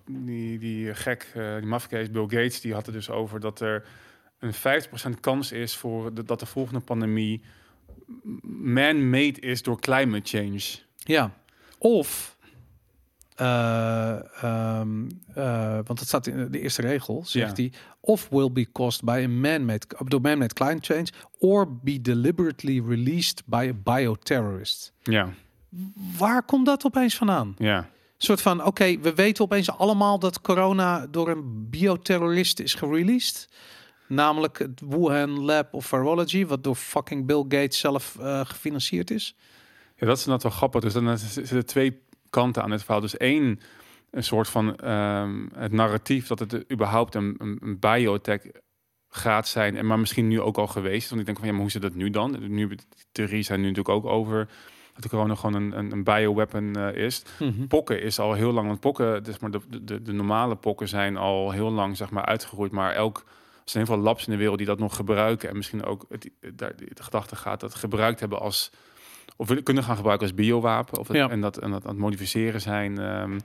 [0.07, 3.85] die, die gek, die mafkees Bill Gates, die had het dus over dat er
[4.43, 4.55] een
[5.17, 7.43] 50% kans is voor de, dat de volgende pandemie
[8.43, 10.61] man-made is door climate change.
[10.97, 11.33] Ja.
[11.79, 12.37] Of,
[13.35, 17.63] eh, ehm, eh, want het staat in de eerste regel, zegt Ja.
[17.63, 21.07] hij, of will be caused by a man-made, door man-made climate change,
[21.39, 24.93] or be deliberately released by a bioterrorist.
[25.03, 25.29] Ja,
[26.19, 27.55] Waar komt dat opeens vandaan?
[27.59, 27.77] ja.
[27.79, 33.49] Een soort van, oké, we weten opeens allemaal dat corona door een bioterrorist is gereleased.
[34.13, 39.37] Namelijk het Wuhan Lab of Virology, wat door fucking Bill Gates zelf eh, gefinancierd is.
[39.97, 40.81] Ja, dat is inderdaad wel grappig.
[40.81, 43.01] Dus dan zitten er twee kanten aan het verhaal.
[43.01, 43.61] Dus één,
[44.11, 48.41] een soort van ehm, het narratief dat het überhaupt een, een, een biotech
[49.09, 49.77] gaat zijn.
[49.77, 51.09] En maar misschien nu ook al geweest.
[51.09, 52.37] Want ik denk van ja, maar hoe zit dat nu dan?
[52.49, 52.77] Nu, de
[53.13, 54.49] theorie zijn nu natuurlijk ook over
[54.93, 57.23] dat de corona gewoon een, een, een bioweapon eh, is.
[57.69, 61.17] Pokken is al heel lang, want pokken, dus maar de, de, de normale pokken zijn
[61.17, 62.73] al heel lang zeg maar uitgeroeid.
[62.73, 63.25] Maar elk,
[63.65, 65.49] zijn heel veel labs in de wereld die dat nog gebruiken.
[65.49, 68.71] En misschien ook het, daar de gedachte gaat dat gebruikt hebben als
[69.37, 70.99] of willen kunnen gaan gebruiken als biowapen.
[70.99, 71.31] Of het, Ja.
[71.31, 72.99] en, dat, en dat aan het modificeren zijn.
[72.99, 73.39] ehm,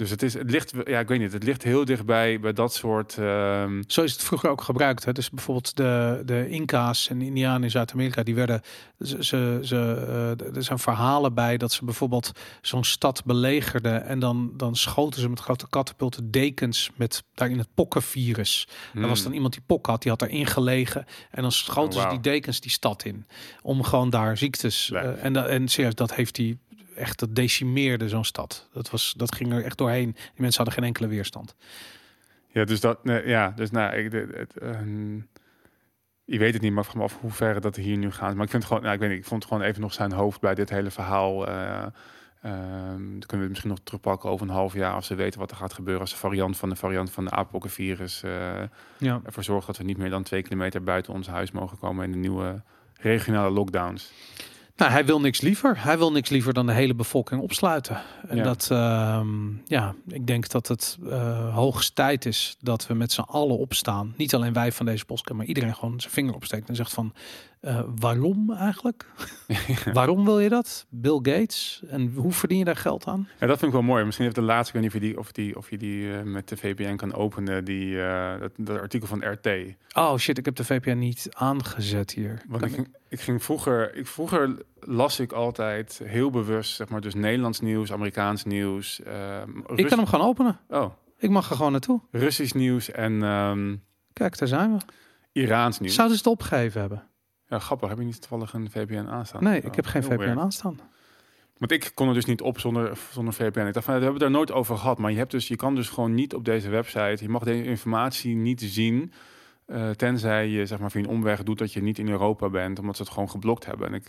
[0.00, 2.74] dus het is, het ligt, ja, ik weet niet, het ligt heel dichtbij bij dat
[2.74, 3.18] soort.
[3.18, 5.04] ehm, Zo is het vroeger ook gebruikt.
[5.04, 5.12] Hè?
[5.12, 8.60] Dus bijvoorbeeld de, de Inca's en Indianen in Zuid-Amerika, die werden.
[8.98, 9.76] Ze, ze, ze,
[10.46, 12.32] eh, er zijn verhalen bij dat ze bijvoorbeeld
[12.62, 14.04] zo'n stad belegerden.
[14.04, 18.68] En dan, dan schoten ze met grote katapulten dekens met daarin het pokkenvirus.
[18.94, 21.04] Er was hmm, dan iemand die pokken had, die had daarin gelegen.
[21.30, 22.10] En dan schoten Oh, ze wauw.
[22.10, 23.26] die dekens die stad in.
[23.62, 24.90] Om gewoon daar ziektes.
[24.90, 26.58] Eh, en, en serieus, dat heeft hij
[26.94, 28.68] echt, dat decimeerde zo'n stad.
[28.72, 30.12] Dat, was, dat ging er echt doorheen.
[30.12, 31.54] Die mensen hadden geen enkele weerstand.
[32.48, 34.54] Ja, dus dat, nee, ja, dus nou, ik, het, het,
[36.24, 38.34] je weet het niet, maar ik vraag me af hoe ver dat hier nu gaat.
[38.34, 39.92] Maar ik vind het gewoon, nou, ik weet niet, ik vond het gewoon even nog
[39.92, 41.46] zijn hoofd bij dit hele verhaal.
[41.48, 41.86] eh
[42.42, 45.40] ehm, dan kunnen we het misschien nog terugpakken over een half jaar als ze weten
[45.40, 48.62] wat er gaat gebeuren als de variant van de variant van de apenpokkenvirus eh
[48.98, 49.20] Ja.
[49.24, 52.12] ervoor zorgt dat we niet meer dan twee kilometer buiten ons huis mogen komen in
[52.12, 52.62] de nieuwe
[53.00, 54.12] regionale lockdowns.
[54.80, 55.82] Nou, hij wil niks liever.
[55.84, 58.00] Hij wil niks liever dan de hele bevolking opsluiten.
[58.28, 58.42] En Ja.
[58.42, 59.28] dat, ehm,
[59.64, 64.14] ja, ik denk dat het eh hoogst tijd is dat we met z'n allen opstaan.
[64.16, 67.12] Niet alleen wij van deze podcast, maar iedereen gewoon zijn vinger opsteekt en zegt van,
[67.60, 69.06] eh, waarom eigenlijk?
[69.92, 70.86] waarom wil je dat?
[70.88, 71.82] Bill Gates.
[71.88, 73.28] En hoe verdien je daar geld aan?
[73.40, 74.04] Ja, dat vind ik wel mooi.
[74.04, 76.16] Misschien heeft de laatste, ik weet niet of je die, of die, of je die
[76.16, 79.48] eh, met de VPN kan openen, die, eh, dat, dat artikel van RT.
[79.92, 82.42] Oh shit, ik heb de VPN niet aangezet hier.
[82.48, 87.14] Want ik, ik ging vroeger, ik, vroeger las ik altijd heel bewust, zeg maar, dus
[87.14, 90.58] Nederlands nieuws, Amerikaans nieuws, ehm, ik kan hem gewoon openen.
[90.68, 92.00] oh, Ik mag er gewoon naartoe.
[92.10, 93.76] Russisch nieuws en ehm,
[94.12, 94.78] Kijk, daar zijn we.
[95.32, 95.94] Iraans nieuws.
[95.94, 97.02] Zouden ze het opgegeven hebben?
[97.48, 97.88] Ja, grappig.
[97.88, 99.44] Heb je niet toevallig een VPN aanstaan?
[99.44, 100.38] Nee, Oh, ik heb geen heel VPN weird.
[100.38, 100.80] aanstaan.
[101.58, 103.60] Want ik kon er dus niet op zonder, zonder VPN.
[103.66, 104.98] Ik dacht van, we hebben het daar nooit over gehad.
[104.98, 107.64] Maar je, hebt dus, je kan dus gewoon niet op deze website, je mag deze
[107.64, 109.12] informatie niet zien.
[109.70, 112.78] Eh, tenzij je zeg maar via een omweg doet dat je niet in Europa bent,
[112.78, 113.86] omdat ze het gewoon geblokt hebben.
[113.88, 114.06] En ik,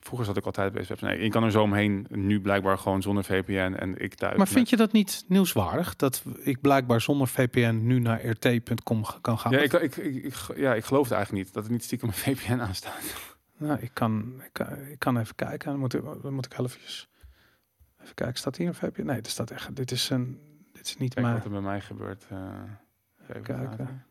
[0.00, 1.04] vroeger zat ik altijd bij website.
[1.10, 4.36] Nee, je kan er zo omheen, nu blijkbaar gewoon zonder VPN en ik thuis.
[4.36, 5.96] Maar vind je dat niet nieuwswaardig?
[5.96, 9.52] Dat ik blijkbaar zonder VPN nu naar rt.com kan gaan?
[9.52, 12.08] Ja ik, ik, ik, ik, ja, ik geloof het eigenlijk niet dat het niet stiekem
[12.08, 13.30] een VPN aanstaat.
[13.58, 15.70] Nou, ik kan, ik kan, ik kan even kijken.
[15.70, 17.08] Dan moet ik, dan moet ik eventjes...
[18.02, 19.04] Even kijken, staat hier een VPN?
[19.04, 19.76] Nee, er staat echt...
[19.76, 20.40] Dit is, een,
[20.72, 21.36] dit is niet Kijk mijn...
[21.36, 22.26] wat er bij mij gebeurt.
[22.28, 22.38] eh,
[23.28, 23.64] even kijken.
[23.64, 24.04] later.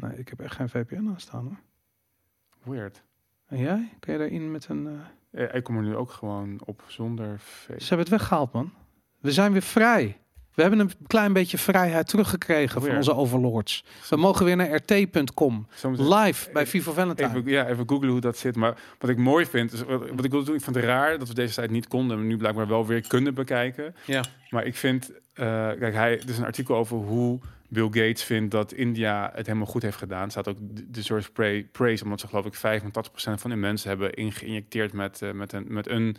[0.00, 2.74] Nee, ik heb echt geen VPN aanstaan hoor.
[2.74, 3.02] Weird.
[3.46, 3.88] En jij?
[4.00, 4.88] Kun je daarin met een...
[5.30, 7.72] eh, Ik kom er nu ook gewoon op zonder VPN.
[7.80, 8.72] Ze hebben het weggehaald, man.
[9.20, 10.18] We zijn weer vrij.
[10.54, 13.84] We hebben een klein beetje vrijheid teruggekregen van onze overlords.
[14.08, 15.66] We mogen weer naar rt.com.
[15.82, 17.28] Live bij Vivo Valentine.
[17.28, 18.56] Even, ja, even googlen hoe dat zit.
[18.56, 21.18] Maar wat ik mooi vind, is, wat, wat ik wil doen, ik vond het raar
[21.18, 23.94] dat we deze tijd niet konden, maar nu blijkbaar wel weer kunnen bekijken.
[24.06, 24.24] Ja.
[24.50, 25.44] Maar ik vind, eh,
[25.78, 27.38] kijk, hij, er is een artikel over hoe
[27.72, 30.30] Bill Gates vindt dat India het helemaal goed heeft gedaan.
[30.30, 34.12] Staat ook de- source pra- praise, omdat ze geloof ik 85% van de mensen hebben
[34.14, 36.16] ingeïnjecteerd met, eh, met, een, met een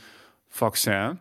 [0.48, 1.20] vaccin.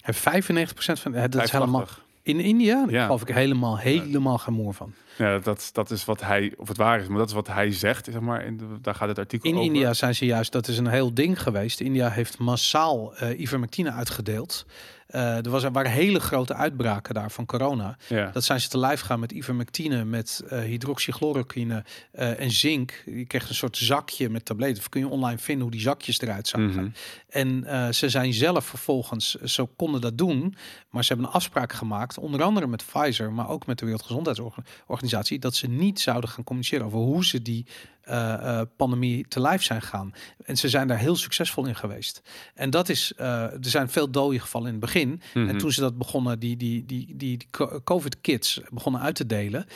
[0.00, 1.12] En 95% van...
[1.12, 1.80] Dat is helemaal...
[1.86, 2.04] 85.
[2.22, 2.74] In India?
[2.84, 3.04] Daar Ja.
[3.04, 4.92] geloof ik helemaal, helemaal geen moer van.
[5.18, 7.72] Ja, dat, dat is wat hij, of het waar is, maar dat is wat hij
[7.72, 8.44] zegt, zeg maar.
[8.44, 9.66] In de, daar gaat het artikel In over.
[9.66, 11.80] India zijn ze juist, dat is een heel ding geweest.
[11.80, 14.66] India heeft massaal eh ivermectine uitgedeeld.
[15.06, 17.96] Eh, er, was, er waren hele grote uitbraken daar van corona.
[18.08, 18.30] Ja.
[18.32, 23.02] Dat zijn ze te lijf gaan met ivermectine, met eh hydroxychloroquine en zink.
[23.06, 24.78] Je krijgt een soort zakje met tabletten.
[24.78, 26.68] Of kun je online vinden hoe die zakjes eruit zagen.
[26.68, 26.88] Mhm.
[27.28, 27.64] En
[27.94, 30.54] ze zijn zelf vervolgens, zo konden dat doen.
[30.90, 35.01] Maar ze hebben een afspraak gemaakt, onder andere met Pfizer, maar ook met de Wereldgezondheidsorganisatie,
[35.40, 37.66] dat ze niet zouden gaan communiceren over hoe ze die
[38.02, 40.12] eh, eh, pandemie te lijf zijn gegaan.
[40.44, 42.22] En ze zijn daar heel succesvol in geweest.
[42.54, 45.20] En dat is, eh, er zijn veel dode gevallen in het begin.
[45.34, 45.58] En Mhm.
[45.58, 49.66] toen ze dat begonnen, die, die, die, die, die co- COVID-kits begonnen uit te delen,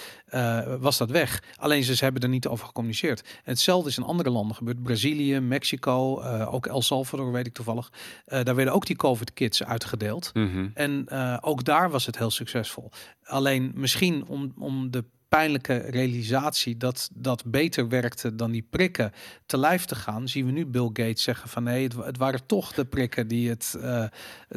[0.80, 1.42] was dat weg.
[1.56, 3.20] Alleen ze, ze hebben er niet over gecommuniceerd.
[3.20, 4.82] En hetzelfde is in andere landen gebeurd.
[4.82, 7.92] Brazilië, Mexico, ook El Salvador weet ik toevallig.
[8.24, 10.30] Daar werden ook die COVID-kits uitgedeeld.
[10.34, 10.68] Mhm.
[10.74, 11.10] En
[11.42, 12.90] ook daar was het heel succesvol.
[13.24, 19.12] Alleen misschien om, om de pijnlijke realisatie dat dat beter werkte dan die prikken
[19.46, 22.46] te lijf te gaan, zien we nu Bill Gates zeggen van nee, het, het waren
[22.46, 24.04] toch de prikken die het eh,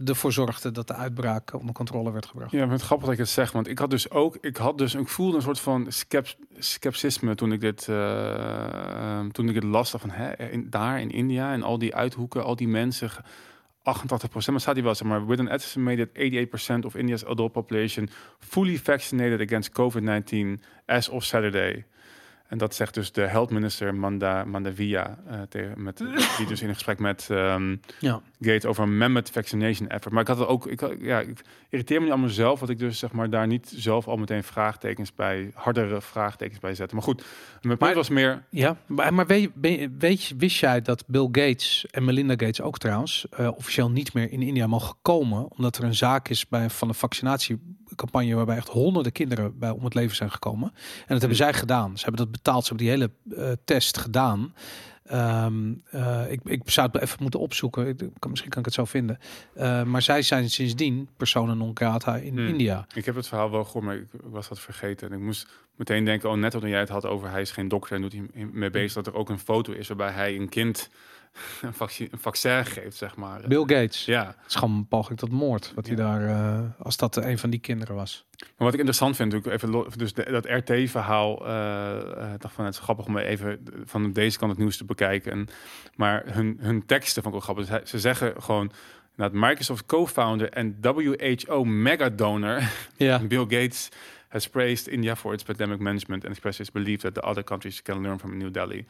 [0.05, 2.51] ervoor zorgden dat de uitbraak onder controle werd gebracht.
[2.51, 4.77] Ja, maar het grappig dat je het zegt, want ik had dus ook, ik had
[4.77, 9.63] dus, ik voelde een soort van skep, skepsisme toen ik dit, ehm, toen ik het
[9.63, 13.09] las van hè, in, daar in India en al die uithoeken, al die mensen,
[13.83, 16.09] 88 maar staat hier wel, zeg maar, with an estimated
[16.81, 21.85] 88% of India's adult population fully vaccinated against COVID-19 as of Saturday.
[22.49, 25.17] En dat zegt dus de health minister Manda Mandavia,
[25.49, 25.97] tegen, met,
[26.37, 30.13] die dus in een gesprek met ehm, Ja, Gates over een mammoth vaccination effort.
[30.13, 32.79] Maar ik had het ook, ik, ja, ik irriteer me niet aan mezelf, dat ik
[32.79, 36.95] dus zeg maar daar niet zelf al meteen vraagtekens bij, hardere vraagtekens bij zette.
[36.95, 37.25] Maar goed,
[37.61, 39.49] mijn punt was meer, ja maar, maar weet,
[39.99, 44.31] weet, wist jij dat Bill Gates en Melinda Gates ook trouwens eh, officieel niet meer
[44.31, 46.95] in India mogen komen, omdat er een zaak is bij, van een
[47.89, 50.71] vaccinatiecampagne waarbij echt honderden kinderen bij om het leven zijn gekomen.
[50.73, 51.97] En dat hebben zij gedaan.
[51.97, 54.53] Ze hebben dat betaald, ze hebben die hele eh, test gedaan.
[55.05, 57.87] Ehm, eh, ik, ik zou het even moeten opzoeken.
[57.87, 59.19] Ik, kan, misschien kan ik het zo vinden.
[59.53, 62.47] Eh, maar zij zijn sindsdien persona non grata in Hmm.
[62.47, 62.85] India.
[62.93, 65.09] ik heb het verhaal wel gehoord, maar ik was dat vergeten.
[65.09, 67.67] En ik moest meteen denken, oh net toen jij het had over hij is geen
[67.67, 70.49] dokter en doet hij mee bezig, dat er ook een foto is waarbij hij een
[70.49, 70.89] kind
[71.61, 73.41] een, vaccin, een vaccin geeft, zeg maar.
[73.47, 74.05] Bill Gates.
[74.05, 74.35] Ja,
[74.89, 75.71] poging tot moord.
[75.75, 76.03] Wat hij Ja.
[76.03, 76.27] daar,
[76.57, 78.25] eh, als dat een van die kinderen was.
[78.39, 82.73] Maar wat ik interessant vind, natuurlijk even dus de- dat RT-verhaal, eh dacht van het
[82.73, 85.31] is grappig om even van deze kant het nieuws te bekijken.
[85.31, 85.47] En,
[85.95, 87.87] maar hun, hun teksten vond ik wel grappig.
[87.89, 88.71] Ze zeggen gewoon
[89.15, 92.61] dat Microsoft co-founder en WHO mega donor
[92.97, 93.19] Ja.
[93.19, 93.89] Bill Gates
[94.27, 97.81] has praised India for its pandemic management and expressed his belief that the other countries
[97.81, 98.85] can learn from New Delhi.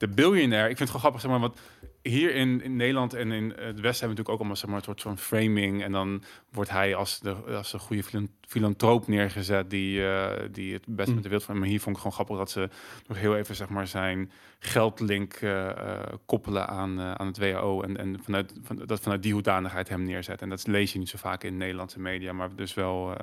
[0.00, 1.60] De biljonair, ik vind het gewoon grappig, zeg maar, want
[2.02, 4.78] hier in, in Nederland en in het Westen hebben we natuurlijk ook allemaal zeg maar,
[4.78, 5.82] een soort van framing.
[5.82, 10.72] En dan wordt hij als de, als een goede filan- filantroop neergezet die, eh, die
[10.72, 11.14] het best Mm.
[11.14, 11.58] met de wereld van.
[11.58, 12.68] Maar hier vond ik gewoon grappig dat ze
[13.06, 17.82] nog heel even zeg maar, zijn geldlink eh, koppelen aan, aan het WHO.
[17.82, 20.42] En, en vanuit, van, dat vanuit die hoedanigheid hem neerzet.
[20.42, 23.14] En dat lees je niet zo vaak in Nederlandse media, maar dus wel,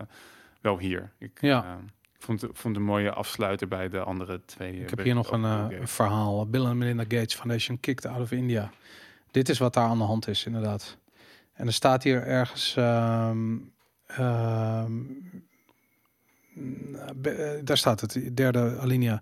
[0.62, 1.12] wel hier.
[1.20, 1.80] Ik, Ja.
[2.19, 4.73] Eh, ik vond, vond een mooie afsluiter bij de andere twee.
[4.73, 6.48] eh, Ik heb hier nog een eh, verhaal.
[6.49, 8.72] Bill and Melinda Gates Foundation kicked out of India.
[9.31, 10.98] Dit is wat daar aan de hand is, inderdaad.
[11.53, 12.76] En er staat hier ergens...
[12.76, 13.56] ehm,
[14.07, 14.91] ehm,
[17.15, 19.22] be- eh, daar staat het, derde alinea.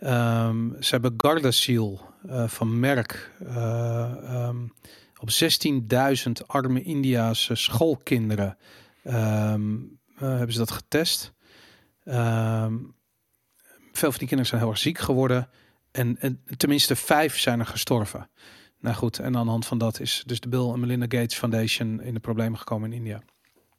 [0.00, 4.48] Ehm, ze hebben Gardasil eh van Merck eh,
[5.20, 8.56] op 16.000 arme Indiaanse schoolkinderen
[9.02, 9.54] eh,
[10.18, 11.32] hebben ze dat getest.
[12.04, 12.78] Ehm,
[13.92, 15.48] veel van die kinderen zijn heel erg ziek geworden.
[15.90, 18.30] En, en tenminste vijf zijn er gestorven.
[18.80, 21.38] Nou goed, en aan de hand van dat is dus de Bill en Melinda Gates
[21.38, 23.22] Foundation in de problemen gekomen in India.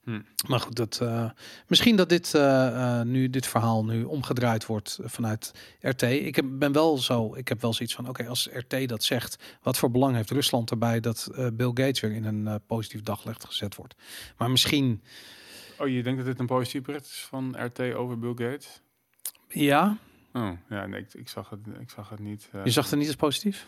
[0.04, 0.22] Hm.
[0.48, 1.30] Maar goed, dat, eh,
[1.68, 2.68] misschien dat dit, eh,
[3.00, 6.02] eh, nu, dit verhaal nu omgedraaid wordt vanuit RT.
[6.02, 9.44] Ik heb, ben wel zo, ik heb wel zoiets van, oké, als RT dat zegt,
[9.62, 13.76] wat voor belang heeft Rusland erbij dat Bill Gates weer in een positief daglicht gezet
[13.76, 13.96] wordt?
[14.38, 15.04] Maar misschien,
[15.84, 18.82] Oh, je denkt dat dit een positief bericht is van RT over Bill Gates?
[19.48, 19.98] ja,
[20.34, 22.50] Oh, ja, nee, ik, ik zag het, ik zag het niet.
[22.52, 22.64] eh.
[22.66, 23.66] je zag het niet als positief?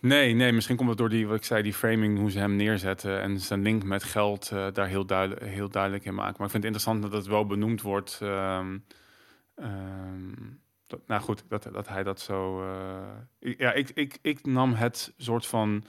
[0.00, 2.56] Nee, nee, misschien komt het door die, wat ik zei, die framing, hoe ze hem
[2.56, 6.34] neerzetten en zijn link met geld eh, daar heel, duidelijk, heel duidelijk in maken.
[6.36, 8.18] Maar ik vind het interessant dat het wel benoemd wordt.
[8.22, 8.78] ehm,
[9.54, 10.32] ehm,
[10.86, 12.62] dat, nou goed, dat, dat hij dat zo.
[12.62, 13.06] eh,
[13.38, 15.84] ik- ja, ik, ik, ik nam het soort van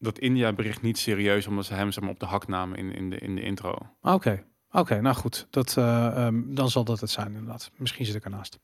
[0.00, 3.10] dat India-bericht niet serieus, omdat ze hem zeg maar, op de hak namen in, in,
[3.10, 3.78] de, in de intro.
[4.02, 5.46] Oké, oké, nou goed.
[5.50, 7.70] Dat, eh, ehm, dan zal dat het zijn inderdaad.
[7.76, 8.58] Misschien zit ik ernaast.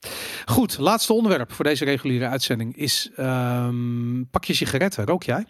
[0.45, 3.11] Goed, laatste onderwerp voor deze reguliere uitzending is
[4.31, 5.07] pakje sigaretten.
[5.07, 5.47] Rook jij?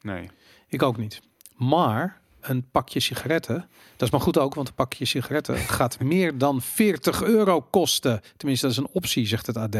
[0.00, 0.30] Nee.
[0.68, 1.20] Ik ook niet.
[1.56, 6.38] Maar een pakje sigaretten, dat is maar goed ook, want een pakje sigaretten gaat meer
[6.38, 8.20] dan 40 euro kosten.
[8.36, 9.76] Tenminste, dat is een optie, zegt het AD.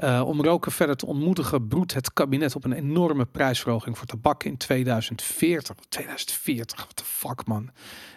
[0.00, 4.44] Eh, om roken verder te ontmoedigen, broedt het kabinet op een enorme prijsverhoging voor tabak
[4.44, 5.76] in 2040.
[5.88, 7.70] 2040, what the fuck man.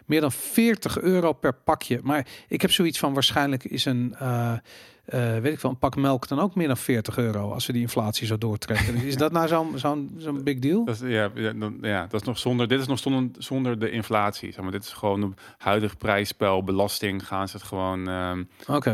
[0.05, 1.99] Meer dan 40 euro per pakje.
[2.03, 4.53] Maar ik heb zoiets van waarschijnlijk is een, eh,
[5.06, 7.74] eh, weet ik wel, een pak melk dan ook meer dan 40 euro als we
[7.74, 8.94] die inflatie zo doortrekken.
[8.94, 10.86] Dus is dat nou zo'n zo'n zo'n big deal?
[10.86, 12.68] Dat is, ja, ja, dan, ja, dat is nog zonder.
[12.68, 14.52] Dit is nog zonder, zonder de inflatie.
[14.52, 18.44] Zeg maar, dit is gewoon op huidig prijsspel, belasting gaan ze het gewoon ehm,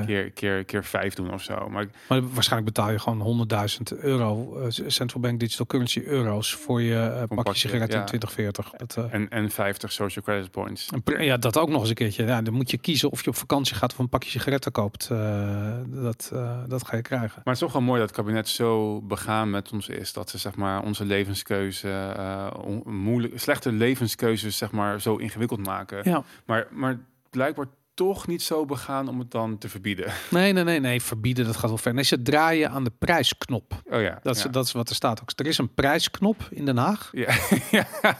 [0.05, 1.69] keer, keer, keer vijf doen of zo.
[1.69, 3.47] Maar maar waarschijnlijk betaal je gewoon
[3.93, 7.99] 100.000 euro eh, central bank digital currency euro's voor je eh, pakje pakje, sigaretten ja.
[7.99, 8.71] in 2040.
[8.77, 10.89] Dat, eh, en, en 50 social credit points.
[11.05, 12.25] een ja, dat ook nog eens een keertje.
[12.25, 15.07] Ja, dan moet je kiezen of je op vakantie gaat of een pakje sigaretten koopt.
[16.01, 17.35] Dat, eh, dat ga je krijgen.
[17.35, 20.13] Maar het is toch wel mooi dat het kabinet zo begaan met ons is.
[20.13, 22.47] Dat ze zeg maar onze levenskeuze, eh,
[22.85, 26.01] moeilijk, slechte levenskeuzes zeg maar zo ingewikkeld maken.
[26.09, 26.99] Ja, Maar, maar
[27.29, 27.67] blijkbaar
[27.99, 30.11] toch niet zo begaan om het dan te verbieden.
[30.29, 31.01] nee, nee, nee, nee.
[31.01, 31.93] Verbieden, dat gaat wel ver.
[31.93, 33.81] Nee, ze draaien aan de prijsknop.
[33.85, 34.19] Oh ja.
[34.23, 34.49] Dat is, ja.
[34.49, 35.31] dat is wat er staat ook.
[35.35, 37.09] Er is een prijsknop in Den Haag.
[37.11, 37.27] Ja.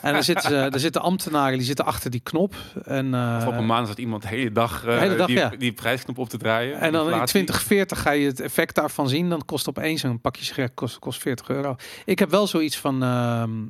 [0.02, 2.56] En daar zitten, ze, daar zitten ambtenaren die zitten achter die knop.
[2.84, 5.36] En, eh, op een maand zat iemand de hele dag, eh, De hele dag, die,
[5.36, 5.50] ja.
[5.58, 6.80] die prijsknop op te draaien.
[6.80, 7.28] en dan in Inflatie.
[7.28, 9.30] 2040 ga je het effect daarvan zien.
[9.30, 11.76] Dan kost opeens een pakje sigaret kost, kost 40 euro.
[12.06, 13.04] Ik heb wel zoiets van...
[13.04, 13.66] ehm,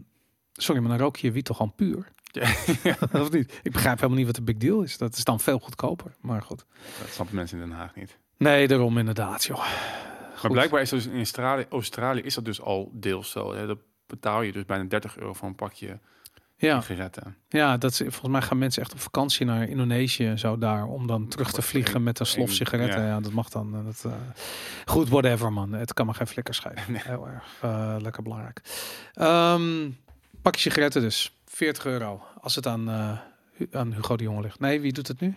[0.54, 2.12] sorry, maar dan rook je je wiet toch gewoon puur?
[2.32, 2.50] Ja.
[3.22, 3.60] of niet?
[3.64, 4.98] Ik begrijp helemaal niet wat de big deal is.
[4.98, 6.12] Dat is dan veel goedkoper.
[6.22, 6.66] Maar goed.
[7.00, 8.18] Dat snappen mensen in Den Haag niet.
[8.38, 9.66] Nee, daarom inderdaad, joh.
[10.42, 13.54] Maar blijkbaar is dat dus in Australië, Australië is dat dus al deels zo.
[13.54, 13.68] Hè?
[13.68, 13.78] Dat
[14.08, 16.00] betaal je dus bijna 30 euro voor een pakje
[16.56, 17.36] Ja, sigaretten.
[17.50, 20.86] ja dat is, volgens mij gaan mensen echt op vakantie naar Indonesië en zo daar.
[20.86, 23.02] Om dan terug te vliegen met een slof sigaretten.
[23.02, 23.08] Ja.
[23.08, 23.20] ja.
[23.20, 23.76] dat mag dan.
[23.76, 24.12] eh, Dat, eh,
[24.86, 25.72] goed, whatever man.
[25.74, 26.84] Het kan maar geen flikker schijnen.
[26.92, 27.02] Nee.
[27.04, 28.62] Heel erg eh, lekker belangrijk.
[29.14, 29.90] Ehm
[30.42, 31.39] pakje sigaretten dus.
[31.60, 32.22] 40 euro.
[32.42, 33.18] Als het aan, eh,
[33.72, 34.60] aan Hugo de Jonge ligt.
[34.60, 35.36] Nee, wie doet het nu?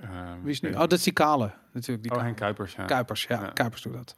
[0.00, 0.72] Eh, Wie is nu?
[0.72, 1.52] Oh, dat is die kale.
[1.72, 2.02] Natuurlijk.
[2.02, 2.22] Die oh, kale.
[2.22, 2.84] Henk Kuipers, ja.
[2.84, 3.50] Kuipers, ja, Ja.
[3.50, 4.14] Kuipers doet dat.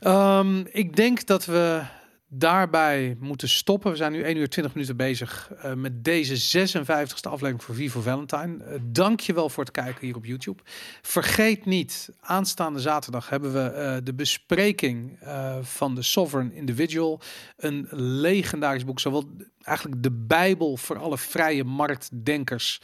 [0.00, 1.82] Ehm, ik denk dat we
[2.28, 3.90] daarbij moeten stoppen.
[3.90, 8.00] We zijn nu 1 uur 20 minuten bezig eh, met deze 56e aflevering voor Vivo
[8.00, 8.64] Valentine.
[8.64, 10.62] Eh, Dank je wel voor het kijken hier op YouTube.
[11.02, 15.18] Vergeet niet, aanstaande zaterdag hebben we eh, de bespreking
[15.62, 17.20] van de Sovereign Individual.
[17.56, 19.24] Een legendarisch boek, zowel
[19.62, 22.80] eigenlijk de Bijbel voor alle vrije marktdenkers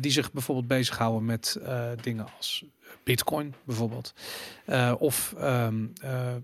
[0.00, 1.60] die zich bijvoorbeeld bezighouden met
[2.00, 2.64] dingen als
[3.04, 4.14] Bitcoin bijvoorbeeld.
[4.98, 6.34] Of ehm, eh,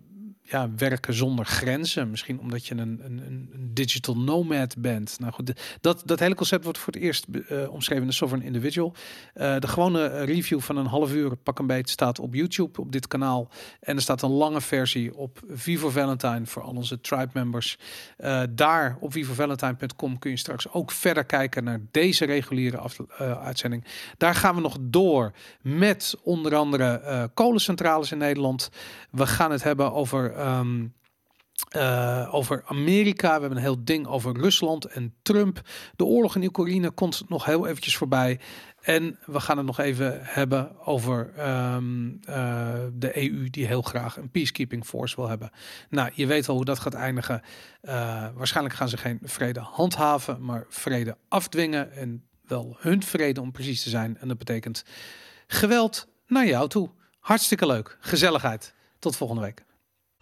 [0.47, 2.11] ja, werken zonder grenzen.
[2.11, 5.16] Misschien omdat je een, een, een digital nomad bent.
[5.19, 8.55] Nou goed, dat, dat hele concept wordt voor het eerst eh, omschreven in de Sovereign
[8.55, 8.95] Individual.
[9.35, 12.81] Eh, de gewone eh, review van een half uur, pak een beet, staat op YouTube,
[12.81, 13.49] op dit kanaal.
[13.81, 17.79] En er staat een lange versie op Vivo Valentine voor al onze tribe members.
[18.51, 22.81] Daar op vivovalentine.com kun je straks ook verder kijken naar deze reguliere
[23.19, 23.85] uitzending.
[24.16, 28.71] Daar gaan we nog door met onder andere kolencentrales in Nederland.
[29.11, 30.34] We gaan het hebben over.
[30.36, 30.86] Ehm,
[31.69, 33.35] eh, over Amerika.
[33.35, 35.61] We hebben een heel ding over Rusland en Trump.
[35.97, 38.40] De oorlog in Oekraïne komt nog heel eventjes voorbij.
[38.81, 44.16] En we gaan het nog even hebben over ehm, eh, de EU die heel graag
[44.16, 45.51] een peacekeeping force wil hebben.
[45.90, 47.43] Nou, je weet al hoe dat gaat eindigen.
[47.81, 51.93] Eh, waarschijnlijk gaan ze geen vrede handhaven, maar vrede afdwingen.
[51.93, 54.19] En wel hun vrede om precies te zijn.
[54.19, 54.85] En dat betekent
[55.47, 56.90] geweld naar jou toe.
[57.19, 57.97] Hartstikke leuk.
[58.01, 58.74] Gezelligheid.
[58.98, 59.65] Tot volgende week.